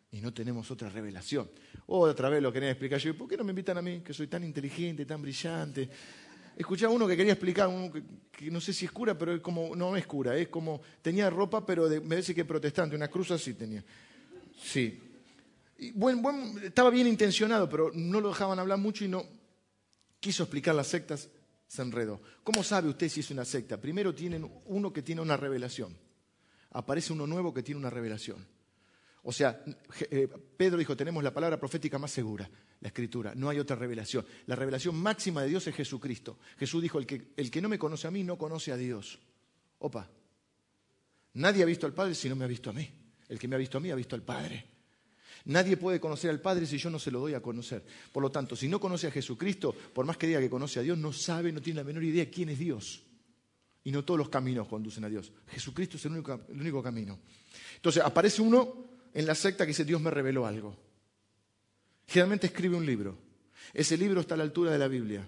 y 0.09 0.21
no 0.21 0.33
tenemos 0.33 0.71
otra 0.71 0.87
revelación. 0.87 1.51
Otra 1.87 2.29
vez 2.29 2.41
lo 2.41 2.53
quería 2.53 2.69
explicar 2.69 2.97
yo, 2.97 3.13
¿por 3.17 3.27
qué 3.27 3.35
no 3.35 3.43
me 3.43 3.51
invitan 3.51 3.77
a 3.77 3.81
mí, 3.81 3.99
que 3.99 4.13
soy 4.13 4.27
tan 4.27 4.41
inteligente, 4.45 5.05
tan 5.05 5.21
brillante? 5.21 5.89
Escuchaba 6.55 6.93
uno 6.93 7.05
que 7.05 7.17
quería 7.17 7.33
explicar, 7.33 7.69
que, 8.31 8.49
no 8.49 8.61
sé 8.61 8.71
si 8.71 8.85
es 8.85 8.91
cura, 8.93 9.17
pero 9.17 9.35
es 9.35 9.41
como, 9.41 9.75
no 9.75 9.97
es 9.97 10.07
cura, 10.07 10.37
es 10.37 10.47
como, 10.47 10.79
tenía 11.01 11.29
ropa, 11.29 11.65
pero 11.65 11.89
me 11.89 11.99
parece 11.99 12.33
que 12.33 12.45
protestante, 12.45 12.95
una 12.95 13.09
cruz 13.09 13.31
así 13.31 13.53
tenía. 13.53 13.83
Sí. 14.57 14.97
Y 15.77 15.93
estaba 16.63 16.89
bien 16.89 17.07
intencionado, 17.07 17.67
pero 17.67 17.91
no 17.93 18.21
lo 18.21 18.29
dejaban 18.29 18.59
hablar 18.59 18.77
mucho 18.77 19.03
y 19.03 19.09
no 19.09 19.25
quiso 20.21 20.43
explicar 20.43 20.73
las 20.73 20.87
sectas, 20.87 21.27
se 21.67 21.81
enredó. 21.81 22.21
¿Cómo 22.45 22.63
sabe 22.63 22.87
usted 22.87 23.09
si 23.09 23.19
es 23.19 23.29
una 23.29 23.43
secta? 23.43 23.75
Primero 23.75 24.15
tienen 24.15 24.49
uno 24.67 24.93
que 24.93 25.01
tiene 25.01 25.19
una 25.19 25.35
revelación. 25.35 26.07
Aparece 26.71 27.13
uno 27.13 27.25
nuevo 27.25 27.53
que 27.53 27.63
tiene 27.63 27.79
una 27.79 27.89
revelación. 27.89 28.45
O 29.23 29.31
sea, 29.31 29.63
eh, 30.11 30.27
Pedro 30.57 30.77
dijo, 30.77 30.95
tenemos 30.95 31.23
la 31.23 31.33
palabra 31.33 31.59
profética 31.59 31.99
más 31.99 32.11
segura, 32.11 32.49
la 32.79 32.87
escritura, 32.87 33.33
no 33.35 33.49
hay 33.49 33.59
otra 33.59 33.75
revelación. 33.75 34.25
La 34.45 34.55
revelación 34.55 34.95
máxima 34.95 35.41
de 35.41 35.49
Dios 35.49 35.67
es 35.67 35.75
Jesucristo. 35.75 36.37
Jesús 36.57 36.81
dijo, 36.81 36.99
el 36.99 37.05
que, 37.05 37.33
el 37.35 37.51
que 37.51 37.61
no 37.61 37.69
me 37.69 37.77
conoce 37.77 38.07
a 38.07 38.11
mí 38.11 38.23
no 38.23 38.37
conoce 38.37 38.71
a 38.71 38.77
Dios. 38.77 39.19
Opa, 39.79 40.09
nadie 41.33 41.63
ha 41.63 41.65
visto 41.65 41.85
al 41.85 41.93
Padre 41.93 42.15
si 42.15 42.29
no 42.29 42.35
me 42.35 42.45
ha 42.45 42.47
visto 42.47 42.69
a 42.69 42.73
mí. 42.73 42.89
El 43.27 43.37
que 43.37 43.47
me 43.47 43.55
ha 43.55 43.59
visto 43.59 43.77
a 43.77 43.81
mí 43.81 43.91
ha 43.91 43.95
visto 43.95 44.15
al 44.15 44.23
Padre. 44.23 44.65
Nadie 45.45 45.77
puede 45.77 45.99
conocer 45.99 46.29
al 46.29 46.41
Padre 46.41 46.65
si 46.65 46.77
yo 46.77 46.89
no 46.89 46.99
se 46.99 47.11
lo 47.11 47.19
doy 47.19 47.33
a 47.33 47.41
conocer. 47.41 47.85
Por 48.11 48.23
lo 48.23 48.31
tanto, 48.31 48.55
si 48.55 48.67
no 48.67 48.79
conoce 48.79 49.07
a 49.07 49.11
Jesucristo, 49.11 49.73
por 49.73 50.05
más 50.05 50.17
que 50.17 50.27
diga 50.27 50.39
que 50.39 50.49
conoce 50.49 50.79
a 50.79 50.83
Dios, 50.83 50.97
no 50.97 51.13
sabe, 51.13 51.51
no 51.51 51.61
tiene 51.61 51.79
la 51.81 51.83
menor 51.83 52.03
idea 52.03 52.29
quién 52.29 52.49
es 52.49 52.59
Dios. 52.59 53.03
Y 53.89 53.91
no 53.91 54.05
todos 54.05 54.19
los 54.19 54.29
caminos 54.29 54.67
conducen 54.67 55.03
a 55.05 55.09
Dios. 55.09 55.31
Jesucristo 55.47 55.97
es 55.97 56.05
el 56.05 56.11
único, 56.11 56.41
el 56.47 56.61
único 56.61 56.83
camino. 56.83 57.17
Entonces 57.73 58.03
aparece 58.03 58.39
uno 58.39 58.85
en 59.11 59.25
la 59.25 59.33
secta 59.33 59.65
que 59.65 59.69
dice 59.69 59.83
Dios 59.83 59.99
me 59.99 60.11
reveló 60.11 60.45
algo. 60.45 60.77
Generalmente 62.05 62.45
escribe 62.45 62.75
un 62.75 62.85
libro. 62.85 63.17
Ese 63.73 63.97
libro 63.97 64.21
está 64.21 64.35
a 64.35 64.37
la 64.37 64.43
altura 64.43 64.71
de 64.71 64.77
la 64.77 64.87
Biblia. 64.87 65.27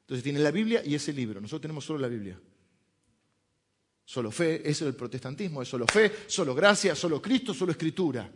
Entonces 0.00 0.24
tiene 0.24 0.40
la 0.40 0.50
Biblia 0.50 0.82
y 0.84 0.96
ese 0.96 1.12
libro. 1.12 1.40
Nosotros 1.40 1.62
tenemos 1.62 1.84
solo 1.84 2.00
la 2.00 2.08
Biblia. 2.08 2.36
Solo 4.04 4.32
fe, 4.32 4.56
eso 4.68 4.84
es 4.86 4.88
el 4.88 4.96
protestantismo, 4.96 5.62
es 5.62 5.68
solo 5.68 5.86
fe, 5.86 6.10
solo 6.26 6.52
gracia, 6.52 6.96
solo 6.96 7.22
Cristo, 7.22 7.54
solo 7.54 7.70
escritura. 7.70 8.28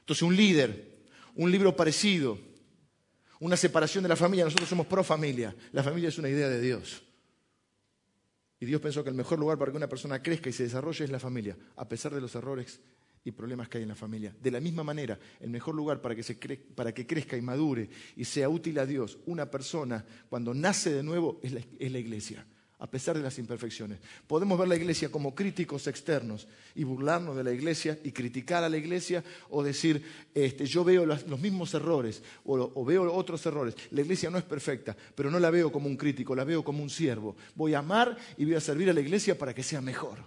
Entonces 0.00 0.22
un 0.22 0.34
líder, 0.34 1.04
un 1.36 1.52
libro 1.52 1.76
parecido, 1.76 2.49
una 3.40 3.56
separación 3.56 4.02
de 4.02 4.08
la 4.08 4.16
familia, 4.16 4.44
nosotros 4.44 4.68
somos 4.68 4.86
pro 4.86 5.02
familia. 5.02 5.54
La 5.72 5.82
familia 5.82 6.08
es 6.08 6.18
una 6.18 6.28
idea 6.28 6.48
de 6.48 6.60
Dios. 6.60 7.02
Y 8.60 8.66
Dios 8.66 8.80
pensó 8.80 9.02
que 9.02 9.10
el 9.10 9.16
mejor 9.16 9.38
lugar 9.38 9.58
para 9.58 9.72
que 9.72 9.76
una 9.78 9.88
persona 9.88 10.22
crezca 10.22 10.50
y 10.50 10.52
se 10.52 10.64
desarrolle 10.64 11.04
es 11.04 11.10
la 11.10 11.18
familia, 11.18 11.56
a 11.76 11.88
pesar 11.88 12.14
de 12.14 12.20
los 12.20 12.34
errores 12.34 12.80
y 13.24 13.32
problemas 13.32 13.68
que 13.68 13.78
hay 13.78 13.82
en 13.82 13.88
la 13.88 13.94
familia. 13.94 14.34
De 14.40 14.50
la 14.50 14.60
misma 14.60 14.84
manera, 14.84 15.18
el 15.40 15.50
mejor 15.50 15.74
lugar 15.74 16.02
para 16.02 16.14
que, 16.14 16.22
se 16.22 16.34
para 16.34 16.92
que 16.92 17.06
crezca 17.06 17.36
y 17.36 17.42
madure 17.42 17.88
y 18.16 18.24
sea 18.24 18.50
útil 18.50 18.78
a 18.78 18.84
Dios 18.86 19.18
una 19.24 19.50
persona 19.50 20.04
cuando 20.28 20.52
nace 20.52 20.92
de 20.92 21.02
nuevo 21.02 21.40
es 21.42 21.52
la 21.92 21.98
iglesia 21.98 22.46
a 22.80 22.86
pesar 22.86 23.16
de 23.16 23.22
las 23.22 23.38
imperfecciones. 23.38 23.98
Podemos 24.26 24.58
ver 24.58 24.66
la 24.66 24.76
iglesia 24.76 25.10
como 25.10 25.34
críticos 25.34 25.86
externos 25.86 26.48
y 26.74 26.82
burlarnos 26.82 27.36
de 27.36 27.44
la 27.44 27.52
iglesia 27.52 27.98
y 28.02 28.10
criticar 28.10 28.64
a 28.64 28.68
la 28.68 28.78
iglesia 28.78 29.22
o 29.50 29.62
decir, 29.62 30.02
este, 30.34 30.64
yo 30.64 30.82
veo 30.82 31.04
los, 31.04 31.26
mismos 31.38 31.74
errores 31.74 32.22
o, 32.44 32.84
veo 32.84 33.12
otros 33.12 33.44
errores. 33.44 33.74
La 33.90 34.00
iglesia 34.00 34.30
no 34.30 34.38
es 34.38 34.44
perfecta, 34.44 34.96
pero 35.14 35.30
no 35.30 35.38
la 35.38 35.50
veo 35.50 35.70
como 35.70 35.88
un 35.88 35.96
crítico, 35.96 36.34
la 36.34 36.44
veo 36.44 36.64
como 36.64 36.82
un 36.82 36.90
siervo. 36.90 37.36
Voy 37.54 37.74
a 37.74 37.80
amar 37.80 38.16
y 38.38 38.46
voy 38.46 38.54
a 38.54 38.60
servir 38.60 38.88
a 38.88 38.94
la 38.94 39.00
iglesia 39.00 39.36
para 39.36 39.54
que 39.54 39.62
sea 39.62 39.82
mejor. 39.82 40.18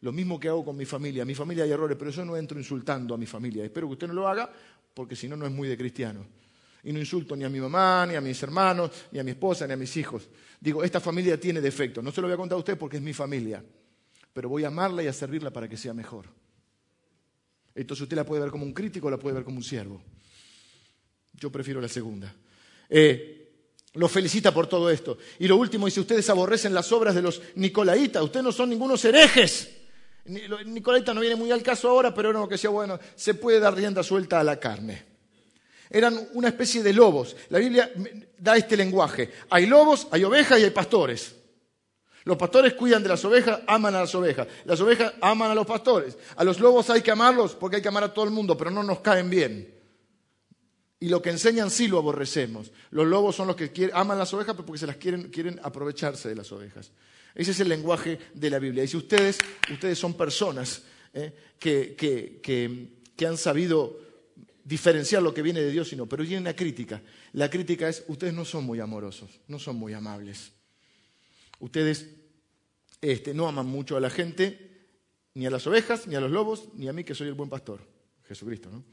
Lo 0.00 0.10
mismo 0.10 0.40
que 0.40 0.48
hago 0.48 0.64
con 0.64 0.76
mi 0.76 0.86
familia. 0.86 1.24
Mi 1.24 1.34
familia 1.34 1.64
hay 1.64 1.70
errores, 1.70 1.96
pero 1.98 2.10
yo 2.10 2.24
no 2.24 2.36
entro 2.36 2.58
insultando 2.58 3.14
a 3.14 3.18
mi 3.18 3.26
familia. 3.26 3.64
Espero 3.64 3.86
que 3.88 3.92
usted 3.92 4.08
no 4.08 4.14
lo 4.14 4.26
haga, 4.26 4.50
porque 4.94 5.16
si 5.16 5.28
no, 5.28 5.36
no 5.36 5.46
es 5.46 5.52
muy 5.52 5.68
de 5.68 5.76
cristiano 5.76 6.43
y 6.84 6.92
no 6.92 6.98
insulto 6.98 7.34
ni 7.34 7.44
a 7.44 7.48
mi 7.48 7.60
mamá, 7.60 8.06
ni 8.06 8.14
a 8.14 8.20
mis 8.20 8.42
hermanos, 8.42 8.90
ni 9.10 9.18
a 9.18 9.24
mi 9.24 9.30
esposa, 9.30 9.66
ni 9.66 9.72
a 9.72 9.76
mis 9.76 9.96
hijos. 9.96 10.28
Digo, 10.60 10.84
esta 10.84 11.00
familia 11.00 11.40
tiene 11.40 11.60
defectos. 11.60 12.04
No 12.04 12.12
se 12.12 12.20
lo 12.20 12.26
voy 12.26 12.34
a 12.34 12.36
contar 12.36 12.56
a 12.56 12.58
usted 12.58 12.76
porque 12.76 12.98
es 12.98 13.02
mi 13.02 13.14
familia, 13.14 13.64
pero 14.32 14.48
voy 14.48 14.64
a 14.64 14.68
amarla 14.68 15.02
y 15.02 15.06
a 15.06 15.12
servirla 15.12 15.50
para 15.50 15.66
que 15.68 15.76
sea 15.76 15.94
mejor. 15.94 16.26
Entonces 17.74 18.02
usted 18.02 18.16
la 18.16 18.24
puede 18.24 18.42
ver 18.42 18.50
como 18.50 18.64
un 18.64 18.74
crítico 18.74 19.06
o 19.08 19.10
la 19.10 19.16
puede 19.16 19.34
ver 19.34 19.44
como 19.44 19.56
un 19.56 19.64
siervo. 19.64 20.02
Yo 21.32 21.50
prefiero 21.50 21.80
la 21.80 21.88
segunda. 21.88 22.34
Eh, 22.88 23.40
lo 23.94 24.06
felicita 24.06 24.52
por 24.52 24.66
todo 24.66 24.90
esto. 24.90 25.16
Y 25.38 25.48
lo 25.48 25.56
último 25.56 25.86
dice, 25.86 26.00
ustedes 26.00 26.28
aborrecen 26.28 26.74
las 26.74 26.92
obras 26.92 27.14
de 27.14 27.22
los 27.22 27.40
Nicolaitas, 27.54 28.22
ustedes 28.22 28.44
no 28.44 28.52
son 28.52 28.68
ningunos 28.68 29.02
herejes. 29.04 29.70
Nicolaita 30.26 31.14
no 31.14 31.20
viene 31.20 31.36
muy 31.36 31.50
al 31.50 31.62
caso 31.62 31.88
ahora, 31.88 32.14
pero 32.14 32.32
no, 32.32 32.48
que 32.48 32.58
sea 32.58 32.70
bueno, 32.70 32.98
se 33.14 33.34
puede 33.34 33.60
dar 33.60 33.74
rienda 33.74 34.02
suelta 34.02 34.40
a 34.40 34.44
la 34.44 34.58
carne 34.58 35.13
eran 35.94 36.28
una 36.32 36.48
especie 36.48 36.82
de 36.82 36.92
lobos. 36.92 37.36
La 37.50 37.60
Biblia 37.60 37.88
da 38.36 38.56
este 38.56 38.76
lenguaje. 38.76 39.30
Hay 39.48 39.66
lobos, 39.66 40.08
hay 40.10 40.24
ovejas 40.24 40.58
y 40.58 40.64
hay 40.64 40.70
pastores. 40.70 41.36
Los 42.24 42.36
pastores 42.36 42.74
cuidan 42.74 43.00
de 43.04 43.10
las 43.10 43.24
ovejas, 43.24 43.60
aman 43.68 43.94
a 43.94 44.00
las 44.00 44.14
ovejas. 44.16 44.48
Las 44.64 44.80
ovejas 44.80 45.14
aman 45.20 45.52
a 45.52 45.54
los 45.54 45.64
pastores. 45.64 46.18
A 46.34 46.42
los 46.42 46.58
lobos 46.58 46.90
hay 46.90 47.00
que 47.00 47.12
amarlos 47.12 47.54
porque 47.54 47.76
hay 47.76 47.82
que 47.82 47.86
amar 47.86 48.02
a 48.02 48.12
todo 48.12 48.24
el 48.24 48.32
mundo, 48.32 48.58
pero 48.58 48.72
no 48.72 48.82
nos 48.82 49.00
caen 49.00 49.30
bien. 49.30 49.72
Y 50.98 51.08
lo 51.10 51.22
que 51.22 51.30
enseñan 51.30 51.70
sí 51.70 51.86
lo 51.86 51.98
aborrecemos. 51.98 52.72
Los 52.90 53.06
lobos 53.06 53.36
son 53.36 53.46
los 53.46 53.54
que 53.54 53.90
aman 53.94 54.18
las 54.18 54.34
ovejas 54.34 54.56
porque 54.56 54.78
se 54.78 54.88
las 54.88 54.96
quieren, 54.96 55.30
quieren 55.30 55.60
aprovecharse 55.62 56.28
de 56.28 56.34
las 56.34 56.50
ovejas. 56.50 56.90
Ese 57.36 57.52
es 57.52 57.60
el 57.60 57.68
lenguaje 57.68 58.18
de 58.34 58.50
la 58.50 58.58
Biblia. 58.58 58.82
Y 58.82 58.88
si 58.88 58.96
ustedes, 58.96 59.38
ustedes 59.72 59.96
son 59.96 60.14
personas 60.14 60.82
eh, 61.12 61.32
que 61.60 63.26
han 63.28 63.38
sabido 63.38 64.03
diferenciar 64.64 65.22
lo 65.22 65.34
que 65.34 65.42
viene 65.42 65.60
de 65.60 65.70
Dios, 65.70 65.88
sino, 65.88 66.06
pero 66.06 66.22
viene 66.22 66.40
una 66.40 66.56
crítica. 66.56 67.02
La 67.32 67.50
crítica 67.50 67.88
es, 67.88 68.04
ustedes 68.08 68.32
no 68.32 68.44
son 68.44 68.64
muy 68.64 68.80
amorosos, 68.80 69.40
no 69.46 69.58
son 69.58 69.76
muy 69.76 69.92
amables. 69.92 70.52
Ustedes 71.60 72.08
este, 73.00 73.34
no 73.34 73.46
aman 73.46 73.66
mucho 73.66 73.96
a 73.96 74.00
la 74.00 74.10
gente, 74.10 74.88
ni 75.34 75.46
a 75.46 75.50
las 75.50 75.66
ovejas, 75.66 76.06
ni 76.06 76.14
a 76.14 76.20
los 76.20 76.30
lobos, 76.30 76.68
ni 76.74 76.88
a 76.88 76.92
mí 76.92 77.04
que 77.04 77.14
soy 77.14 77.28
el 77.28 77.34
buen 77.34 77.50
pastor, 77.50 77.80
Jesucristo, 78.26 78.70
¿no? 78.70 78.84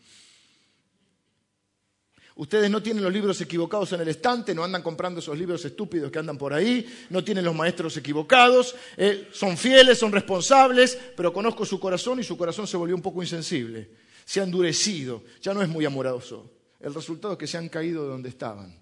Ustedes 2.33 2.71
no 2.71 2.81
tienen 2.81 3.03
los 3.03 3.11
libros 3.11 3.39
equivocados 3.41 3.91
en 3.91 4.01
el 4.01 4.07
estante, 4.07 4.55
no 4.55 4.63
andan 4.63 4.81
comprando 4.81 5.19
esos 5.19 5.37
libros 5.37 5.63
estúpidos 5.65 6.09
que 6.09 6.17
andan 6.17 6.37
por 6.37 6.53
ahí, 6.53 6.87
no 7.09 7.23
tienen 7.23 7.43
los 7.43 7.53
maestros 7.53 7.97
equivocados, 7.97 8.73
eh, 8.95 9.27
son 9.33 9.57
fieles, 9.57 9.99
son 9.99 10.13
responsables, 10.13 10.97
pero 11.15 11.33
conozco 11.33 11.65
su 11.65 11.77
corazón 11.77 12.21
y 12.21 12.23
su 12.23 12.37
corazón 12.37 12.67
se 12.67 12.77
volvió 12.77 12.95
un 12.95 13.01
poco 13.01 13.21
insensible 13.21 13.89
se 14.25 14.39
ha 14.39 14.43
endurecido, 14.43 15.23
ya 15.41 15.53
no 15.53 15.61
es 15.61 15.69
muy 15.69 15.85
amoroso. 15.85 16.51
El 16.79 16.93
resultado 16.93 17.33
es 17.33 17.39
que 17.39 17.47
se 17.47 17.57
han 17.57 17.69
caído 17.69 18.03
de 18.03 18.09
donde 18.09 18.29
estaban. 18.29 18.75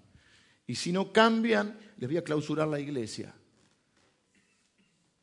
Y 0.66 0.74
si 0.74 0.92
no 0.92 1.12
cambian, 1.12 1.78
les 1.96 2.08
voy 2.08 2.16
a 2.16 2.24
clausurar 2.24 2.68
la 2.68 2.80
iglesia. 2.80 3.34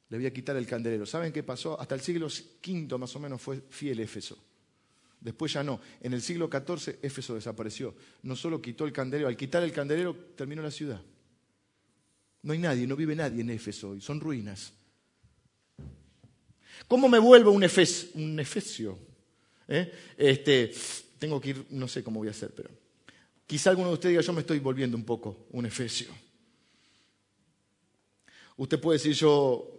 Les 0.10 0.20
voy 0.20 0.28
a 0.28 0.34
quitar 0.34 0.56
el 0.56 0.68
candelero. 0.68 1.06
¿Saben 1.06 1.34
qué 1.34 1.44
pasó? 1.44 1.80
Hasta 1.80 1.96
el 1.96 2.02
siglo 2.02 2.28
V 2.28 2.98
más 2.98 3.16
o 3.16 3.20
menos 3.20 3.42
fue 3.42 3.62
fiel 3.70 4.00
Éfeso. 4.00 4.38
Después 5.20 5.54
ya 5.54 5.64
no. 5.64 5.82
En 6.02 6.14
el 6.14 6.22
siglo 6.22 6.50
XIV 6.52 7.00
Éfeso 7.02 7.36
desapareció. 7.36 7.96
No 8.24 8.36
solo 8.36 8.62
quitó 8.62 8.86
el 8.86 8.94
candelero, 8.94 9.28
al 9.28 9.36
quitar 9.36 9.64
el 9.64 9.72
candelero 9.72 10.16
terminó 10.36 10.62
la 10.62 10.72
ciudad. 10.72 11.02
No 12.44 12.54
hay 12.54 12.60
nadie, 12.60 12.88
no 12.88 12.96
vive 12.96 13.16
nadie 13.16 13.42
en 13.42 13.50
Éfeso 13.50 13.96
y 13.96 14.02
son 14.02 14.20
ruinas. 14.20 14.74
¿Cómo 16.88 17.10
me 17.10 17.20
vuelvo 17.20 17.52
un, 17.52 17.64
un 18.14 18.40
efesio? 18.40 19.00
¿Eh? 19.68 19.92
Este, 20.18 20.72
tengo 21.20 21.42
que 21.42 21.50
ir, 21.50 21.66
no 21.70 21.88
sé 21.88 22.04
cómo 22.04 22.20
voy 22.20 22.28
a 22.28 22.32
hacer, 22.32 22.52
pero 22.56 22.70
quizá 23.46 23.70
alguno 23.70 23.90
de 23.90 23.94
ustedes 23.96 24.14
diga, 24.14 24.22
yo 24.22 24.34
me 24.34 24.42
estoy 24.42 24.60
volviendo 24.60 24.98
un 24.98 25.04
poco 25.04 25.48
un 25.52 25.66
efesio. 25.66 26.10
Usted 28.58 28.80
puede 28.80 28.98
decir, 28.98 29.14
yo, 29.14 29.78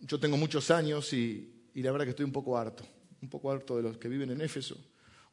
yo 0.00 0.18
tengo 0.18 0.36
muchos 0.36 0.70
años 0.70 1.12
y, 1.12 1.54
la 1.74 1.92
verdad 1.92 2.06
que 2.06 2.10
estoy 2.10 2.24
un 2.24 2.32
poco 2.32 2.56
harto, 2.58 2.84
un 3.20 3.28
poco 3.28 3.52
harto 3.52 3.76
de 3.76 3.82
los 3.82 3.98
que 3.98 4.08
viven 4.08 4.30
en 4.30 4.40
Éfeso, 4.40 4.76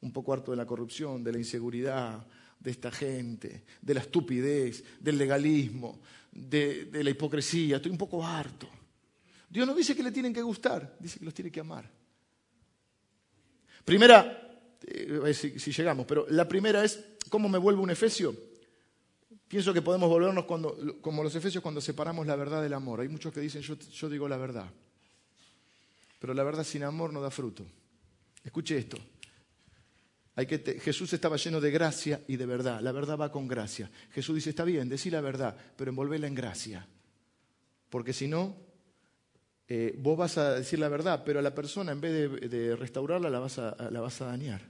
un 0.01 0.11
poco 0.11 0.33
harto 0.33 0.51
de 0.51 0.57
la 0.57 0.65
corrupción, 0.65 1.23
de 1.23 1.31
la 1.31 1.37
inseguridad, 1.39 2.27
de 2.59 2.71
esta 2.71 2.91
gente, 2.91 3.63
de 3.81 3.93
la 3.93 4.01
estupidez, 4.01 4.83
del 4.99 5.17
legalismo, 5.17 6.01
de, 6.31 6.85
de, 6.85 7.03
la 7.03 7.09
hipocresía. 7.09 7.77
Estoy 7.77 7.91
un 7.91 7.97
poco 7.97 8.23
harto. 8.23 8.67
Dios 9.49 9.65
no 9.65 9.73
dice 9.73 9.95
que 9.95 10.03
le 10.03 10.11
tienen 10.11 10.33
que 10.33 10.41
gustar, 10.41 10.97
dice 10.99 11.17
que 11.17 11.25
los 11.25 11.33
tiene 11.33 11.51
que 11.51 11.61
amar. 11.61 11.89
Primera, 13.85 14.45
eh, 14.87 15.33
si, 15.33 15.71
llegamos, 15.71 16.07
pero 16.07 16.25
la 16.29 16.47
primera 16.47 16.83
es, 16.83 17.03
¿cómo 17.29 17.47
me 17.47 17.59
vuelvo 17.59 17.83
un 17.83 17.91
efesio? 17.91 18.35
Pienso 19.47 19.73
que 19.73 19.83
podemos 19.83 20.09
volvernos 20.09 20.45
cuando, 20.45 20.99
como 21.01 21.23
los 21.23 21.35
efesios 21.35 21.61
cuando 21.61 21.79
separamos 21.79 22.25
la 22.25 22.35
verdad 22.35 22.63
del 22.63 22.73
amor. 22.73 23.01
Hay 23.01 23.07
muchos 23.07 23.31
que 23.31 23.39
dicen, 23.39 23.61
yo, 23.61 24.09
digo 24.09 24.27
la 24.27 24.37
verdad, 24.37 24.65
pero 26.19 26.33
la 26.33 26.43
verdad 26.43 26.63
sin 26.63 26.83
amor 26.83 27.13
no 27.13 27.21
da 27.21 27.29
fruto. 27.29 27.63
Escuche 28.43 28.75
esto. 28.77 28.97
Hay 30.35 30.47
que 30.47 30.79
Jesús 30.79 31.13
estaba 31.13 31.37
lleno 31.37 31.61
de 31.61 31.71
gracia 31.71 32.21
y 32.27 32.35
de 32.35 32.45
verdad. 32.45 32.81
La 32.81 32.91
verdad 32.91 33.17
va 33.17 33.31
con 33.31 33.47
gracia. 33.47 33.89
Jesús 34.11 34.35
dice, 34.35 34.49
está 34.49 34.65
bien, 34.65 34.89
decí 34.89 35.09
la 35.09 35.21
verdad, 35.21 35.55
pero 35.77 35.89
envolvela 35.89 36.27
en 36.27 36.35
gracia. 36.35 36.87
Porque 37.89 38.13
si 38.13 38.27
no, 38.27 38.57
eh, 39.67 39.95
vos 39.97 40.15
vas 40.17 40.37
a 40.37 40.55
decir 40.55 40.77
la 40.77 40.89
verdad, 40.89 41.23
pero 41.25 41.39
a 41.39 41.41
la 41.41 41.55
persona 41.55 41.91
en 41.91 41.99
vez 41.99 42.13
de, 42.49 42.75
restaurarla 42.75 43.29
la 43.29 43.39
vas, 43.39 43.57
a, 43.59 44.25
dañar. 44.25 44.61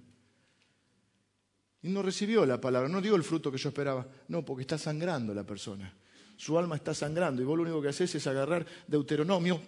Y 1.81 1.89
no 1.89 2.01
recibió 2.01 2.45
la 2.45 2.61
palabra, 2.61 2.87
no 2.87 3.01
dio 3.01 3.15
el 3.15 3.23
fruto 3.23 3.51
que 3.51 3.57
yo 3.57 3.69
esperaba. 3.69 4.07
No, 4.29 4.45
porque 4.45 4.61
está 4.61 4.77
sangrando 4.77 5.33
la 5.33 5.43
persona. 5.43 5.93
Su 6.37 6.57
alma 6.57 6.75
está 6.75 6.93
sangrando 6.93 7.41
y 7.41 7.45
vos 7.45 7.57
lo 7.57 7.63
único 7.63 7.81
que 7.81 7.89
haces 7.89 8.15
es 8.15 8.27
agarrar 8.27 8.65
Deuteronomio, 8.87 9.61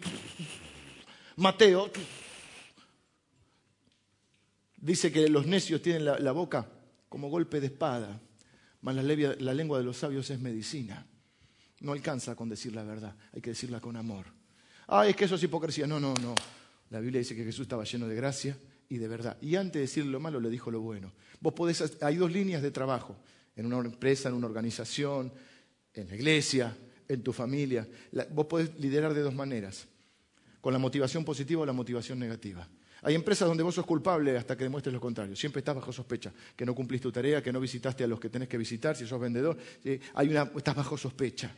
Mateo. 1.38 1.92
Dice 4.78 5.12
que 5.12 5.28
los 5.28 5.46
necios 5.46 5.82
tienen 5.82 6.06
la, 6.06 6.32
boca 6.32 6.70
como 7.10 7.30
golpe 7.30 7.60
de 7.60 7.68
espada, 7.68 8.22
mas 8.82 8.96
la 8.96 9.54
lengua 9.54 9.78
de 9.78 9.84
los 9.84 9.98
sabios 9.98 10.30
es 10.30 10.40
medicina. 10.40 11.06
No 11.80 11.92
alcanza 11.92 12.36
con 12.36 12.50
decir 12.50 12.74
la 12.74 12.84
verdad, 12.84 13.16
hay 13.34 13.42
que 13.42 13.52
decirla 13.52 13.80
con 13.80 13.96
amor. 13.98 14.37
Ay, 14.88 15.12
es 15.12 15.16
que 15.16 15.26
eso 15.26 15.36
es 15.36 15.44
hipocresía. 15.44 15.86
No, 15.86 16.00
no, 16.00 16.14
no. 16.22 16.34
La 16.90 17.00
Biblia 17.00 17.20
dice 17.20 17.36
que 17.36 17.44
Jesús 17.44 17.64
estaba 17.64 17.84
lleno 17.84 18.08
de 18.08 18.16
gracia 18.16 18.58
y 18.90 18.98
de 18.98 19.08
verdad. 19.08 19.38
Y 19.42 19.56
antes 19.56 19.74
de 19.74 19.80
decir 19.82 20.06
lo 20.06 20.20
malo, 20.20 20.40
le 20.40 20.50
dijo 20.50 20.72
lo 20.72 20.82
bueno. 20.82 21.12
Vos 21.40 21.54
podés, 21.54 21.98
hay 22.02 22.16
dos 22.16 22.32
líneas 22.32 22.62
de 22.62 22.72
trabajo, 22.72 23.16
en 23.56 23.66
una 23.66 23.78
empresa, 23.80 24.30
en 24.30 24.36
una 24.36 24.48
organización, 24.48 25.32
en 25.94 26.08
la 26.08 26.16
iglesia, 26.16 26.76
en 27.08 27.22
tu 27.22 27.34
familia. 27.34 27.88
vos 28.32 28.46
podés 28.46 28.78
liderar 28.80 29.14
de 29.14 29.22
dos 29.22 29.36
maneras, 29.36 29.88
con 30.62 30.74
la 30.74 30.80
motivación 30.80 31.26
positiva 31.26 31.62
o 31.62 31.66
la 31.66 31.74
motivación 31.74 32.20
negativa. 32.20 32.68
Hay 33.04 33.14
empresas 33.14 33.48
donde 33.48 33.64
vos 33.64 33.76
sos 33.76 33.86
culpable 33.86 34.36
hasta 34.38 34.58
que 34.58 34.64
demuestres 34.64 34.94
lo 34.94 35.00
contrario. 35.00 35.36
Siempre 35.36 35.60
estás 35.60 35.76
bajo 35.76 35.94
sospecha, 35.94 36.34
que 36.56 36.66
no 36.66 36.74
cumpliste 36.74 37.04
tu 37.04 37.12
tarea, 37.12 37.44
que 37.44 37.54
no 37.54 37.60
visitaste 37.60 38.04
a 38.04 38.08
los 38.08 38.20
que 38.20 38.30
tenés 38.30 38.48
que 38.48 38.58
visitar, 38.58 38.96
si 38.96 39.06
sos 39.06 39.20
vendedor, 39.20 39.58
hay 40.16 40.30
una, 40.30 40.52
estás 40.56 40.76
bajo 40.76 40.98
sospecha. 40.98 41.52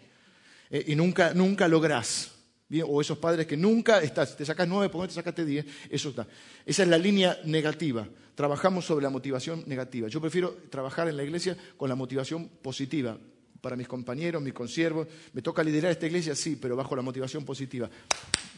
Eh, 0.70 0.86
y 0.88 0.96
nunca, 0.96 1.34
nunca 1.34 1.68
lográs. 1.68 2.39
O 2.86 3.02
esos 3.02 3.18
padres 3.18 3.48
que 3.48 3.58
nunca 3.58 4.02
estás, 4.02 4.38
te 4.38 4.46
sacas 4.46 4.68
nueve, 4.68 4.90
por 4.90 5.08
te 5.08 5.14
sacaste 5.14 5.44
diez, 5.44 5.66
eso 5.90 6.10
está. 6.10 6.28
Esa 6.66 6.84
es 6.84 6.90
la 6.90 7.00
línea 7.00 7.40
negativa. 7.46 8.08
Trabajamos 8.36 8.86
sobre 8.86 9.04
la 9.04 9.10
motivación 9.10 9.64
negativa. 9.66 10.08
Yo 10.08 10.22
prefiero 10.22 10.56
trabajar 10.70 11.08
en 11.08 11.18
la 11.18 11.24
iglesia 11.24 11.58
con 11.78 11.90
la 11.90 11.96
motivación 11.96 12.48
positiva 12.62 13.18
para 13.60 13.76
mis 13.76 13.88
compañeros, 13.88 14.42
mis 14.42 14.54
consiervos. 14.54 15.08
Me 15.34 15.42
toca 15.42 15.64
liderar 15.64 15.92
esta 15.92 16.06
iglesia, 16.06 16.36
sí, 16.36 16.56
pero 16.56 16.76
bajo 16.76 16.96
la 16.96 17.02
motivación 17.02 17.44
positiva. 17.44 17.90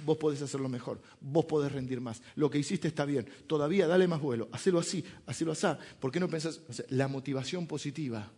Vos 0.05 0.17
podés 0.17 0.41
hacerlo 0.41 0.67
mejor, 0.67 1.01
vos 1.19 1.45
podés 1.45 1.71
rendir 1.71 2.01
más. 2.01 2.21
Lo 2.35 2.49
que 2.49 2.59
hiciste 2.59 2.87
está 2.87 3.05
bien, 3.05 3.27
todavía 3.47 3.87
dale 3.87 4.07
más 4.07 4.19
vuelo, 4.19 4.49
hacelo 4.51 4.79
así, 4.79 5.03
hacelo 5.25 5.51
así. 5.51 5.67
¿Por 5.99 6.11
qué 6.11 6.19
no 6.19 6.27
pensás? 6.27 6.61
la 6.89 7.07
motivación 7.07 7.65
positiva. 7.65 8.29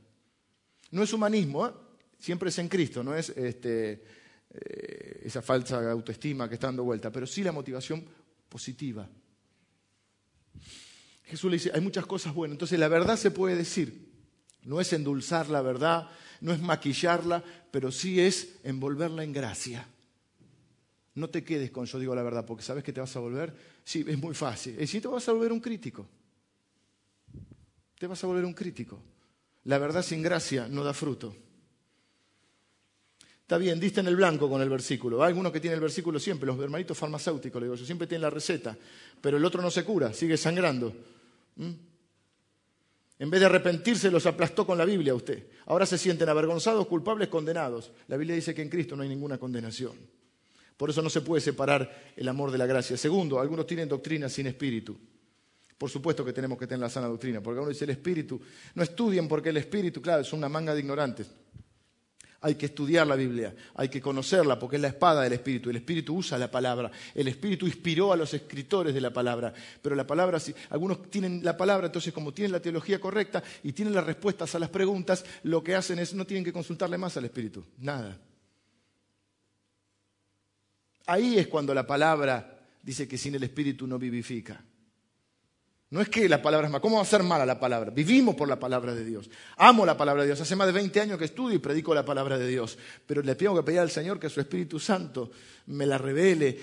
No 0.91 1.03
es 1.03 1.13
humanismo, 1.13 1.67
¿eh? 1.67 1.71
siempre 2.19 2.49
es 2.49 2.59
en 2.59 2.69
Cristo, 2.69 3.03
no 3.03 3.15
es 3.15 3.29
este, 3.29 4.03
eh, 4.53 5.21
esa 5.25 5.41
falsa 5.41 5.91
autoestima 5.91 6.47
que 6.47 6.55
está 6.55 6.67
dando 6.67 6.83
vuelta, 6.83 7.11
pero 7.11 7.25
sí 7.25 7.43
la 7.43 7.51
motivación 7.51 8.05
positiva. 8.49 9.09
Jesús 11.25 11.49
le 11.49 11.57
dice, 11.57 11.71
hay 11.73 11.81
muchas 11.81 12.05
cosas 12.05 12.33
buenas, 12.33 12.55
entonces 12.55 12.79
la 12.79 12.87
verdad 12.87 13.17
se 13.17 13.31
puede 13.31 13.55
decir, 13.55 14.11
no 14.63 14.79
es 14.79 14.93
endulzar 14.93 15.49
la 15.49 15.61
verdad, 15.61 16.09
no 16.41 16.53
es 16.53 16.61
maquillarla, 16.61 17.43
pero 17.71 17.91
sí 17.91 18.19
es 18.19 18.59
envolverla 18.63 19.23
en 19.23 19.33
gracia. 19.33 19.87
No 21.15 21.29
te 21.29 21.43
quedes 21.43 21.71
con 21.71 21.85
yo 21.85 21.99
digo 21.99 22.15
la 22.15 22.23
verdad, 22.23 22.45
porque 22.45 22.63
sabes 22.63 22.83
que 22.83 22.91
te 22.91 22.99
vas 22.99 23.15
a 23.15 23.19
volver. 23.19 23.55
Sí, 23.83 24.03
es 24.07 24.17
muy 24.17 24.33
fácil. 24.33 24.79
Y 24.81 24.87
si 24.87 24.99
te 24.99 25.07
vas 25.07 25.27
a 25.29 25.31
volver 25.31 25.51
un 25.51 25.59
crítico. 25.59 26.07
Te 27.97 28.07
vas 28.07 28.23
a 28.23 28.27
volver 28.27 28.45
un 28.45 28.53
crítico. 28.53 29.01
La 29.65 29.77
verdad 29.77 30.03
sin 30.03 30.21
gracia 30.21 30.67
no 30.67 30.83
da 30.83 30.93
fruto. 30.93 31.35
Está 33.53 33.59
bien, 33.59 33.79
diste 33.79 33.99
en 33.99 34.07
el 34.07 34.15
blanco 34.15 34.49
con 34.49 34.63
el 34.63 34.69
versículo. 34.69 35.21
Hay 35.21 35.27
algunos 35.27 35.51
que 35.51 35.59
tienen 35.59 35.75
el 35.75 35.81
versículo 35.81 36.19
siempre, 36.19 36.47
los 36.47 36.59
hermanitos 36.59 36.97
farmacéuticos, 36.97 37.61
le 37.61 37.67
digo 37.67 37.75
yo, 37.75 37.85
siempre 37.85 38.07
tienen 38.07 38.23
la 38.23 38.31
receta, 38.31 38.75
pero 39.21 39.37
el 39.37 39.45
otro 39.45 39.61
no 39.61 39.69
se 39.69 39.83
cura, 39.83 40.11
sigue 40.11 40.37
sangrando. 40.37 40.91
¿Mm? 41.57 41.69
En 43.19 43.29
vez 43.29 43.39
de 43.39 43.45
arrepentirse, 43.45 44.09
los 44.09 44.25
aplastó 44.25 44.65
con 44.65 44.75
la 44.75 44.85
Biblia 44.85 45.13
usted. 45.13 45.49
Ahora 45.67 45.85
se 45.85 45.99
sienten 45.99 46.29
avergonzados, 46.29 46.87
culpables, 46.87 47.27
condenados. 47.27 47.91
La 48.07 48.17
Biblia 48.17 48.35
dice 48.35 48.55
que 48.55 48.63
en 48.63 48.69
Cristo 48.69 48.95
no 48.95 49.03
hay 49.03 49.09
ninguna 49.09 49.37
condenación. 49.37 49.93
Por 50.75 50.89
eso 50.89 51.03
no 51.03 51.09
se 51.11 51.21
puede 51.21 51.39
separar 51.39 52.11
el 52.15 52.27
amor 52.27 52.49
de 52.49 52.57
la 52.57 52.65
gracia. 52.65 52.97
Segundo, 52.97 53.39
algunos 53.39 53.67
tienen 53.67 53.87
doctrina 53.87 54.29
sin 54.29 54.47
espíritu. 54.47 54.97
Por 55.77 55.91
supuesto 55.91 56.25
que 56.25 56.33
tenemos 56.33 56.57
que 56.57 56.65
tener 56.65 56.79
la 56.79 56.89
sana 56.89 57.05
doctrina, 57.05 57.39
porque 57.39 57.59
uno 57.59 57.69
dice 57.69 57.83
el 57.83 57.91
espíritu. 57.91 58.41
No 58.73 58.81
estudian 58.81 59.27
porque 59.27 59.49
el 59.49 59.57
espíritu, 59.57 60.01
claro, 60.01 60.23
es 60.23 60.33
una 60.33 60.49
manga 60.49 60.73
de 60.73 60.79
ignorantes. 60.79 61.29
Hay 62.45 62.55
que 62.55 62.65
estudiar 62.65 63.07
la 63.07 63.15
Biblia, 63.15 63.55
hay 63.73 63.87
que 63.87 64.01
conocerla 64.01 64.59
porque 64.59 64.75
es 64.75 64.81
la 64.81 64.89
espada 64.89 65.21
del 65.21 65.31
Espíritu. 65.31 65.69
El 65.69 65.77
Espíritu 65.77 66.13
usa 66.13 66.37
la 66.37 66.51
palabra. 66.51 66.91
El 67.15 67.29
Espíritu 67.29 67.65
inspiró 67.65 68.11
a 68.11 68.17
los 68.17 68.33
escritores 68.33 68.93
de 68.93 68.99
la 68.99 69.13
palabra. 69.13 69.53
Pero 69.81 69.95
la 69.95 70.05
palabra, 70.05 70.41
si 70.41 70.53
algunos 70.69 71.09
tienen 71.09 71.41
la 71.41 71.55
palabra, 71.55 71.85
entonces 71.85 72.11
como 72.11 72.33
tienen 72.33 72.51
la 72.51 72.61
teología 72.61 72.99
correcta 72.99 73.41
y 73.63 73.71
tienen 73.71 73.95
las 73.95 74.05
respuestas 74.05 74.53
a 74.55 74.59
las 74.59 74.69
preguntas, 74.69 75.23
lo 75.43 75.63
que 75.63 75.73
hacen 75.73 75.99
es 75.99 76.13
no 76.13 76.27
tienen 76.27 76.43
que 76.43 76.51
consultarle 76.51 76.97
más 76.97 77.15
al 77.15 77.23
Espíritu. 77.23 77.63
Nada. 77.77 78.19
Ahí 81.05 81.37
es 81.37 81.47
cuando 81.47 81.73
la 81.73 81.87
palabra 81.87 82.59
dice 82.81 83.07
que 83.07 83.17
sin 83.17 83.35
el 83.35 83.43
Espíritu 83.43 83.87
no 83.87 83.97
vivifica. 83.97 84.61
No 85.93 86.01
es 86.01 86.09
que 86.09 86.27
la 86.27 86.41
palabra 86.41 86.65
es 86.65 86.71
mala. 86.71 86.81
¿Cómo 86.81 86.95
va 86.95 87.03
a 87.03 87.05
ser 87.05 87.21
mala 87.21 87.45
la 87.45 87.59
palabra? 87.59 87.91
Vivimos 87.91 88.33
por 88.33 88.47
la 88.47 88.57
palabra 88.57 88.95
de 88.95 89.05
Dios. 89.05 89.29
Amo 89.57 89.85
la 89.85 89.95
palabra 89.95 90.23
de 90.23 90.29
Dios. 90.29 90.41
Hace 90.41 90.55
más 90.55 90.65
de 90.65 90.73
20 90.73 90.99
años 90.99 91.19
que 91.19 91.25
estudio 91.25 91.55
y 91.55 91.59
predico 91.59 91.93
la 91.93 92.03
palabra 92.03 92.39
de 92.39 92.47
Dios. 92.47 92.79
Pero 93.05 93.21
le 93.21 93.35
tengo 93.35 93.55
que 93.55 93.61
pedir 93.61 93.79
al 93.79 93.91
Señor 93.91 94.19
que 94.19 94.27
su 94.27 94.39
Espíritu 94.41 94.79
Santo 94.79 95.29
me 95.67 95.85
la 95.85 95.99
revele, 95.99 96.57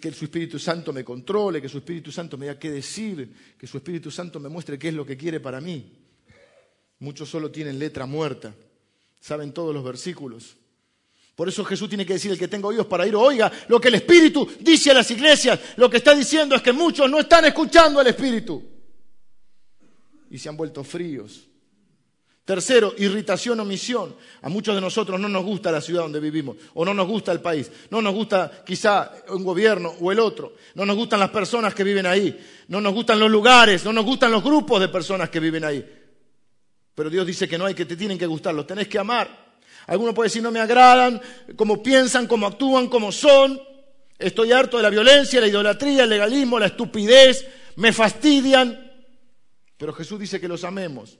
que 0.00 0.12
su 0.12 0.26
Espíritu 0.26 0.60
Santo 0.60 0.92
me 0.92 1.02
controle, 1.02 1.60
que 1.60 1.68
su 1.68 1.78
Espíritu 1.78 2.12
Santo 2.12 2.38
me 2.38 2.46
diga 2.46 2.60
qué 2.60 2.70
decir, 2.70 3.56
que 3.58 3.66
su 3.66 3.76
Espíritu 3.78 4.08
Santo 4.08 4.38
me 4.38 4.48
muestre 4.48 4.78
qué 4.78 4.90
es 4.90 4.94
lo 4.94 5.04
que 5.04 5.16
quiere 5.16 5.40
para 5.40 5.60
mí. 5.60 5.92
Muchos 7.00 7.28
solo 7.28 7.50
tienen 7.50 7.76
letra 7.76 8.06
muerta. 8.06 8.54
Saben 9.18 9.52
todos 9.52 9.74
los 9.74 9.82
versículos. 9.82 10.56
Por 11.40 11.48
eso 11.48 11.64
Jesús 11.64 11.88
tiene 11.88 12.04
que 12.04 12.12
decir, 12.12 12.30
el 12.30 12.38
que 12.38 12.48
tenga 12.48 12.68
oídos 12.68 12.84
para 12.84 13.06
ir, 13.06 13.16
oiga 13.16 13.50
lo 13.68 13.80
que 13.80 13.88
el 13.88 13.94
Espíritu 13.94 14.46
dice 14.60 14.90
a 14.90 14.94
las 14.94 15.10
iglesias. 15.10 15.58
Lo 15.76 15.88
que 15.88 15.96
está 15.96 16.14
diciendo 16.14 16.54
es 16.54 16.60
que 16.60 16.70
muchos 16.70 17.10
no 17.10 17.18
están 17.18 17.46
escuchando 17.46 17.98
al 17.98 18.08
Espíritu. 18.08 18.62
Y 20.28 20.36
se 20.36 20.50
han 20.50 20.56
vuelto 20.58 20.84
fríos. 20.84 21.48
Tercero, 22.44 22.92
irritación 22.98 23.58
o 23.58 23.64
misión. 23.64 24.14
A 24.42 24.50
muchos 24.50 24.74
de 24.74 24.82
nosotros 24.82 25.18
no 25.18 25.30
nos 25.30 25.42
gusta 25.42 25.72
la 25.72 25.80
ciudad 25.80 26.02
donde 26.02 26.20
vivimos, 26.20 26.58
o 26.74 26.84
no 26.84 26.92
nos 26.92 27.08
gusta 27.08 27.32
el 27.32 27.40
país, 27.40 27.72
no 27.88 28.02
nos 28.02 28.12
gusta 28.12 28.62
quizá 28.62 29.10
un 29.30 29.42
gobierno 29.42 29.94
o 29.98 30.12
el 30.12 30.18
otro, 30.18 30.56
no 30.74 30.84
nos 30.84 30.94
gustan 30.94 31.20
las 31.20 31.30
personas 31.30 31.74
que 31.74 31.84
viven 31.84 32.04
ahí, 32.04 32.38
no 32.68 32.82
nos 32.82 32.92
gustan 32.92 33.18
los 33.18 33.30
lugares, 33.30 33.82
no 33.82 33.94
nos 33.94 34.04
gustan 34.04 34.30
los 34.30 34.44
grupos 34.44 34.78
de 34.78 34.88
personas 34.88 35.30
que 35.30 35.40
viven 35.40 35.64
ahí. 35.64 35.90
Pero 36.94 37.08
Dios 37.08 37.26
dice 37.26 37.48
que 37.48 37.56
no 37.56 37.64
hay 37.64 37.72
que 37.72 37.86
te 37.86 37.96
tienen 37.96 38.18
que 38.18 38.26
gustar, 38.26 38.54
los 38.54 38.66
tenés 38.66 38.88
que 38.88 38.98
amar. 38.98 39.49
Algunos 39.86 40.14
pueden 40.14 40.28
decir 40.28 40.42
no 40.42 40.50
me 40.50 40.60
agradan, 40.60 41.20
cómo 41.56 41.82
piensan, 41.82 42.26
cómo 42.26 42.46
actúan, 42.46 42.88
cómo 42.88 43.12
son. 43.12 43.60
Estoy 44.18 44.52
harto 44.52 44.76
de 44.76 44.82
la 44.82 44.90
violencia, 44.90 45.40
la 45.40 45.48
idolatría, 45.48 46.04
el 46.04 46.10
legalismo, 46.10 46.58
la 46.58 46.66
estupidez, 46.66 47.46
me 47.76 47.92
fastidian. 47.92 48.90
Pero 49.76 49.92
Jesús 49.92 50.20
dice 50.20 50.40
que 50.40 50.48
los 50.48 50.62
amemos. 50.64 51.18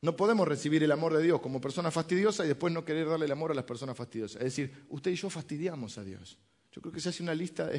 No 0.00 0.16
podemos 0.16 0.48
recibir 0.48 0.82
el 0.82 0.90
amor 0.90 1.14
de 1.14 1.22
Dios 1.22 1.40
como 1.40 1.60
persona 1.60 1.90
fastidiosa 1.92 2.44
y 2.44 2.48
después 2.48 2.72
no 2.72 2.84
querer 2.84 3.08
darle 3.08 3.26
el 3.26 3.32
amor 3.32 3.52
a 3.52 3.54
las 3.54 3.64
personas 3.64 3.96
fastidiosas. 3.96 4.36
Es 4.42 4.56
decir, 4.56 4.84
usted 4.88 5.12
y 5.12 5.14
yo 5.14 5.30
fastidiamos 5.30 5.96
a 5.98 6.02
Dios. 6.02 6.38
Yo 6.72 6.80
creo 6.80 6.92
que 6.92 7.00
se 7.00 7.10
hace 7.10 7.22
una 7.22 7.34
lista 7.34 7.70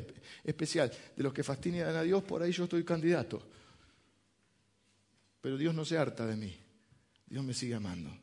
especial 0.43 0.91
de 1.15 1.23
los 1.23 1.33
que 1.33 1.43
fastidian 1.43 1.95
a 1.95 2.03
Dios, 2.03 2.23
por 2.23 2.41
ahí 2.41 2.51
yo 2.51 2.63
estoy 2.63 2.85
candidato. 2.85 3.41
Pero 5.41 5.57
Dios 5.57 5.75
no 5.75 5.83
se 5.83 5.97
harta 5.97 6.25
de 6.25 6.37
mí. 6.37 6.62
Dios 7.33 7.43
me 7.43 7.55
sigue 7.55 7.73
amando. 7.73 8.15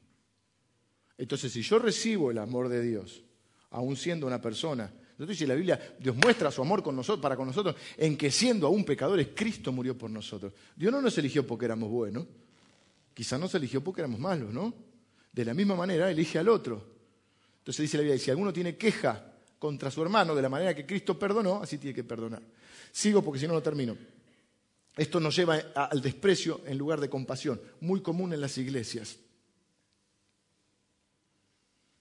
Entonces, 1.19 1.51
si 1.51 1.63
yo 1.63 1.81
recibo 1.81 2.31
el 2.31 2.39
amor 2.39 2.69
de 2.69 2.81
Dios, 2.81 3.25
aún 3.71 3.97
siendo 3.97 4.25
una 4.25 4.41
persona, 4.41 4.85
entonces 4.85 5.37
dice 5.37 5.49
la 5.49 5.57
Biblia, 5.57 5.97
Dios 5.99 6.15
muestra 6.15 6.53
su 6.53 6.63
amor 6.63 6.81
con 6.81 6.95
nosotros, 6.95 7.21
para 7.21 7.35
con 7.35 7.49
nosotros, 7.49 7.75
en 7.97 8.17
que 8.17 8.31
siendo 8.31 8.69
aún 8.69 8.85
pecadores, 8.85 9.31
Cristo 9.35 9.73
murió 9.73 9.99
por 9.99 10.11
nosotros. 10.11 10.53
Dios 10.77 10.93
no 10.93 11.03
nos 11.03 11.19
eligió 11.19 11.45
porque 11.45 11.65
éramos 11.65 11.91
buenos, 11.91 12.25
quizá 13.13 13.37
nos 13.37 13.53
eligió 13.57 13.83
porque 13.83 14.03
éramos 14.03 14.21
malos, 14.21 14.55
¿no? 14.55 14.73
De 15.33 15.45
la 15.45 15.55
misma 15.55 15.75
manera, 15.75 16.09
elige 16.09 16.39
al 16.39 16.49
otro. 16.49 16.81
Entonces 17.59 17.83
dice 17.83 17.97
la 17.97 18.05
Biblia, 18.05 18.17
si 18.21 18.31
alguno 18.31 18.53
tiene 18.53 18.77
queja 18.77 19.35
contra 19.59 19.91
su 19.91 20.01
hermano 20.03 20.37
de 20.37 20.43
la 20.43 20.49
manera 20.49 20.73
que 20.73 20.87
Cristo 20.87 21.19
perdonó, 21.19 21.61
así 21.65 21.79
tiene 21.79 21.97
que 21.97 22.05
perdonar. 22.05 22.43
Sigo 22.93 23.25
porque 23.25 23.41
si 23.41 23.49
no, 23.49 23.55
no 23.55 23.61
termino. 23.61 23.97
Esto 24.97 25.21
nos 25.21 25.37
lleva 25.37 25.57
al 25.75 26.01
desprecio 26.01 26.63
en 26.67 26.77
lugar 26.77 27.01
de 27.01 27.09
compasión, 27.09 27.61
muy 27.81 28.01
común 28.01 28.33
en 28.33 28.41
las 28.41 28.59
iglesias. 28.59 29.19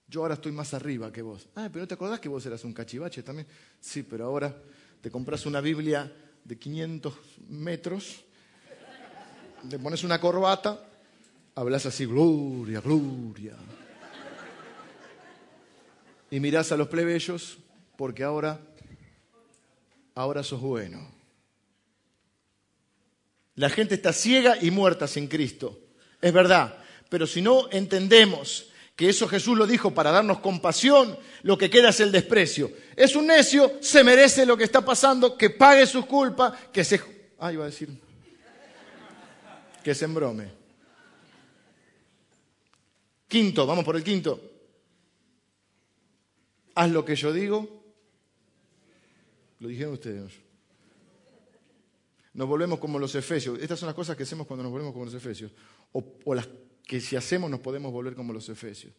Yo 0.08 0.22
ahora 0.22 0.34
estoy 0.34 0.50
más 0.50 0.74
arriba 0.74 1.12
que 1.12 1.22
vos. 1.22 1.48
Ah, 1.54 1.68
pero 1.72 1.84
¿no 1.84 1.88
te 1.88 1.94
acordás 1.94 2.18
que 2.18 2.28
vos 2.28 2.44
eras 2.44 2.64
un 2.64 2.72
cachivache 2.72 3.22
también? 3.22 3.46
Sí, 3.78 4.02
pero 4.02 4.24
ahora 4.24 4.54
te 5.00 5.10
compras 5.10 5.46
una 5.46 5.60
Biblia 5.60 6.12
de 6.44 6.58
500 6.58 7.14
metros, 7.48 8.24
le 9.68 9.78
pones 9.78 10.02
una 10.02 10.20
corbata, 10.20 10.84
hablas 11.54 11.86
así, 11.86 12.06
gloria, 12.06 12.80
gloria. 12.80 13.54
Y 16.32 16.40
mirás 16.40 16.72
a 16.72 16.76
los 16.76 16.88
plebeyos 16.88 17.58
porque 17.96 18.24
ahora, 18.24 18.60
ahora 20.14 20.42
sos 20.42 20.60
bueno. 20.60 21.19
La 23.60 23.68
gente 23.68 23.96
está 23.96 24.14
ciega 24.14 24.56
y 24.58 24.70
muerta 24.70 25.06
sin 25.06 25.28
Cristo. 25.28 25.78
Es 26.18 26.32
verdad. 26.32 26.78
Pero 27.10 27.26
si 27.26 27.42
no 27.42 27.70
entendemos 27.70 28.70
que 28.96 29.10
eso 29.10 29.28
Jesús 29.28 29.54
lo 29.58 29.66
dijo 29.66 29.92
para 29.92 30.10
darnos 30.10 30.40
compasión, 30.40 31.18
lo 31.42 31.58
que 31.58 31.68
queda 31.68 31.90
es 31.90 32.00
el 32.00 32.10
desprecio. 32.10 32.72
Es 32.96 33.14
un 33.14 33.26
necio, 33.26 33.70
se 33.82 34.02
merece 34.02 34.46
lo 34.46 34.56
que 34.56 34.64
está 34.64 34.82
pasando, 34.82 35.36
que 35.36 35.50
pague 35.50 35.86
sus 35.86 36.06
culpas, 36.06 36.54
que 36.72 36.82
se... 36.84 37.02
Ah, 37.38 37.52
iba 37.52 37.64
a 37.64 37.66
decir... 37.66 37.90
Que 39.84 39.94
se 39.94 40.06
embrome. 40.06 40.50
Quinto, 43.28 43.66
vamos 43.66 43.84
por 43.84 43.94
el 43.94 44.02
quinto. 44.02 44.40
Haz 46.76 46.90
lo 46.90 47.04
que 47.04 47.14
yo 47.14 47.30
digo. 47.30 47.84
Lo 49.58 49.68
dijeron 49.68 49.92
ustedes. 49.92 50.49
Nos 52.32 52.46
volvemos 52.46 52.78
como 52.78 52.98
los 52.98 53.14
efesios. 53.14 53.58
Estas 53.58 53.78
son 53.78 53.86
las 53.86 53.94
cosas 53.94 54.16
que 54.16 54.22
hacemos 54.22 54.46
cuando 54.46 54.62
nos 54.62 54.72
volvemos 54.72 54.92
como 54.92 55.04
los 55.04 55.14
efesios. 55.14 55.52
O, 55.92 56.34
las 56.34 56.48
que 56.84 57.00
si 57.00 57.16
hacemos 57.16 57.50
nos 57.50 57.60
podemos 57.60 57.92
volver 57.92 58.14
como 58.14 58.32
los 58.32 58.48
efesios. 58.48 58.92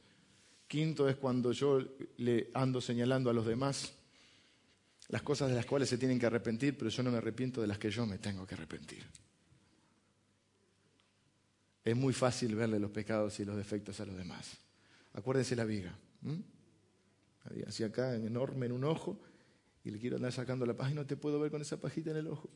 Quinto 0.67 1.07
es 1.07 1.15
cuando 1.15 1.51
yo 1.51 1.79
le 2.17 2.49
ando 2.53 2.81
señalando 2.81 3.29
a 3.29 3.33
los 3.33 3.45
demás 3.45 3.93
las 5.09 5.21
cosas 5.21 5.49
de 5.49 5.55
las 5.55 5.65
cuales 5.65 5.89
se 5.89 5.97
tienen 5.97 6.17
que 6.17 6.25
arrepentir, 6.25 6.77
pero 6.77 6.89
yo 6.89 7.03
no 7.03 7.11
me 7.11 7.17
arrepiento 7.17 7.59
de 7.59 7.67
las 7.67 7.77
que 7.77 7.89
yo 7.89 8.05
me 8.05 8.17
tengo 8.17 8.45
que 8.45 8.55
arrepentir. 8.55 9.05
Es 11.83 11.95
muy 11.95 12.13
fácil 12.13 12.55
verle 12.55 12.79
los 12.79 12.91
pecados 12.91 13.37
y 13.39 13.45
los 13.45 13.57
defectos 13.57 13.99
a 13.99 14.05
los 14.05 14.15
demás. 14.15 14.57
Acuérdense 15.13 15.55
la 15.55 15.65
viga. 15.65 15.97
Así 17.67 17.83
acá, 17.83 18.15
enorme 18.15 18.67
en 18.67 18.71
un 18.71 18.83
ojo, 18.85 19.19
y 19.83 19.91
le 19.91 19.99
quiero 19.99 20.15
andar 20.15 20.31
sacando 20.31 20.65
la 20.65 20.75
página, 20.75 21.01
no 21.01 21.07
te 21.07 21.17
puedo 21.17 21.39
ver 21.39 21.51
con 21.51 21.61
esa 21.61 21.81
pajita 21.81 22.11
en 22.11 22.17
el 22.17 22.27
ojo. 22.27 22.49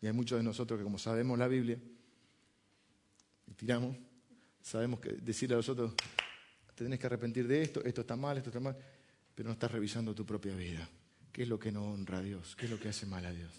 Y 0.00 0.06
hay 0.06 0.12
muchos 0.12 0.38
de 0.38 0.44
nosotros 0.44 0.78
que 0.78 0.84
como 0.84 0.98
sabemos 0.98 1.38
la 1.38 1.48
Biblia, 1.48 1.78
y 3.46 3.54
tiramos, 3.54 3.96
sabemos 4.60 5.00
que 5.00 5.12
decirle 5.12 5.54
a 5.54 5.58
los 5.58 5.68
otros, 5.68 5.94
te 6.74 6.84
tenés 6.84 6.98
que 6.98 7.06
arrepentir 7.06 7.48
de 7.48 7.62
esto, 7.62 7.82
esto 7.84 8.02
está 8.02 8.14
mal, 8.14 8.36
esto 8.36 8.50
está 8.50 8.60
mal, 8.60 8.76
pero 9.34 9.48
no 9.48 9.54
estás 9.54 9.72
revisando 9.72 10.14
tu 10.14 10.24
propia 10.24 10.54
vida. 10.54 10.88
¿Qué 11.32 11.42
es 11.42 11.48
lo 11.48 11.58
que 11.58 11.72
no 11.72 11.92
honra 11.92 12.18
a 12.18 12.22
Dios? 12.22 12.54
¿Qué 12.56 12.66
es 12.66 12.70
lo 12.70 12.78
que 12.78 12.88
hace 12.88 13.06
mal 13.06 13.24
a 13.24 13.32
Dios? 13.32 13.52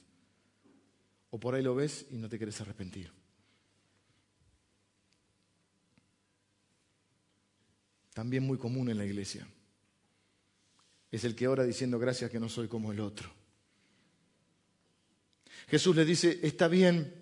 O 1.31 1.39
por 1.39 1.55
ahí 1.55 1.63
lo 1.63 1.75
ves 1.75 2.07
y 2.11 2.15
no 2.17 2.29
te 2.29 2.37
quieres 2.37 2.59
arrepentir. 2.61 3.11
También 8.13 8.43
muy 8.43 8.57
común 8.57 8.89
en 8.89 8.97
la 8.97 9.05
iglesia. 9.05 9.47
Es 11.11 11.23
el 11.23 11.35
que 11.35 11.47
ora 11.47 11.63
diciendo 11.63 11.99
gracias 11.99 12.29
que 12.29 12.39
no 12.39 12.49
soy 12.49 12.67
como 12.67 12.91
el 12.91 12.99
otro. 12.99 13.38
Jesús 15.69 15.95
le 15.95 16.03
dice, 16.03 16.39
está 16.41 16.67
bien 16.67 17.13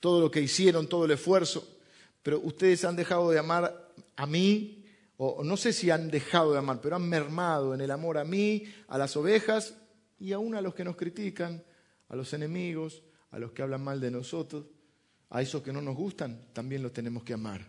todo 0.00 0.20
lo 0.20 0.30
que 0.30 0.40
hicieron, 0.40 0.88
todo 0.88 1.04
el 1.04 1.12
esfuerzo, 1.12 1.78
pero 2.22 2.40
ustedes 2.40 2.84
han 2.84 2.96
dejado 2.96 3.30
de 3.30 3.38
amar 3.38 3.92
a 4.16 4.26
mí, 4.26 4.84
o 5.16 5.42
no 5.44 5.56
sé 5.56 5.72
si 5.72 5.90
han 5.90 6.10
dejado 6.10 6.52
de 6.52 6.58
amar, 6.58 6.80
pero 6.80 6.96
han 6.96 7.08
mermado 7.08 7.74
en 7.74 7.80
el 7.80 7.90
amor 7.90 8.18
a 8.18 8.24
mí, 8.24 8.64
a 8.88 8.98
las 8.98 9.16
ovejas 9.16 9.74
y 10.18 10.32
aún 10.32 10.54
a 10.54 10.60
los 10.60 10.74
que 10.74 10.84
nos 10.84 10.96
critican, 10.96 11.62
a 12.08 12.16
los 12.16 12.32
enemigos, 12.32 13.02
a 13.30 13.38
los 13.38 13.52
que 13.52 13.62
hablan 13.62 13.82
mal 13.82 14.00
de 14.00 14.10
nosotros, 14.10 14.66
a 15.30 15.42
esos 15.42 15.62
que 15.62 15.72
no 15.72 15.82
nos 15.82 15.96
gustan, 15.96 16.48
también 16.52 16.82
los 16.82 16.92
tenemos 16.92 17.22
que 17.22 17.34
amar. 17.34 17.68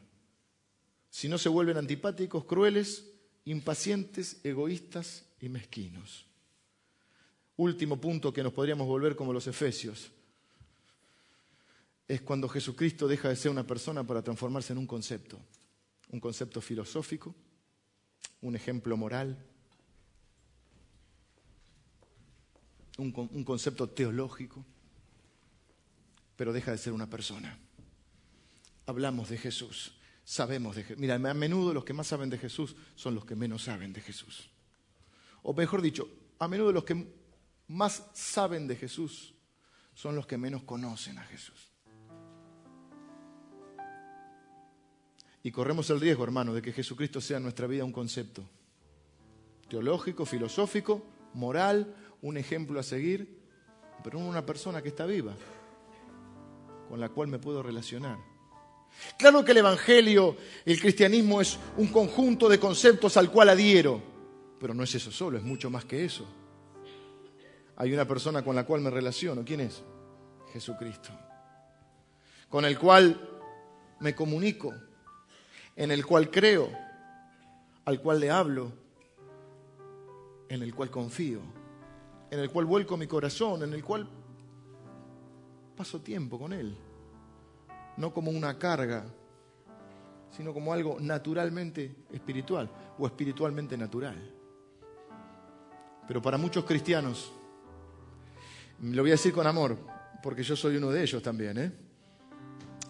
Si 1.10 1.28
no 1.28 1.38
se 1.38 1.50
vuelven 1.50 1.78
antipáticos, 1.78 2.46
crueles, 2.46 3.12
impacientes, 3.46 4.40
egoístas 4.44 5.26
y 5.40 5.50
mezquinos 5.50 6.29
último 7.60 8.00
punto 8.00 8.32
que 8.32 8.42
nos 8.42 8.54
podríamos 8.54 8.88
volver 8.88 9.16
como 9.16 9.34
los 9.34 9.46
efesios, 9.46 10.12
es 12.08 12.22
cuando 12.22 12.48
Jesucristo 12.48 13.08
deja 13.08 13.28
de 13.30 13.36
ser 13.36 13.52
una 13.52 13.68
persona 13.68 14.06
para 14.06 14.24
transformarse 14.24 14.72
en 14.72 14.80
un 14.80 14.88
concepto, 14.88 15.38
un 16.10 16.20
concepto 16.20 16.62
filosófico, 16.62 17.36
un 18.42 18.56
ejemplo 18.56 18.96
moral, 18.96 19.46
un, 22.98 23.12
concepto 23.44 23.90
teológico, 23.90 24.66
pero 26.38 26.54
deja 26.54 26.72
de 26.72 26.78
ser 26.78 26.94
una 26.94 27.10
persona. 27.10 27.60
Hablamos 28.86 29.30
de 29.30 29.38
Jesús, 29.38 30.00
sabemos 30.24 30.78
de 30.78 30.84
Jesús. 30.84 31.00
Mira, 31.00 31.16
a 31.16 31.34
menudo 31.34 31.74
los 31.74 31.84
que 31.84 31.94
más 31.94 32.08
saben 32.08 32.30
de 32.30 32.38
Jesús 32.38 32.76
son 32.96 33.16
los 33.16 33.26
que 33.26 33.36
menos 33.36 33.64
saben 33.64 33.92
de 33.92 34.02
Jesús. 34.02 34.50
O 35.44 35.54
mejor 35.54 35.82
dicho, 35.82 36.10
a 36.40 36.48
menudo 36.48 36.72
los 36.72 36.86
que 36.86 37.19
más 37.70 38.10
saben 38.14 38.68
de 38.68 38.76
Jesús 38.76 39.36
son 39.94 40.16
los 40.16 40.26
que 40.26 40.38
menos 40.38 40.64
conocen 40.64 41.18
a 41.20 41.24
Jesús. 41.24 41.72
Y 45.44 45.52
corremos 45.52 45.90
el 45.90 46.02
riesgo, 46.02 46.24
hermano, 46.24 46.54
de 46.54 46.62
que 46.62 46.74
Jesucristo 46.74 47.22
sea 47.22 47.38
en 47.38 47.44
nuestra 47.44 47.68
vida 47.68 47.86
un 47.86 47.94
concepto 47.94 48.44
teológico, 49.70 50.26
filosófico, 50.26 51.06
moral, 51.36 51.96
un 52.24 52.38
ejemplo 52.38 52.80
a 52.80 52.84
seguir, 52.84 53.40
pero 54.04 54.18
una 54.18 54.46
persona 54.46 54.82
que 54.82 54.90
está 54.90 55.06
viva, 55.06 55.36
con 56.90 57.00
la 57.00 57.10
cual 57.10 57.28
me 57.28 57.38
puedo 57.38 57.62
relacionar. 57.62 58.18
Claro 59.18 59.46
que 59.46 59.52
el 59.52 59.58
Evangelio, 59.58 60.36
el 60.66 60.82
cristianismo 60.82 61.40
es 61.40 61.60
un 61.78 61.88
conjunto 61.90 62.50
de 62.50 62.60
conceptos 62.60 63.16
al 63.16 63.32
cual 63.32 63.50
adhiero, 63.50 64.02
pero 64.60 64.74
no 64.74 64.84
es 64.84 64.96
eso 64.96 65.12
solo, 65.12 65.38
es 65.38 65.44
mucho 65.44 65.70
más 65.70 65.86
que 65.86 66.04
eso 66.04 66.28
hay 67.80 67.94
una 67.94 68.06
persona 68.06 68.44
con 68.44 68.58
la 68.58 68.66
cual 68.66 68.82
me 68.82 68.90
relaciono. 68.90 69.44
¿Quién 69.46 69.62
es? 69.62 69.82
Jesucristo. 70.52 71.12
Con 72.50 72.66
el 72.66 72.78
cual 72.78 73.18
me 74.02 74.14
comunico, 74.14 74.74
en 75.78 75.90
el 75.92 76.06
cual 76.06 76.30
creo, 76.30 76.70
al 77.86 78.02
cual 78.02 78.20
le 78.20 78.30
hablo, 78.30 78.74
en 80.50 80.62
el 80.62 80.76
cual 80.76 80.92
confío, 80.92 81.40
en 82.30 82.40
el 82.40 82.52
cual 82.52 82.66
vuelco 82.66 82.98
mi 82.98 83.08
corazón, 83.08 83.64
en 83.64 83.74
el 83.74 83.84
cual 83.84 84.10
paso 85.78 86.02
tiempo 86.02 86.38
con 86.38 86.52
Él. 86.52 86.76
No 87.96 88.14
como 88.14 88.30
una 88.30 88.60
carga, 88.60 89.06
sino 90.32 90.54
como 90.54 90.74
algo 90.74 90.98
naturalmente 91.00 91.96
espiritual 92.12 92.70
o 92.98 93.06
espiritualmente 93.06 93.78
natural. 93.78 94.18
Pero 96.06 96.22
para 96.22 96.38
muchos 96.38 96.66
cristianos, 96.66 97.39
lo 98.82 99.02
voy 99.02 99.12
a 99.12 99.14
decir 99.14 99.34
con 99.34 99.46
amor, 99.46 99.78
porque 100.24 100.44
yo 100.44 100.56
soy 100.56 100.78
uno 100.78 100.90
de 100.90 101.02
ellos 101.02 101.22
también, 101.22 101.58
¿eh? 101.58 101.72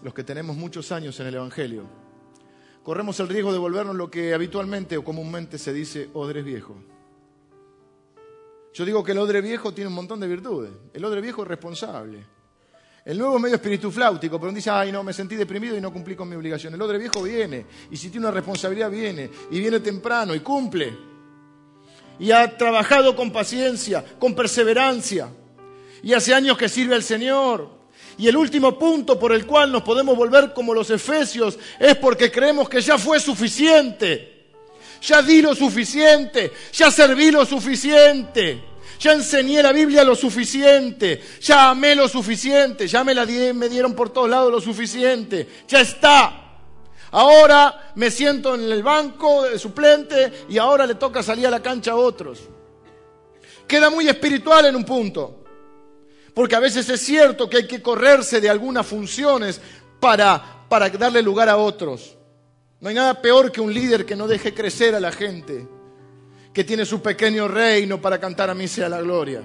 los 0.02 0.14
que 0.14 0.24
tenemos 0.24 0.56
muchos 0.56 0.92
años 0.92 1.18
en 1.20 1.26
el 1.26 1.34
Evangelio. 1.34 1.84
Corremos 2.82 3.18
el 3.20 3.28
riesgo 3.28 3.52
de 3.52 3.58
volvernos 3.58 3.94
lo 3.94 4.10
que 4.10 4.32
habitualmente 4.32 4.96
o 4.96 5.04
comúnmente 5.04 5.58
se 5.58 5.72
dice 5.72 6.08
odre 6.14 6.42
viejo. 6.42 6.76
Yo 8.72 8.84
digo 8.84 9.02
que 9.04 9.12
el 9.12 9.18
odre 9.18 9.40
viejo 9.40 9.74
tiene 9.74 9.88
un 9.88 9.94
montón 9.94 10.20
de 10.20 10.28
virtudes. 10.28 10.70
El 10.94 11.04
odre 11.04 11.20
viejo 11.20 11.42
es 11.42 11.48
responsable. 11.48 12.24
El 13.04 13.18
nuevo 13.18 13.38
medio 13.38 13.56
espíritu 13.56 13.90
flautico, 13.90 14.38
pero 14.38 14.52
dice, 14.52 14.70
ay, 14.70 14.92
no, 14.92 15.02
me 15.02 15.12
sentí 15.12 15.34
deprimido 15.34 15.76
y 15.76 15.80
no 15.80 15.92
cumplí 15.92 16.14
con 16.14 16.28
mi 16.28 16.36
obligación. 16.36 16.72
El 16.74 16.82
odre 16.82 16.98
viejo 16.98 17.22
viene, 17.22 17.66
y 17.90 17.96
si 17.96 18.10
tiene 18.10 18.26
una 18.26 18.34
responsabilidad, 18.34 18.90
viene, 18.90 19.30
y 19.50 19.58
viene 19.58 19.80
temprano, 19.80 20.34
y 20.34 20.40
cumple. 20.40 20.96
Y 22.18 22.30
ha 22.30 22.56
trabajado 22.56 23.16
con 23.16 23.32
paciencia, 23.32 24.04
con 24.18 24.34
perseverancia 24.34 25.30
y 26.02 26.12
hace 26.12 26.34
años 26.34 26.56
que 26.56 26.68
sirve 26.68 26.94
al 26.94 27.02
Señor. 27.02 27.80
Y 28.18 28.28
el 28.28 28.36
último 28.36 28.78
punto 28.78 29.18
por 29.18 29.32
el 29.32 29.46
cual 29.46 29.72
nos 29.72 29.82
podemos 29.82 30.16
volver 30.16 30.52
como 30.52 30.74
los 30.74 30.90
efesios 30.90 31.58
es 31.78 31.96
porque 31.96 32.30
creemos 32.30 32.68
que 32.68 32.80
ya 32.80 32.98
fue 32.98 33.18
suficiente. 33.18 34.40
Ya 35.00 35.22
di 35.22 35.40
lo 35.40 35.54
suficiente, 35.54 36.52
ya 36.74 36.90
serví 36.90 37.30
lo 37.30 37.46
suficiente, 37.46 38.62
ya 38.98 39.12
enseñé 39.12 39.62
la 39.62 39.72
Biblia 39.72 40.04
lo 40.04 40.14
suficiente, 40.14 41.22
ya 41.40 41.70
amé 41.70 41.94
lo 41.94 42.06
suficiente, 42.06 42.86
ya 42.86 43.02
me 43.02 43.14
la 43.14 43.24
me 43.24 43.70
dieron 43.70 43.94
por 43.94 44.10
todos 44.10 44.28
lados 44.28 44.52
lo 44.52 44.60
suficiente, 44.60 45.48
ya 45.66 45.80
está. 45.80 46.40
Ahora 47.12 47.92
me 47.94 48.10
siento 48.10 48.54
en 48.54 48.70
el 48.70 48.82
banco 48.82 49.44
de 49.44 49.58
suplente 49.58 50.44
y 50.50 50.58
ahora 50.58 50.86
le 50.86 50.96
toca 50.96 51.22
salir 51.22 51.46
a 51.46 51.50
la 51.50 51.62
cancha 51.62 51.92
a 51.92 51.96
otros. 51.96 52.40
Queda 53.66 53.88
muy 53.88 54.06
espiritual 54.06 54.66
en 54.66 54.76
un 54.76 54.84
punto. 54.84 55.44
Porque 56.40 56.56
a 56.56 56.60
veces 56.60 56.88
es 56.88 57.02
cierto 57.02 57.50
que 57.50 57.58
hay 57.58 57.66
que 57.66 57.82
correrse 57.82 58.40
de 58.40 58.48
algunas 58.48 58.86
funciones 58.86 59.60
para, 60.00 60.42
para 60.70 60.88
darle 60.88 61.20
lugar 61.20 61.50
a 61.50 61.58
otros. 61.58 62.16
No 62.80 62.88
hay 62.88 62.94
nada 62.94 63.20
peor 63.20 63.52
que 63.52 63.60
un 63.60 63.74
líder 63.74 64.06
que 64.06 64.16
no 64.16 64.26
deje 64.26 64.54
crecer 64.54 64.94
a 64.94 65.00
la 65.00 65.12
gente, 65.12 65.68
que 66.54 66.64
tiene 66.64 66.86
su 66.86 67.02
pequeño 67.02 67.46
reino 67.46 68.00
para 68.00 68.18
cantar 68.18 68.48
a 68.48 68.54
mí 68.54 68.68
sea 68.68 68.88
la 68.88 69.02
gloria. 69.02 69.42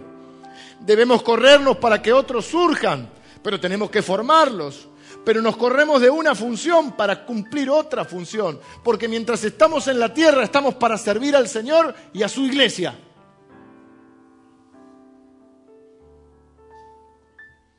Debemos 0.80 1.22
corrernos 1.22 1.76
para 1.80 2.02
que 2.02 2.14
otros 2.14 2.46
surjan, 2.46 3.10
pero 3.44 3.60
tenemos 3.60 3.90
que 3.90 4.02
formarlos. 4.02 4.88
Pero 5.26 5.42
nos 5.42 5.58
corremos 5.58 6.00
de 6.00 6.10
una 6.10 6.34
función 6.34 6.94
para 6.94 7.26
cumplir 7.26 7.70
otra 7.70 8.06
función, 8.06 8.58
porque 8.86 9.10
mientras 9.10 9.44
estamos 9.44 9.90
en 9.90 10.00
la 10.00 10.14
tierra 10.14 10.46
estamos 10.46 10.76
para 10.76 10.98
servir 10.98 11.36
al 11.36 11.50
Señor 11.50 11.94
y 12.14 12.24
a 12.24 12.30
su 12.30 12.46
iglesia. 12.46 12.98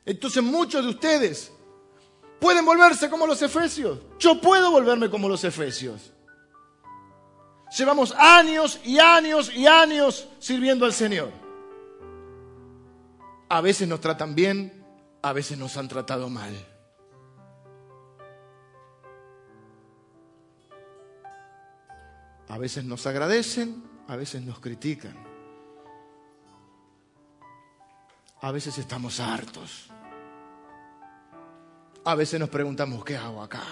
Entonces 0.07 0.43
muchos 0.43 0.85
de 0.85 0.91
ustedes 0.91 1.53
pueden 2.41 2.65
volverse 2.65 3.11
como 3.11 3.27
los 3.27 3.43
efesios. 3.43 3.99
Yo 4.19 4.41
puedo 4.41 4.71
volverme 4.71 5.11
como 5.11 5.29
los 5.29 5.43
efesios. 5.43 6.13
Llevamos 7.77 8.15
años 8.17 8.81
y 8.85 9.01
años 9.01 9.53
y 9.53 9.67
años 9.67 10.29
sirviendo 10.39 10.87
al 10.87 10.93
Señor. 10.93 11.33
A 13.49 13.61
veces 13.61 13.89
nos 13.89 14.01
tratan 14.01 14.35
bien, 14.37 14.85
a 15.23 15.33
veces 15.33 15.59
nos 15.59 15.77
han 15.77 15.89
tratado 15.89 16.29
mal. 16.31 16.55
A 22.49 22.59
veces 22.59 22.85
nos 22.85 23.07
agradecen, 23.07 23.83
a 24.07 24.15
veces 24.15 24.41
nos 24.43 24.61
critican. 24.61 25.17
A 28.41 28.53
veces 28.53 28.79
estamos 28.79 29.19
hartos. 29.19 29.91
A 32.07 32.15
veces 32.15 32.39
nos 32.39 32.49
preguntamos, 32.49 33.05
¿qué 33.05 33.17
hago 33.17 33.43
acá? 33.43 33.65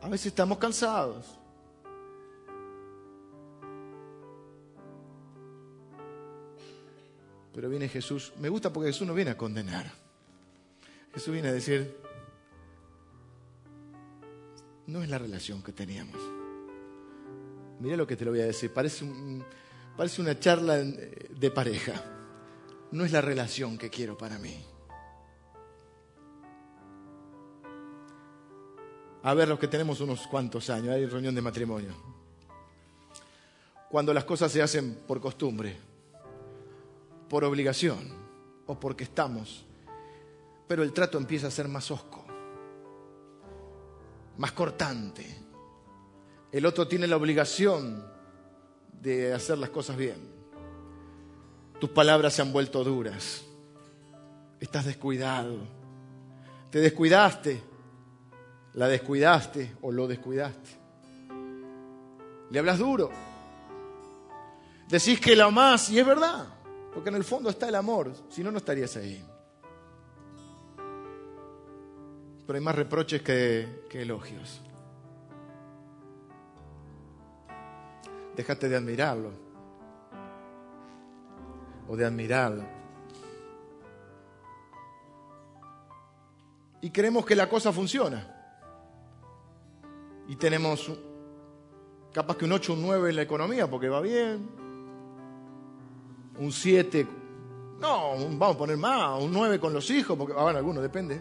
A 0.00 0.08
veces 0.08 0.26
estamos 0.26 0.58
cansados. 0.58 1.26
Pero 7.52 7.68
viene 7.68 7.88
Jesús. 7.88 8.32
Me 8.38 8.48
gusta 8.48 8.72
porque 8.72 8.90
Jesús 8.90 9.08
no 9.08 9.12
viene 9.12 9.32
a 9.32 9.36
condenar. 9.36 9.90
Jesús 11.12 11.32
viene 11.32 11.48
a 11.48 11.52
decir, 11.52 11.96
no 14.86 15.02
es 15.02 15.08
la 15.08 15.18
relación 15.18 15.64
que 15.64 15.72
teníamos. 15.72 16.16
Mira 17.80 17.96
lo 17.96 18.06
que 18.06 18.14
te 18.14 18.24
lo 18.24 18.30
voy 18.30 18.42
a 18.42 18.46
decir. 18.46 18.72
Parece, 18.72 19.04
parece 19.96 20.22
una 20.22 20.38
charla 20.38 20.76
de 20.76 21.50
pareja. 21.50 22.20
No 22.92 23.04
es 23.04 23.12
la 23.12 23.20
relación 23.20 23.78
que 23.78 23.90
quiero 23.90 24.16
para 24.16 24.38
mí. 24.38 24.64
A 29.24 29.34
ver, 29.34 29.48
los 29.48 29.58
que 29.58 29.68
tenemos 29.68 30.00
unos 30.00 30.26
cuantos 30.26 30.68
años, 30.68 30.94
hay 30.94 31.06
reunión 31.06 31.34
de 31.34 31.40
matrimonio. 31.40 31.94
Cuando 33.88 34.12
las 34.12 34.24
cosas 34.24 34.50
se 34.50 34.60
hacen 34.60 34.94
por 35.06 35.20
costumbre, 35.20 35.76
por 37.28 37.44
obligación 37.44 37.98
o 38.66 38.78
porque 38.78 39.04
estamos, 39.04 39.64
pero 40.66 40.82
el 40.82 40.92
trato 40.92 41.18
empieza 41.18 41.46
a 41.46 41.50
ser 41.50 41.68
más 41.68 41.90
hosco, 41.90 42.24
más 44.36 44.52
cortante. 44.52 45.24
El 46.50 46.66
otro 46.66 46.86
tiene 46.86 47.06
la 47.06 47.16
obligación 47.16 48.04
de 49.00 49.32
hacer 49.32 49.56
las 49.58 49.70
cosas 49.70 49.96
bien. 49.96 50.41
Tus 51.82 51.90
palabras 51.90 52.32
se 52.32 52.40
han 52.40 52.52
vuelto 52.52 52.84
duras. 52.84 53.42
Estás 54.60 54.84
descuidado. 54.84 55.58
Te 56.70 56.78
descuidaste 56.78 57.60
la 58.74 58.86
descuidaste 58.86 59.78
o 59.82 59.90
lo 59.90 60.06
descuidaste. 60.06 60.70
Le 62.50 62.58
hablas 62.60 62.78
duro. 62.78 63.10
Decís 64.88 65.18
que 65.18 65.34
la 65.34 65.46
amás 65.46 65.90
y 65.90 65.98
es 65.98 66.06
verdad, 66.06 66.46
porque 66.94 67.08
en 67.08 67.16
el 67.16 67.24
fondo 67.24 67.50
está 67.50 67.68
el 67.68 67.74
amor, 67.74 68.12
si 68.28 68.44
no, 68.44 68.52
no 68.52 68.58
estarías 68.58 68.96
ahí. 68.96 69.20
Pero 72.46 72.56
hay 72.56 72.64
más 72.64 72.76
reproches 72.76 73.22
que, 73.22 73.86
que 73.90 74.02
elogios. 74.02 74.60
Déjate 78.36 78.68
de 78.68 78.76
admirarlo 78.76 79.41
o 81.88 81.96
de 81.96 82.04
admirarlo. 82.04 82.64
Y 86.80 86.90
creemos 86.90 87.24
que 87.24 87.36
la 87.36 87.48
cosa 87.48 87.72
funciona 87.72 88.26
y 90.28 90.36
tenemos 90.36 90.90
capaz 92.12 92.36
que 92.36 92.44
un 92.44 92.52
8, 92.52 92.72
un 92.72 92.82
9 92.82 93.10
en 93.10 93.16
la 93.16 93.22
economía 93.22 93.70
porque 93.70 93.88
va 93.88 94.00
bien, 94.00 94.48
un 96.38 96.52
7, 96.52 97.06
no, 97.80 98.12
vamos 98.38 98.54
a 98.54 98.58
poner 98.58 98.76
más, 98.76 99.22
un 99.22 99.32
9 99.32 99.58
con 99.58 99.72
los 99.72 99.90
hijos, 99.90 100.16
porque 100.16 100.32
van 100.32 100.56
algunos, 100.56 100.82
depende, 100.82 101.20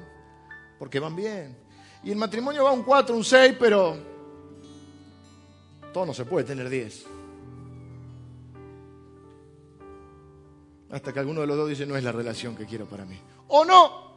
porque 0.78 1.00
van 1.00 1.16
bien. 1.16 1.58
Y 2.04 2.12
el 2.12 2.18
matrimonio 2.18 2.64
va 2.64 2.72
un 2.72 2.84
4, 2.84 3.16
un 3.16 3.24
6, 3.24 3.56
pero 3.60 3.96
todo 5.94 6.06
no 6.06 6.14
se 6.14 6.26
puede 6.26 6.46
tener 6.46 6.70
10. 6.70 7.06
Hasta 10.92 11.14
que 11.14 11.20
alguno 11.20 11.42
de 11.42 11.48
los 11.48 11.58
dos 11.58 11.70
dice, 11.70 11.86
no 11.86 11.96
es 11.96 12.04
la 12.04 12.12
relación 12.12 12.56
que 12.56 12.66
quiero 12.66 12.86
para 12.86 13.06
mí. 13.06 13.18
O 13.48 13.64
no. 13.64 14.12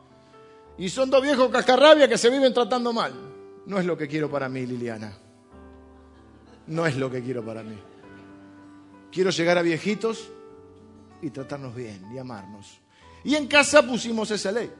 Y 0.76 0.88
son 0.88 1.08
dos 1.08 1.22
viejos 1.22 1.48
cascarrabia 1.50 2.08
que 2.08 2.18
se 2.18 2.28
viven 2.30 2.52
tratando 2.52 2.92
mal. 2.92 3.12
No 3.66 3.78
es 3.78 3.86
lo 3.86 3.96
que 3.96 4.08
quiero 4.08 4.28
para 4.28 4.48
mí, 4.48 4.66
Liliana. 4.66 5.16
No 6.66 6.86
es 6.86 6.96
lo 6.96 7.10
que 7.10 7.22
quiero 7.22 7.44
para 7.44 7.62
mí. 7.62 7.78
Quiero 9.12 9.30
llegar 9.30 9.56
a 9.56 9.62
viejitos 9.62 10.28
y 11.22 11.30
tratarnos 11.30 11.74
bien 11.74 12.04
y 12.12 12.18
amarnos. 12.18 12.80
Y 13.22 13.36
en 13.36 13.46
casa 13.46 13.86
pusimos 13.86 14.30
esa 14.32 14.50
ley. 14.50 14.70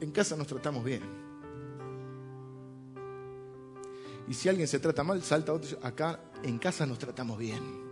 En 0.00 0.10
casa 0.10 0.36
nos 0.36 0.48
tratamos 0.48 0.84
bien. 0.84 1.02
Y 4.26 4.34
si 4.34 4.48
alguien 4.48 4.66
se 4.66 4.80
trata 4.80 5.04
mal, 5.04 5.22
salta 5.22 5.52
otro. 5.52 5.78
Acá 5.82 6.18
en 6.42 6.58
casa 6.58 6.86
nos 6.86 6.98
tratamos 6.98 7.38
bien. 7.38 7.89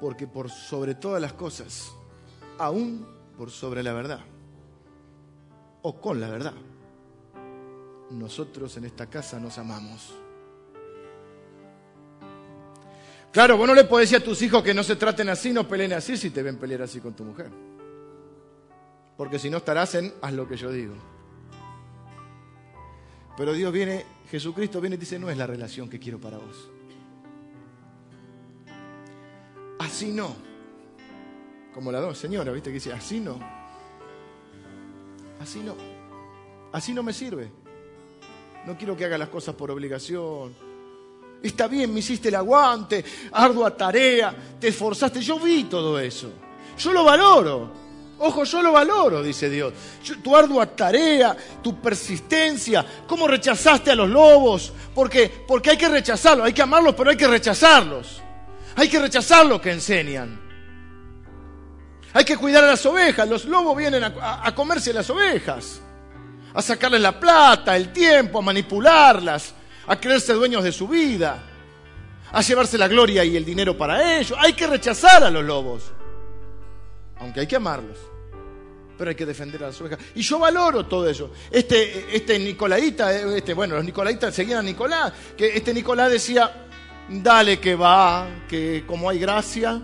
Porque 0.00 0.26
por 0.26 0.50
sobre 0.50 0.94
todas 0.94 1.20
las 1.20 1.34
cosas, 1.34 1.92
aún 2.58 3.06
por 3.36 3.50
sobre 3.50 3.82
la 3.82 3.92
verdad 3.92 4.20
o 5.82 6.00
con 6.00 6.20
la 6.20 6.28
verdad. 6.28 6.54
Nosotros 8.10 8.76
en 8.76 8.84
esta 8.84 9.06
casa 9.06 9.38
nos 9.38 9.58
amamos. 9.58 10.14
Claro, 13.32 13.56
vos 13.56 13.68
no 13.68 13.74
le 13.74 13.84
podés 13.84 14.10
decir 14.10 14.22
a 14.22 14.24
tus 14.24 14.42
hijos 14.42 14.62
que 14.62 14.74
no 14.74 14.82
se 14.82 14.96
traten 14.96 15.28
así, 15.28 15.52
no 15.52 15.68
peleen 15.68 15.92
así 15.92 16.16
si 16.16 16.30
te 16.30 16.42
ven 16.42 16.56
pelear 16.56 16.82
así 16.82 17.00
con 17.00 17.14
tu 17.14 17.24
mujer. 17.24 17.50
Porque 19.16 19.38
si 19.38 19.48
no 19.48 19.58
estarás 19.58 19.94
en 19.94 20.12
haz 20.20 20.32
lo 20.32 20.48
que 20.48 20.56
yo 20.56 20.72
digo. 20.72 20.94
Pero 23.36 23.52
Dios 23.52 23.72
viene, 23.72 24.04
Jesucristo 24.30 24.80
viene 24.80 24.96
y 24.96 24.98
dice, 24.98 25.18
no 25.18 25.30
es 25.30 25.38
la 25.38 25.46
relación 25.46 25.88
que 25.88 26.00
quiero 26.00 26.18
para 26.18 26.38
vos. 26.38 26.70
Así 30.00 30.12
no. 30.12 30.34
Como 31.74 31.92
la 31.92 32.00
dos 32.00 32.16
señora, 32.16 32.50
¿viste? 32.52 32.70
Que 32.70 32.74
dice, 32.76 32.90
así 32.90 33.20
no. 33.20 33.38
Así 35.38 35.58
no. 35.58 35.74
Así 36.72 36.94
no 36.94 37.02
me 37.02 37.12
sirve. 37.12 37.52
No 38.64 38.78
quiero 38.78 38.96
que 38.96 39.04
haga 39.04 39.18
las 39.18 39.28
cosas 39.28 39.54
por 39.54 39.70
obligación. 39.70 40.54
Está 41.42 41.68
bien, 41.68 41.92
me 41.92 42.00
hiciste 42.00 42.28
el 42.28 42.36
aguante, 42.36 43.04
ardua 43.30 43.76
tarea, 43.76 44.34
te 44.58 44.68
esforzaste. 44.68 45.20
Yo 45.20 45.38
vi 45.38 45.64
todo 45.64 45.98
eso. 46.00 46.32
Yo 46.78 46.94
lo 46.94 47.04
valoro. 47.04 47.70
Ojo, 48.20 48.44
yo 48.44 48.62
lo 48.62 48.72
valoro, 48.72 49.22
dice 49.22 49.50
Dios. 49.50 49.74
tu 50.22 50.34
ardua 50.34 50.64
tarea, 50.64 51.36
tu 51.62 51.78
persistencia, 51.78 52.86
cómo 53.06 53.28
rechazaste 53.28 53.90
a 53.90 53.96
los 53.96 54.08
lobos. 54.08 54.72
Porque, 54.94 55.30
porque 55.46 55.68
hay 55.68 55.76
que 55.76 55.90
rechazarlos, 55.90 56.46
hay 56.46 56.54
que 56.54 56.62
amarlos, 56.62 56.94
pero 56.94 57.10
hay 57.10 57.18
que 57.18 57.28
rechazarlos. 57.28 58.22
Hay 58.80 58.88
que 58.88 58.98
rechazar 58.98 59.44
lo 59.44 59.60
que 59.60 59.72
enseñan. 59.72 60.40
Hay 62.14 62.24
que 62.24 62.38
cuidar 62.38 62.64
a 62.64 62.68
las 62.68 62.86
ovejas. 62.86 63.28
Los 63.28 63.44
lobos 63.44 63.76
vienen 63.76 64.02
a, 64.02 64.54
comerse 64.54 64.90
las 64.94 65.10
ovejas, 65.10 65.82
a 66.54 66.62
sacarles 66.62 67.02
la 67.02 67.20
plata, 67.20 67.76
el 67.76 67.92
tiempo, 67.92 68.38
a 68.38 68.42
manipularlas, 68.42 69.52
a 69.86 70.00
creerse 70.00 70.32
dueños 70.32 70.64
de 70.64 70.72
su 70.72 70.88
vida, 70.88 71.42
a 72.32 72.40
llevarse 72.40 72.78
la 72.78 72.88
gloria 72.88 73.22
y 73.22 73.36
el 73.36 73.44
dinero 73.44 73.76
para 73.76 74.18
ellos. 74.18 74.38
Hay 74.40 74.54
que 74.54 74.66
rechazar 74.66 75.24
a 75.24 75.30
los 75.30 75.44
lobos, 75.44 75.92
aunque 77.18 77.40
hay 77.40 77.46
que 77.46 77.56
amarlos. 77.56 77.98
Pero 78.96 79.10
hay 79.10 79.14
que 79.14 79.26
defender 79.26 79.62
a 79.62 79.66
las 79.66 79.80
ovejas. 79.82 79.98
Y 80.14 80.22
yo 80.22 80.38
valoro 80.38 80.86
todo 80.86 81.06
eso. 81.06 81.32
Este, 81.50 82.16
este 82.16 82.38
Nicolaita, 82.38 83.12
este, 83.12 83.52
bueno, 83.52 83.74
los 83.74 83.84
Nicolaitas 83.84 84.34
seguían 84.34 84.60
a 84.60 84.62
Nicolás, 84.62 85.12
que 85.36 85.54
este 85.54 85.74
Nicolás 85.74 86.10
decía, 86.10 86.69
dale 87.10 87.58
que 87.60 87.74
va, 87.74 88.28
que 88.48 88.84
como 88.86 89.10
hay 89.10 89.18
gracia, 89.18 89.82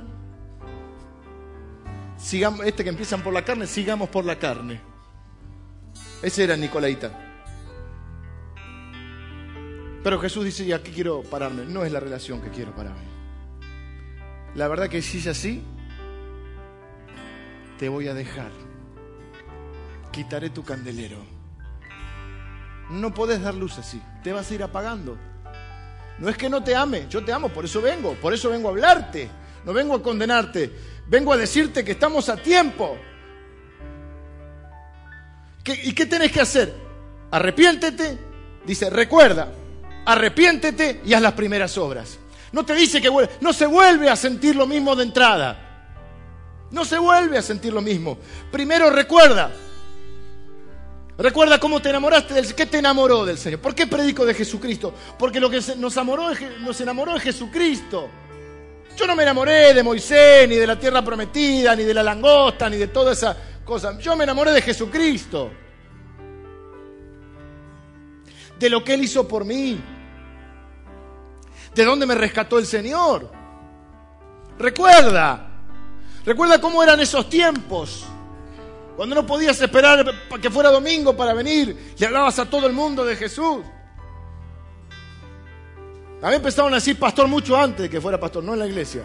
sigamos, 2.16 2.64
este 2.64 2.84
que 2.84 2.90
empiezan 2.90 3.22
por 3.22 3.32
la 3.34 3.44
carne, 3.44 3.66
sigamos 3.66 4.08
por 4.08 4.24
la 4.24 4.38
carne. 4.38 4.80
Ese 6.22 6.44
era 6.44 6.56
Nicolaita. 6.56 7.10
Pero 10.02 10.20
Jesús 10.20 10.44
dice, 10.44 10.64
y 10.64 10.72
aquí 10.72 10.92
quiero 10.92 11.22
pararme. 11.22 11.64
No 11.66 11.84
es 11.84 11.90
la 11.90 11.98
relación 11.98 12.40
que 12.40 12.50
quiero 12.50 12.72
para 12.74 12.90
mí. 12.90 13.06
La 14.54 14.68
verdad 14.68 14.88
que 14.88 15.02
si 15.02 15.18
es 15.18 15.26
así, 15.26 15.64
te 17.76 17.88
voy 17.88 18.06
a 18.06 18.14
dejar. 18.14 18.50
Quitaré 20.12 20.50
tu 20.50 20.64
candelero. 20.64 21.18
No 22.88 23.12
podés 23.12 23.42
dar 23.42 23.54
luz 23.54 23.78
así. 23.78 24.00
Te 24.22 24.32
vas 24.32 24.48
a 24.48 24.54
ir 24.54 24.62
apagando. 24.62 25.18
No 26.18 26.28
es 26.28 26.36
que 26.36 26.48
no 26.48 26.62
te 26.62 26.74
ame, 26.74 27.06
yo 27.08 27.24
te 27.24 27.32
amo, 27.32 27.48
por 27.50 27.64
eso 27.64 27.82
vengo, 27.82 28.14
por 28.14 28.32
eso 28.32 28.50
vengo 28.50 28.68
a 28.68 28.70
hablarte. 28.72 29.28
No 29.64 29.72
vengo 29.72 29.96
a 29.96 30.02
condenarte, 30.02 30.70
vengo 31.08 31.32
a 31.32 31.36
decirte 31.36 31.84
que 31.84 31.92
estamos 31.92 32.28
a 32.28 32.36
tiempo. 32.36 32.96
¿Y 35.64 35.92
qué 35.92 36.06
tenés 36.06 36.30
que 36.30 36.40
hacer? 36.40 36.72
Arrepiéntete, 37.32 38.18
dice, 38.64 38.88
recuerda, 38.88 39.52
arrepiéntete 40.04 41.00
y 41.04 41.12
haz 41.12 41.20
las 41.20 41.32
primeras 41.32 41.76
obras. 41.76 42.18
No 42.52 42.64
te 42.64 42.74
dice 42.76 43.00
que 43.00 43.10
no 43.40 43.52
se 43.52 43.66
vuelve 43.66 44.08
a 44.08 44.14
sentir 44.14 44.54
lo 44.54 44.66
mismo 44.66 44.94
de 44.94 45.02
entrada. 45.02 45.66
No 46.70 46.84
se 46.84 46.98
vuelve 46.98 47.36
a 47.36 47.42
sentir 47.42 47.72
lo 47.72 47.82
mismo. 47.82 48.18
Primero 48.50 48.88
recuerda. 48.90 49.50
Recuerda 51.18 51.58
cómo 51.58 51.80
te 51.80 51.88
enamoraste 51.88 52.34
del 52.34 52.54
¿Qué 52.54 52.66
te 52.66 52.78
enamoró 52.78 53.24
del 53.24 53.38
Señor? 53.38 53.60
¿Por 53.60 53.74
qué 53.74 53.86
predico 53.86 54.26
de 54.26 54.34
Jesucristo? 54.34 54.92
Porque 55.18 55.40
lo 55.40 55.48
que 55.48 55.56
nos, 55.56 55.96
nos 56.58 56.80
enamoró 56.80 57.16
es 57.16 57.22
Jesucristo. 57.22 58.08
Yo 58.96 59.06
no 59.06 59.14
me 59.14 59.22
enamoré 59.22 59.74
de 59.74 59.82
Moisés, 59.82 60.48
ni 60.48 60.56
de 60.56 60.66
la 60.66 60.78
tierra 60.78 61.02
prometida, 61.02 61.76
ni 61.76 61.84
de 61.84 61.92
la 61.92 62.02
langosta, 62.02 62.68
ni 62.68 62.76
de 62.76 62.88
toda 62.88 63.12
esa 63.12 63.36
cosa. 63.64 63.98
Yo 63.98 64.16
me 64.16 64.24
enamoré 64.24 64.52
de 64.52 64.62
Jesucristo. 64.62 65.50
De 68.58 68.70
lo 68.70 68.82
que 68.82 68.94
Él 68.94 69.02
hizo 69.02 69.28
por 69.28 69.44
mí. 69.44 69.78
De 71.74 71.84
dónde 71.84 72.06
me 72.06 72.14
rescató 72.14 72.58
el 72.58 72.66
Señor. 72.66 73.30
Recuerda. 74.58 75.46
Recuerda 76.24 76.58
cómo 76.58 76.82
eran 76.82 76.98
esos 77.00 77.28
tiempos. 77.28 78.06
Cuando 78.96 79.14
no 79.14 79.26
podías 79.26 79.60
esperar 79.60 80.04
que 80.40 80.50
fuera 80.50 80.70
domingo 80.70 81.16
para 81.16 81.34
venir, 81.34 81.94
le 81.98 82.06
hablabas 82.06 82.38
a 82.38 82.48
todo 82.48 82.66
el 82.66 82.72
mundo 82.72 83.04
de 83.04 83.16
Jesús. 83.16 83.58
A 86.22 86.30
mí 86.30 86.36
empezaron 86.36 86.72
a 86.72 86.76
decir 86.76 86.98
pastor 86.98 87.28
mucho 87.28 87.56
antes 87.56 87.82
de 87.82 87.90
que 87.90 88.00
fuera 88.00 88.18
pastor, 88.18 88.42
no 88.42 88.54
en 88.54 88.58
la 88.60 88.66
iglesia. 88.66 89.02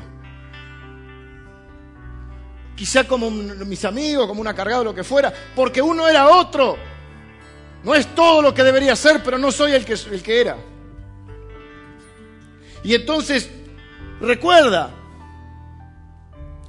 Quizá 2.75 3.03
como 3.03 3.29
mis 3.29 3.83
amigos, 3.85 4.27
como 4.27 4.41
una 4.41 4.55
cargada, 4.55 4.83
lo 4.83 4.95
que 4.95 5.03
fuera, 5.03 5.31
porque 5.55 5.81
uno 5.81 6.07
era 6.07 6.27
otro. 6.29 6.77
No 7.83 7.93
es 7.93 8.07
todo 8.15 8.41
lo 8.41 8.53
que 8.53 8.63
debería 8.63 8.95
ser, 8.95 9.21
pero 9.21 9.37
no 9.37 9.51
soy 9.51 9.73
el 9.73 9.83
que, 9.83 9.93
el 9.93 10.23
que 10.23 10.41
era. 10.41 10.57
Y 12.83 12.95
entonces, 12.95 13.49
recuerda, 14.21 14.95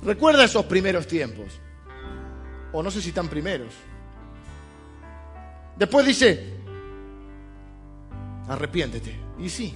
Recuerda 0.03 0.45
esos 0.45 0.66
primeros 0.66 1.07
tiempos. 1.07 1.61
O 2.73 2.83
no 2.83 2.91
sé 2.91 3.03
si 3.03 3.12
tan 3.12 3.29
primeros. 3.29 3.75
Después 5.77 6.07
dice, 6.07 6.55
arrepiéntete. 8.49 9.16
Y 9.39 9.49
sí, 9.49 9.75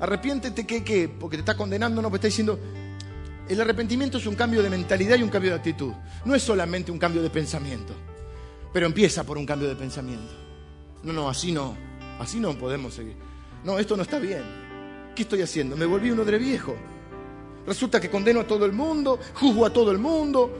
arrepiéntete 0.00 0.66
que, 0.66 0.84
¿qué? 0.84 1.08
porque 1.08 1.36
te 1.36 1.40
está 1.40 1.56
condenando, 1.56 2.02
no, 2.02 2.08
porque 2.08 2.26
está 2.26 2.28
diciendo, 2.28 2.58
el 3.48 3.60
arrepentimiento 3.60 4.18
es 4.18 4.26
un 4.26 4.34
cambio 4.34 4.62
de 4.62 4.70
mentalidad 4.70 5.16
y 5.16 5.22
un 5.22 5.30
cambio 5.30 5.52
de 5.52 5.56
actitud. 5.56 5.92
No 6.24 6.34
es 6.34 6.42
solamente 6.42 6.92
un 6.92 6.98
cambio 6.98 7.22
de 7.22 7.30
pensamiento, 7.30 7.94
pero 8.72 8.86
empieza 8.86 9.24
por 9.24 9.38
un 9.38 9.46
cambio 9.46 9.68
de 9.68 9.76
pensamiento. 9.76 10.32
No, 11.02 11.12
no, 11.12 11.28
así 11.28 11.52
no, 11.52 11.76
así 12.18 12.40
no 12.40 12.56
podemos 12.58 12.94
seguir. 12.94 13.16
No, 13.64 13.78
esto 13.78 13.96
no 13.96 14.02
está 14.02 14.18
bien. 14.18 14.42
¿Qué 15.14 15.22
estoy 15.22 15.42
haciendo? 15.42 15.76
Me 15.76 15.86
volví 15.86 16.10
uno 16.10 16.24
de 16.24 16.38
viejo. 16.38 16.76
Resulta 17.66 18.00
que 18.00 18.10
condeno 18.10 18.40
a 18.40 18.46
todo 18.46 18.64
el 18.64 18.72
mundo, 18.72 19.18
juzgo 19.34 19.66
a 19.66 19.72
todo 19.72 19.92
el 19.92 19.98
mundo, 19.98 20.50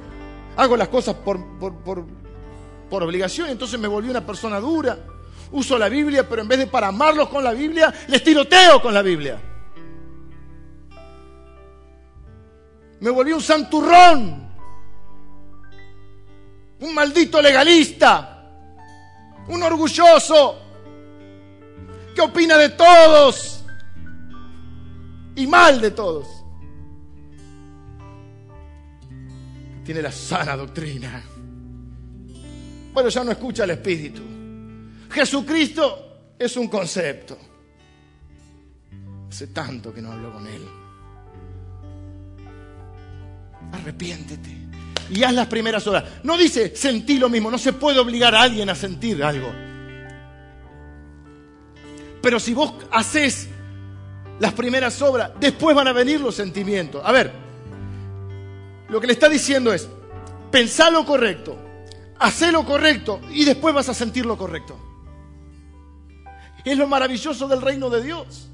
hago 0.59 0.77
las 0.77 0.89
cosas 0.89 1.15
por, 1.15 1.39
por, 1.61 3.03
obligación, 3.03 3.49
entonces 3.49 3.79
me 3.79 3.87
volví 3.87 4.11
una 4.11 4.27
persona 4.27 4.59
dura. 4.59 4.99
Uso 5.53 5.79
la 5.79 5.89
Biblia, 5.89 6.29
pero 6.29 6.43
en 6.43 6.49
vez 6.49 6.59
de 6.59 6.67
para 6.67 6.89
amarlos 6.89 7.29
con 7.29 7.45
la 7.45 7.53
Biblia, 7.53 7.95
les 8.09 8.23
tiroteo 8.25 8.83
con 8.83 8.93
la 8.93 9.01
Biblia. 9.01 9.41
Me 13.01 13.11
volví 13.11 13.33
un 13.33 13.41
santurrón, 13.41 14.49
un 16.81 16.95
maldito 16.95 17.41
legalista, 17.41 18.51
un 19.47 19.63
orgulloso, 19.63 20.59
que 22.17 22.21
opina 22.21 22.59
de 22.59 22.71
todos 22.71 23.65
y 25.37 25.47
mal 25.47 25.81
de 25.81 25.93
todos. 25.93 26.38
Tiene 29.89 30.03
la 30.03 30.13
sana 30.13 30.55
doctrina. 30.55 31.23
Bueno, 32.93 33.09
ya 33.09 33.25
no 33.25 33.31
escucha 33.31 33.65
el 33.65 33.71
Espíritu. 33.71 34.21
Jesucristo 35.11 36.35
es 36.39 36.55
un 36.59 36.69
concepto. 36.69 37.39
Hace 39.31 39.47
tanto 39.47 39.95
que 39.95 40.03
no 40.03 40.13
hablo 40.13 40.31
con 40.31 40.47
Él. 40.47 40.63
Arrepiéntete 43.73 44.57
y 45.09 45.23
haz 45.23 45.33
las 45.33 45.47
primeras 45.47 45.87
horas. 45.87 46.05
No 46.23 46.37
dice 46.37 46.77
sentí 46.77 47.19
lo 47.19 47.31
mismo, 47.31 47.51
no 47.51 47.57
se 47.57 47.73
puede 47.73 47.99
obligar 47.99 48.35
a 48.35 48.43
alguien 48.43 48.69
a 48.69 48.75
sentir 48.75 49.25
algo. 49.25 49.51
Pero 52.21 52.39
si 52.39 52.53
vos 52.53 52.75
haces 52.91 53.49
las 54.39 54.53
primeras 54.53 55.01
obras, 55.01 55.31
después 55.41 55.75
van 55.75 55.89
a 55.89 55.95
venir 55.95 56.21
los 56.21 56.35
sentimientos. 56.35 57.01
A 57.03 57.11
ver, 57.11 57.48
lo 58.89 59.01
que 59.01 59.07
le 59.07 59.13
está 59.13 59.29
diciendo 59.29 59.73
es, 59.73 59.89
pensá 60.51 60.91
lo 60.91 61.05
correcto, 61.05 61.57
hacé 62.19 62.51
lo 62.51 62.65
correcto 62.65 63.21
y 63.31 63.45
después 63.45 63.75
vas 63.75 63.89
a 63.89 63.95
sentir 63.95 64.25
lo 64.25 64.37
correcto. 64.37 64.77
Es 66.65 66.77
lo 66.77 66.87
maravilloso 66.87 67.49
del 67.49 67.63
reino 67.63 67.89
de 67.89 68.03
Dios. 68.03 68.49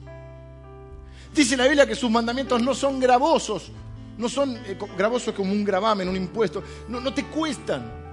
Dice 1.35 1.57
la 1.57 1.65
Biblia 1.65 1.87
que 1.87 1.97
sus 1.97 2.11
mandamientos 2.11 2.63
no 2.63 2.75
son 2.75 3.01
gravosos, 3.01 3.71
no 4.17 4.29
son 4.29 4.57
eh, 4.57 4.79
gravosos 4.97 5.35
como 5.35 5.53
un 5.53 5.65
gravamen, 5.65 6.09
un 6.09 6.17
impuesto, 6.17 6.63
no, 6.89 7.01
no 7.01 7.13
te 7.13 7.25
cuestan. 7.27 8.05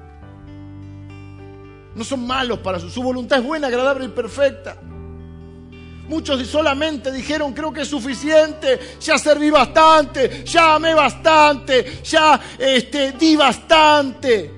No 1.93 2.03
son 2.03 2.25
malos 2.25 2.59
para 2.59 2.79
su, 2.79 2.89
su 2.89 3.03
voluntad 3.03 3.39
es 3.39 3.45
buena, 3.45 3.67
agradable 3.67 4.05
y 4.05 4.09
perfecta. 4.09 4.77
Muchos 6.07 6.45
solamente 6.47 7.11
dijeron, 7.11 7.53
creo 7.53 7.71
que 7.71 7.81
es 7.81 7.87
suficiente, 7.87 8.97
ya 8.99 9.17
serví 9.17 9.49
bastante, 9.49 10.43
ya 10.43 10.75
amé 10.75 10.93
bastante, 10.93 12.01
ya 12.03 12.39
este, 12.57 13.13
di 13.13 13.35
bastante, 13.35 14.51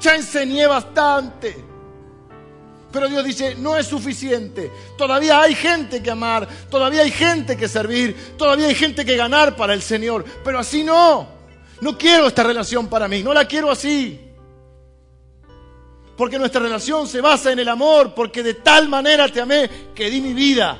ya 0.00 0.14
enseñé 0.14 0.66
bastante. 0.66 1.56
Pero 2.92 3.08
Dios 3.08 3.24
dice, 3.24 3.54
no 3.54 3.76
es 3.78 3.86
suficiente. 3.86 4.70
Todavía 4.98 5.40
hay 5.40 5.54
gente 5.54 6.02
que 6.02 6.10
amar, 6.10 6.46
todavía 6.70 7.02
hay 7.02 7.10
gente 7.10 7.56
que 7.56 7.66
servir, 7.66 8.34
todavía 8.36 8.66
hay 8.66 8.74
gente 8.74 9.04
que 9.06 9.16
ganar 9.16 9.56
para 9.56 9.72
el 9.72 9.80
Señor. 9.80 10.24
Pero 10.44 10.58
así 10.58 10.84
no. 10.84 11.26
No 11.80 11.96
quiero 11.96 12.26
esta 12.26 12.42
relación 12.42 12.88
para 12.88 13.08
mí, 13.08 13.22
no 13.22 13.32
la 13.32 13.46
quiero 13.46 13.70
así 13.70 14.31
porque 16.16 16.38
nuestra 16.38 16.60
relación 16.60 17.06
se 17.06 17.20
basa 17.20 17.52
en 17.52 17.58
el 17.58 17.68
amor, 17.68 18.14
porque 18.14 18.42
de 18.42 18.54
tal 18.54 18.88
manera 18.88 19.28
te 19.28 19.40
amé 19.40 19.68
que 19.94 20.10
di 20.10 20.20
mi 20.20 20.34
vida. 20.34 20.78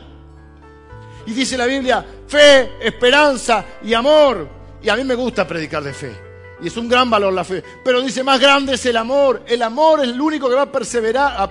Y 1.26 1.33
dice 1.33 1.57
la 1.57 1.66
Biblia, 1.66 2.05
fe, 2.26 2.72
esperanza 2.80 3.64
y 3.83 3.95
amor. 3.95 4.49
Y 4.83 4.89
a 4.89 4.97
mí 4.97 5.05
me 5.05 5.14
gusta 5.14 5.47
predicar 5.47 5.83
de 5.83 5.95
fe. 5.95 6.12
Y 6.61 6.68
es 6.68 6.76
un 6.76 6.89
gran 6.89 7.09
valor 7.09 7.33
la 7.33 7.45
fe. 7.45 7.62
Pero 7.85 8.01
dice, 8.03 8.22
más 8.22 8.41
grande 8.41 8.74
es 8.74 8.87
el 8.87 8.97
amor. 8.97 9.43
El 9.47 9.62
amor 9.62 10.01
es 10.01 10.09
el 10.09 10.20
único 10.20 10.49
que 10.49 10.55
va 10.55 10.62
a 10.62 10.72
perseverar, 10.72 11.35
a 11.37 11.51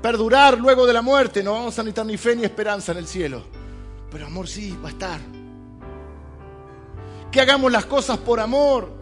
perdurar 0.00 0.58
luego 0.58 0.86
de 0.86 0.92
la 0.92 1.02
muerte. 1.02 1.42
No 1.42 1.52
vamos 1.52 1.78
a 1.78 1.82
necesitar 1.82 2.06
ni 2.06 2.16
fe 2.16 2.36
ni 2.36 2.44
esperanza 2.44 2.92
en 2.92 2.98
el 2.98 3.06
cielo. 3.06 3.42
Pero 4.10 4.26
amor 4.26 4.48
sí, 4.48 4.76
va 4.82 4.88
a 4.88 4.92
estar. 4.92 5.20
Que 7.30 7.40
hagamos 7.40 7.70
las 7.70 7.86
cosas 7.86 8.18
por 8.18 8.40
amor. 8.40 8.99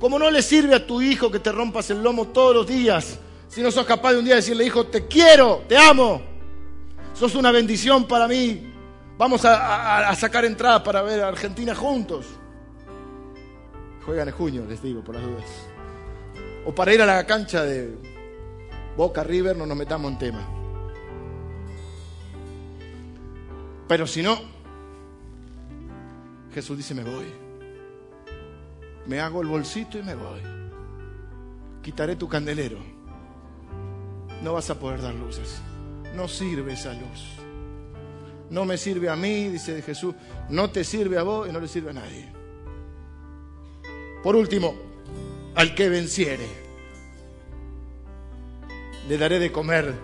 Como 0.00 0.18
no 0.18 0.30
le 0.30 0.42
sirve 0.42 0.74
a 0.74 0.86
tu 0.86 1.00
hijo 1.00 1.30
que 1.30 1.38
te 1.38 1.50
rompas 1.50 1.90
el 1.90 2.02
lomo 2.02 2.28
todos 2.28 2.54
los 2.54 2.66
días, 2.66 3.18
si 3.48 3.62
no 3.62 3.70
sos 3.70 3.86
capaz 3.86 4.12
de 4.12 4.18
un 4.18 4.24
día 4.24 4.34
decirle, 4.34 4.64
hijo, 4.66 4.86
te 4.86 5.06
quiero, 5.06 5.62
te 5.66 5.76
amo, 5.78 6.20
sos 7.14 7.34
una 7.34 7.50
bendición 7.50 8.06
para 8.06 8.28
mí, 8.28 8.72
vamos 9.16 9.42
a, 9.44 10.14
sacar 10.14 10.44
entradas 10.44 10.82
para 10.82 11.00
ver 11.02 11.22
a 11.22 11.28
Argentina 11.28 11.74
juntos. 11.74 12.26
Juegan 14.04 14.28
en 14.28 14.34
junio, 14.34 14.66
les 14.68 14.82
digo, 14.82 15.02
por 15.02 15.14
las 15.14 15.24
dudas. 15.24 15.44
O 16.66 16.74
para 16.74 16.92
ir 16.92 17.00
a 17.00 17.06
la 17.06 17.26
cancha 17.26 17.62
de 17.62 17.96
Boca 18.96 19.24
River, 19.24 19.56
no 19.56 19.66
nos 19.66 19.76
metamos 19.76 20.12
en 20.12 20.18
tema. 20.18 20.46
Pero 23.88 24.06
si 24.06 24.22
no, 24.22 24.38
Jesús 26.52 26.76
dice, 26.76 26.94
me 26.94 27.02
voy 27.02 27.45
me 29.06 29.20
hago 29.20 29.40
el 29.40 29.48
bolsito 29.48 29.98
y 29.98 30.02
me 30.02 30.14
voy. 30.14 30.40
Quitaré 31.82 32.16
tu 32.16 32.28
candelero. 32.28 32.78
No 34.42 34.54
vas 34.54 34.68
a 34.70 34.78
poder 34.78 35.00
dar 35.00 35.14
luces. 35.14 35.60
No 36.14 36.28
sirve 36.28 36.72
esa 36.72 36.92
luz. 36.92 37.36
No 38.50 38.64
me 38.64 38.76
sirve 38.76 39.08
a 39.08 39.16
mí, 39.16 39.48
dice 39.48 39.80
Jesús. 39.82 40.14
No 40.48 40.70
te 40.70 40.84
sirve 40.84 41.18
a 41.18 41.22
vos 41.22 41.48
y 41.48 41.52
no 41.52 41.60
le 41.60 41.68
sirve 41.68 41.90
a 41.90 41.94
nadie. 41.94 42.32
Por 44.22 44.34
último, 44.34 44.74
al 45.54 45.74
que 45.74 45.88
venciere, 45.88 46.46
le 49.08 49.18
daré 49.18 49.38
de 49.38 49.52
comer 49.52 49.94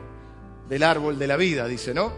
del 0.69 0.83
árbol 0.85 1.19
de 1.19 1.27
la 1.27 1.37
vida, 1.37 1.67
dice, 1.67 1.93
¿no? 1.93 2.13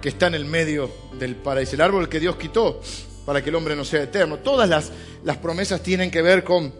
Que 0.00 0.08
está 0.08 0.26
en 0.26 0.34
el 0.34 0.44
medio 0.44 0.90
del 1.18 1.36
paraíso. 1.36 1.76
El 1.76 1.82
árbol 1.82 2.08
que 2.08 2.20
Dios 2.20 2.36
quitó 2.36 2.80
para 3.24 3.42
que 3.42 3.50
el 3.50 3.56
hombre 3.56 3.76
no 3.76 3.84
sea 3.84 4.02
eterno. 4.02 4.38
Todas 4.38 4.68
las, 4.68 4.92
las 5.24 5.36
promesas 5.36 5.82
tienen 5.82 6.10
que 6.10 6.22
ver 6.22 6.44
con, 6.44 6.72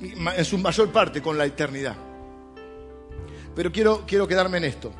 en 0.00 0.44
su 0.44 0.58
mayor 0.58 0.90
parte, 0.90 1.22
con 1.22 1.38
la 1.38 1.44
eternidad. 1.44 1.96
Pero 3.54 3.70
quiero, 3.72 4.04
quiero 4.06 4.26
quedarme 4.26 4.58
en 4.58 4.64
esto. 4.64 4.92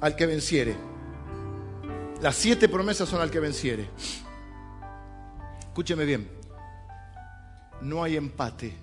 Al 0.00 0.16
que 0.16 0.26
venciere. 0.26 0.76
Las 2.22 2.36
siete 2.36 2.68
promesas 2.68 3.08
son 3.08 3.20
al 3.20 3.30
que 3.30 3.40
venciere. 3.40 3.88
Escúcheme 5.60 6.04
bien. 6.04 6.30
No 7.80 8.02
hay 8.02 8.16
empate. 8.16 8.74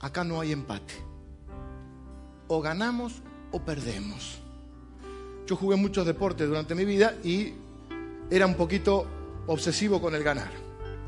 Acá 0.00 0.22
no 0.24 0.40
hay 0.40 0.52
empate. 0.52 0.94
O 2.46 2.60
ganamos 2.60 3.22
o 3.50 3.60
perdemos. 3.60 4.43
Yo 5.46 5.56
jugué 5.56 5.76
muchos 5.76 6.06
deportes 6.06 6.48
durante 6.48 6.74
mi 6.74 6.84
vida 6.84 7.14
y 7.22 7.52
era 8.30 8.46
un 8.46 8.54
poquito 8.54 9.06
obsesivo 9.46 10.00
con 10.00 10.14
el 10.14 10.22
ganar. 10.22 10.50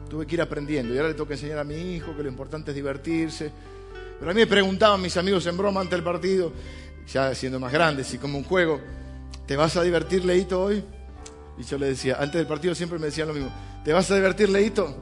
Tuve 0.08 0.26
que 0.26 0.34
ir 0.34 0.42
aprendiendo 0.42 0.94
y 0.94 0.98
ahora 0.98 1.08
le 1.08 1.14
tengo 1.14 1.26
que 1.26 1.34
enseñar 1.34 1.58
a 1.58 1.64
mi 1.64 1.94
hijo 1.94 2.14
que 2.16 2.22
lo 2.22 2.28
importante 2.28 2.70
es 2.70 2.74
divertirse. 2.74 3.50
Pero 4.18 4.30
a 4.30 4.34
mí 4.34 4.40
me 4.40 4.46
preguntaban 4.46 5.00
mis 5.00 5.16
amigos 5.16 5.46
en 5.46 5.56
broma 5.56 5.80
ante 5.80 5.96
el 5.96 6.02
partido, 6.02 6.52
ya 7.06 7.34
siendo 7.34 7.58
más 7.58 7.72
grandes 7.72 8.12
y 8.14 8.18
como 8.18 8.38
un 8.38 8.44
juego, 8.44 8.80
¿te 9.46 9.56
vas 9.56 9.76
a 9.76 9.82
divertir, 9.82 10.24
Leito, 10.24 10.62
hoy? 10.62 10.82
Y 11.58 11.62
yo 11.62 11.78
le 11.78 11.86
decía, 11.86 12.16
antes 12.18 12.38
del 12.38 12.46
partido 12.46 12.74
siempre 12.74 12.98
me 12.98 13.06
decían 13.06 13.28
lo 13.28 13.34
mismo, 13.34 13.50
¿te 13.84 13.92
vas 13.92 14.10
a 14.10 14.14
divertir, 14.14 14.48
Leito? 14.50 14.94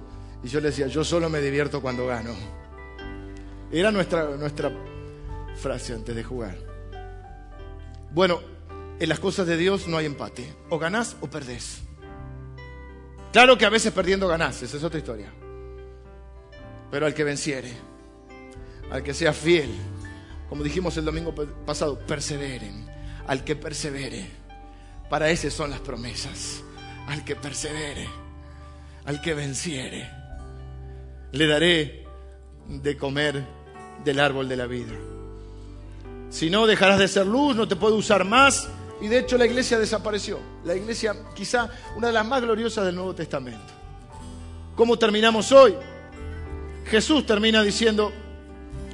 Y 0.42 0.48
yo 0.48 0.60
le 0.60 0.68
decía, 0.68 0.86
yo 0.86 1.02
solo 1.04 1.28
me 1.28 1.40
divierto 1.40 1.80
cuando 1.80 2.06
gano. 2.06 2.34
Era 3.72 3.90
nuestra, 3.90 4.36
nuestra 4.36 4.70
frase 5.56 5.94
antes 5.94 6.14
de 6.14 6.22
jugar. 6.22 6.56
Bueno, 8.12 8.40
en 9.00 9.08
las 9.08 9.18
cosas 9.18 9.46
de 9.46 9.56
Dios 9.56 9.86
no 9.88 9.96
hay 9.96 10.06
empate. 10.06 10.54
O 10.70 10.78
ganás 10.78 11.16
o 11.20 11.28
perdés. 11.28 11.80
Claro 13.32 13.58
que 13.58 13.66
a 13.66 13.70
veces 13.70 13.92
perdiendo 13.92 14.28
ganás, 14.28 14.62
esa 14.62 14.76
es 14.76 14.84
otra 14.84 14.98
historia. 14.98 15.32
Pero 16.90 17.06
al 17.06 17.14
que 17.14 17.24
venciere, 17.24 17.72
al 18.90 19.02
que 19.02 19.12
sea 19.12 19.32
fiel, 19.32 19.70
como 20.48 20.62
dijimos 20.62 20.96
el 20.96 21.04
domingo 21.04 21.34
pasado, 21.66 21.98
perseveren. 21.98 22.88
Al 23.26 23.42
que 23.42 23.56
persevere, 23.56 24.26
para 25.10 25.30
ese 25.30 25.50
son 25.50 25.70
las 25.70 25.80
promesas. 25.80 26.62
Al 27.08 27.24
que 27.24 27.34
persevere, 27.34 28.08
al 29.04 29.20
que 29.20 29.34
venciere, 29.34 30.08
le 31.32 31.46
daré 31.46 32.06
de 32.68 32.96
comer 32.96 33.44
del 34.04 34.20
árbol 34.20 34.48
de 34.48 34.56
la 34.56 34.66
vida. 34.66 34.94
Si 36.30 36.50
no, 36.50 36.66
dejarás 36.66 36.98
de 36.98 37.08
ser 37.08 37.26
luz, 37.26 37.56
no 37.56 37.66
te 37.66 37.76
puedo 37.76 37.96
usar 37.96 38.24
más 38.24 38.68
y 39.00 39.08
de 39.08 39.18
hecho 39.18 39.36
la 39.36 39.46
iglesia 39.46 39.78
desapareció. 39.78 40.38
La 40.64 40.74
iglesia 40.74 41.14
quizá 41.34 41.68
una 41.96 42.08
de 42.08 42.12
las 42.12 42.26
más 42.26 42.42
gloriosas 42.42 42.86
del 42.86 42.94
Nuevo 42.94 43.14
Testamento. 43.14 43.72
¿Cómo 44.76 44.98
terminamos 44.98 45.52
hoy? 45.52 45.74
Jesús 46.86 47.24
termina 47.26 47.62
diciendo, 47.62 48.12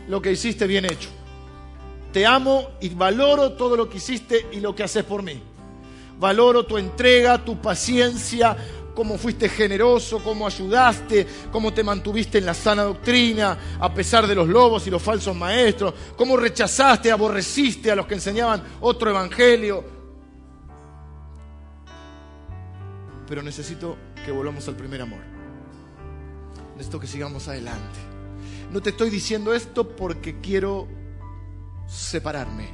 lo 0.09 0.21
que 0.21 0.33
hiciste 0.33 0.67
bien 0.67 0.85
hecho. 0.85 1.09
Te 2.13 2.27
amo 2.27 2.71
y 2.81 2.89
valoro 2.91 3.53
todo 3.53 3.77
lo 3.77 3.89
que 3.89 3.99
hiciste 3.99 4.47
y 4.53 4.61
lo 4.61 4.75
que 4.75 4.83
haces 4.83 5.05
por 5.05 5.23
mí. 5.23 5.41
Valoro 6.19 6.67
tu 6.67 6.77
entrega, 6.77 7.43
tu 7.45 7.61
paciencia, 7.63 8.57
cómo 8.95 9.18
fuiste 9.18 9.49
generoso, 9.49 10.22
cómo 10.22 10.47
ayudaste, 10.47 11.26
cómo 11.51 11.72
te 11.72 11.82
mantuviste 11.82 12.38
en 12.38 12.47
la 12.47 12.55
sana 12.55 12.82
doctrina, 12.82 13.59
a 13.78 13.93
pesar 13.93 14.26
de 14.26 14.34
los 14.34 14.49
lobos 14.49 14.86
y 14.86 14.91
los 14.91 15.03
falsos 15.03 15.34
maestros, 15.36 15.95
cómo 16.16 16.36
rechazaste, 16.36 17.11
aborreciste 17.11 17.91
a 17.91 17.97
los 17.97 18.07
que 18.07 18.14
enseñaban 18.14 18.62
otro 18.80 19.11
evangelio. 19.11 19.84
Pero 23.28 23.43
necesito 23.43 23.97
que 24.24 24.32
volvamos 24.32 24.66
al 24.68 24.76
primer 24.76 25.03
amor. 25.03 25.20
Necesito 26.72 26.99
que 26.99 27.07
sigamos 27.07 27.47
adelante. 27.49 27.99
No 28.72 28.80
te 28.80 28.91
estoy 28.91 29.11
diciendo 29.11 29.53
esto 29.53 29.97
porque 29.97 30.41
quiero 30.41 30.88
separarme. 31.86 32.68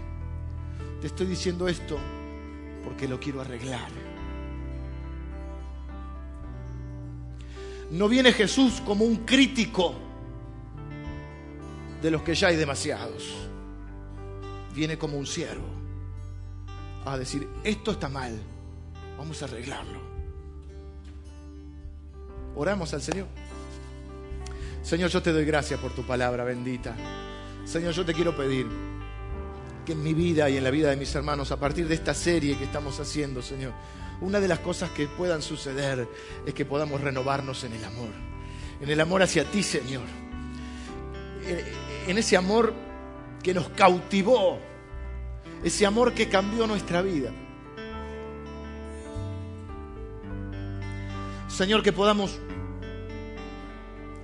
Te 1.01 1.09
estoy 1.09 1.27
diciendo 1.27 1.69
esto 1.69 1.99
porque 2.85 3.09
lo 3.09 3.19
quiero 3.19 3.41
arreglar. 3.41 4.06
No 7.91 8.09
viene 8.09 8.33
Jesús 8.33 8.83
como 8.85 9.05
un 9.05 9.25
crítico 9.25 9.95
de 12.03 12.11
los 12.11 12.23
que 12.23 12.35
ya 12.35 12.49
hay 12.49 12.57
demasiados. 12.57 13.35
Viene 14.75 14.99
como 14.99 15.17
un 15.17 15.27
siervo 15.27 15.67
a 17.05 17.17
decir, 17.17 17.49
esto 17.63 17.93
está 17.93 18.09
mal, 18.09 18.39
vamos 19.17 19.41
a 19.41 19.47
arreglarlo. 19.47 20.01
Oramos 22.57 22.93
al 22.95 23.03
Señor. 23.03 23.27
Señor, 24.83 25.11
yo 25.11 25.23
te 25.23 25.33
doy 25.33 25.45
gracias 25.45 25.79
por 25.81 25.93
tu 25.93 26.03
palabra 26.03 26.45
bendita. 26.45 26.97
Señor, 27.65 27.93
yo 27.93 28.05
te 28.05 28.15
quiero 28.15 28.37
pedir 28.37 28.67
que 29.85 29.93
en 29.93 30.03
mi 30.03 30.15
vida 30.15 30.49
y 30.51 30.57
en 30.57 30.65
la 30.65 30.71
vida 30.71 30.91
de 30.91 30.97
mis 30.97 31.15
hermanos, 31.15 31.53
a 31.53 31.61
partir 31.61 31.87
de 31.87 31.95
esta 31.95 32.15
serie 32.15 32.57
que 32.57 32.65
estamos 32.65 32.99
haciendo, 32.99 33.43
Señor, 33.43 33.73
una 34.21 34.41
de 34.41 34.49
las 34.49 34.61
cosas 34.61 34.91
que 34.91 35.07
puedan 35.07 35.43
suceder 35.43 36.09
es 36.47 36.55
que 36.55 36.65
podamos 36.65 37.01
renovarnos 37.01 37.65
en 37.65 37.73
el 37.73 37.85
amor, 37.85 38.11
en 38.81 38.89
el 38.89 39.01
amor 39.01 39.23
hacia 39.23 39.45
ti, 39.45 39.63
Señor, 39.63 40.05
en 42.07 42.19
ese 42.19 42.37
amor 42.37 42.73
que 43.43 43.53
nos 43.55 43.69
cautivó, 43.71 44.59
ese 45.63 45.87
amor 45.87 46.13
que 46.13 46.29
cambió 46.29 46.67
nuestra 46.67 47.03
vida. 47.03 47.31
Señor, 51.49 51.83
que 51.83 51.93
podamos 51.93 52.39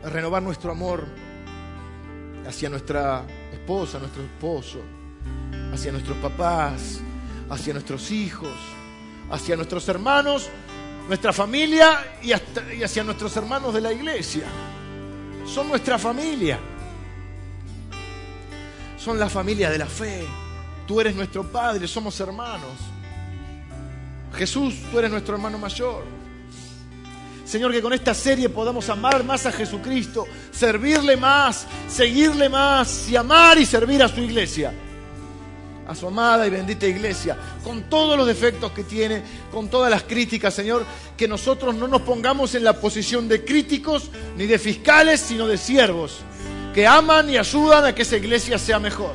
renovar 0.03 0.43
nuestro 0.43 0.73
amor 0.73 1.07
hacia 2.47 2.69
nuestra 2.69 3.25
esposa, 3.53 3.99
nuestro 3.99 4.23
esposo, 4.23 4.81
hacia 5.73 5.93
nuestros 5.93 6.17
papás, 6.19 7.01
hacia 7.49 7.73
nuestros 7.73 8.11
hijos, 8.11 8.57
hacia 9.33 9.57
nuestros 9.57 9.89
hermanos, 9.89 10.49
nuestra 11.09 11.33
familia 11.33 12.19
y, 12.23 12.33
hacia 12.33 13.03
nuestros 13.03 13.35
hermanos 13.37 13.75
de 13.75 13.81
la 13.81 13.93
iglesia. 13.93 14.45
Son 15.47 15.69
nuestra 15.69 15.99
familia. 15.99 16.61
Son 18.97 19.19
la 19.19 19.29
familia 19.29 19.71
de 19.71 19.79
la 19.79 19.87
fe. 19.87 20.25
Tú 20.87 21.01
eres 21.01 21.17
nuestro 21.17 21.45
Padre, 21.45 21.89
somos 21.89 22.19
hermanos. 22.21 22.79
Jesús, 24.35 24.75
tú 24.91 24.99
eres 24.99 25.11
nuestro 25.11 25.35
hermano 25.35 25.59
mayor. 25.59 26.05
Señor, 27.45 27.73
que 27.73 27.83
con 27.83 27.93
esta 27.93 28.15
serie 28.15 28.49
podamos 28.49 28.89
amar 28.89 29.25
más 29.25 29.47
a 29.47 29.53
Jesucristo, 29.53 30.27
servirle 30.51 31.17
más, 31.17 31.67
seguirle 31.89 32.49
más 32.49 33.09
y 33.09 33.17
amar 33.17 33.59
y 33.59 33.67
servir 33.67 34.03
a 34.03 34.09
su 34.09 34.21
iglesia 34.21 34.73
a 35.87 35.95
su 35.95 36.07
amada 36.07 36.47
y 36.47 36.51
bendita 36.51 36.87
iglesia, 36.87 37.37
con 37.65 37.85
todos 37.85 38.17
los 38.17 38.27
defectos 38.27 38.73
que 38.73 38.85
tiene, 38.85 39.23
con 39.51 39.69
todas 39.69 39.91
las 39.91 40.03
críticas, 40.05 40.55
Señor, 40.55 40.85
que 41.17 41.27
nosotros 41.29 41.75
no 41.75 41.89
nos 41.89 42.03
pongamos 42.03 42.55
en 42.55 42.65
la 42.65 42.75
posición 42.75 43.29
de 43.29 43.45
críticos 43.45 44.11
ni 44.37 44.47
de 44.47 44.59
fiscales, 44.59 45.21
sino 45.21 45.47
de 45.47 45.59
siervos, 45.59 46.21
que 46.75 46.87
aman 46.87 47.29
y 47.31 47.37
ayudan 47.37 47.85
a 47.85 47.95
que 47.95 48.03
esa 48.03 48.17
iglesia 48.17 48.59
sea 48.59 48.79
mejor, 48.79 49.13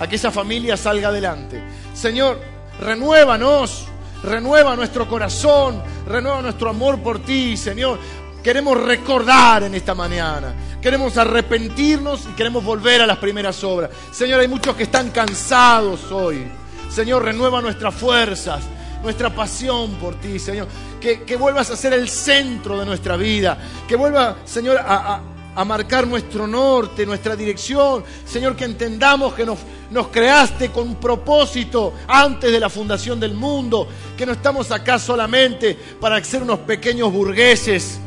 a 0.00 0.06
que 0.06 0.16
esa 0.16 0.30
familia 0.30 0.76
salga 0.76 1.08
adelante. 1.08 1.62
Señor, 1.94 2.40
renuévanos, 2.80 3.86
renueva 4.22 4.76
nuestro 4.76 5.08
corazón, 5.08 5.82
renueva 6.06 6.42
nuestro 6.42 6.70
amor 6.70 6.98
por 6.98 7.20
ti, 7.20 7.56
Señor. 7.56 7.98
Queremos 8.46 8.80
recordar 8.80 9.64
en 9.64 9.74
esta 9.74 9.92
mañana 9.92 10.54
queremos 10.80 11.18
arrepentirnos 11.18 12.28
y 12.30 12.34
queremos 12.34 12.62
volver 12.62 13.02
a 13.02 13.06
las 13.06 13.18
primeras 13.18 13.64
obras. 13.64 13.90
Señor, 14.12 14.38
hay 14.38 14.46
muchos 14.46 14.76
que 14.76 14.84
están 14.84 15.10
cansados 15.10 16.12
hoy. 16.12 16.46
Señor, 16.88 17.24
renueva 17.24 17.60
nuestras 17.60 17.92
fuerzas, 17.92 18.62
nuestra 19.02 19.34
pasión 19.34 19.96
por 19.96 20.14
ti, 20.20 20.38
Señor. 20.38 20.68
Que, 21.00 21.34
vuelvas 21.34 21.70
a 21.72 21.76
ser 21.76 21.92
el 21.92 22.08
centro 22.08 22.78
de 22.78 22.86
nuestra 22.86 23.16
vida. 23.16 23.58
Que 23.88 23.96
vuelva, 23.96 24.36
Señor, 24.44 24.78
a, 24.78 25.22
a 25.56 25.64
marcar 25.64 26.06
nuestro 26.06 26.46
norte, 26.46 27.04
nuestra 27.04 27.34
dirección. 27.34 28.04
Señor, 28.24 28.54
que 28.54 28.66
entendamos 28.66 29.34
que 29.34 29.44
nos, 29.44 29.58
nos 29.90 30.06
creaste 30.06 30.70
con 30.70 30.86
un 30.86 30.94
propósito 31.00 31.94
antes 32.06 32.52
de 32.52 32.60
la 32.60 32.70
fundación 32.70 33.18
del 33.18 33.34
mundo, 33.34 33.88
que 34.16 34.24
no 34.24 34.30
estamos 34.30 34.70
acá 34.70 35.00
solamente 35.00 35.76
para 36.00 36.22
ser 36.22 36.44
unos 36.44 36.60
pequeños 36.60 37.12
burgueses 37.12 38.02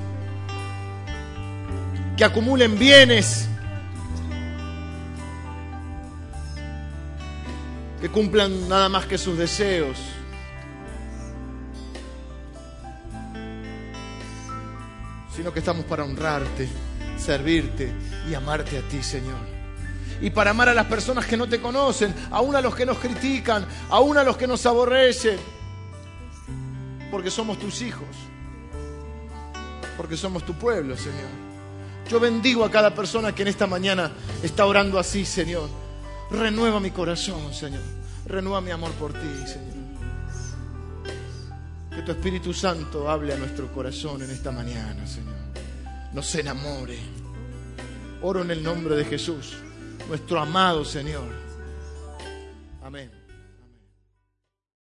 que 2.20 2.26
acumulen 2.26 2.78
bienes, 2.78 3.48
que 8.02 8.10
cumplan 8.10 8.68
nada 8.68 8.90
más 8.90 9.06
que 9.06 9.18
sus 9.18 9.38
deseos. 9.38 9.98
sino 15.34 15.54
que 15.54 15.60
estamos 15.60 15.86
para 15.86 16.04
honrarte 16.04 16.68
servirte 17.18 17.94
y 18.30 18.34
amarte 18.34 18.78
a 18.78 18.82
ti, 18.82 19.02
Señor. 19.02 19.40
Y 20.20 20.30
para 20.32 20.52
amar 20.52 20.68
a 20.68 20.74
las 20.74 20.88
personas 20.88 21.26
que 21.26 21.38
no 21.38 21.48
te 21.48 21.62
conocen, 21.62 22.14
aún 22.32 22.58
a 22.58 22.62
los 22.62 22.76
que 22.76 22.86
nos 22.86 22.98
critican, 22.98 23.66
aún 23.90 24.18
a 24.18 24.24
los 24.26 24.36
que 24.36 24.48
nos 24.48 24.66
aborrecen, 24.66 25.38
porque 27.10 27.32
somos 27.32 27.58
tus 27.58 27.82
hijos, 27.82 28.10
porque 29.96 30.18
somos 30.18 30.46
tu 30.46 30.54
pueblo, 30.56 30.98
Señor. 30.98 31.49
Yo 32.10 32.20
bendigo 32.20 32.66
a 32.66 32.72
cada 32.72 32.94
persona 32.94 33.34
que 33.34 33.44
en 33.44 33.50
esta 33.50 33.68
mañana 33.68 34.12
está 34.44 34.66
orando 34.66 34.98
así, 35.00 35.26
Señor. 35.26 35.70
Renueva 36.32 36.80
mi 36.80 36.92
corazón, 36.92 37.54
Señor. 37.54 37.82
Renueva 38.26 38.62
mi 38.62 38.72
amor 38.72 38.92
por 38.94 39.14
ti, 39.14 39.48
Señor. 39.48 39.70
Que 41.96 42.02
tu 42.02 42.12
Espíritu 42.12 42.54
Santo 42.54 43.10
hable 43.10 43.34
a 43.34 43.38
nuestro 43.38 43.72
corazón 43.72 44.24
en 44.24 44.32
esta 44.32 44.52
mañana, 44.52 45.06
Señor 45.06 45.40
nos 46.14 46.34
enamore. 46.36 46.98
Oro 48.22 48.42
en 48.42 48.52
el 48.52 48.64
nombre 48.64 48.96
de 48.96 49.06
Jesús, 49.06 49.58
nuestro 50.08 50.40
amado 50.40 50.84
Señor. 50.84 51.30
Amén. 52.84 53.19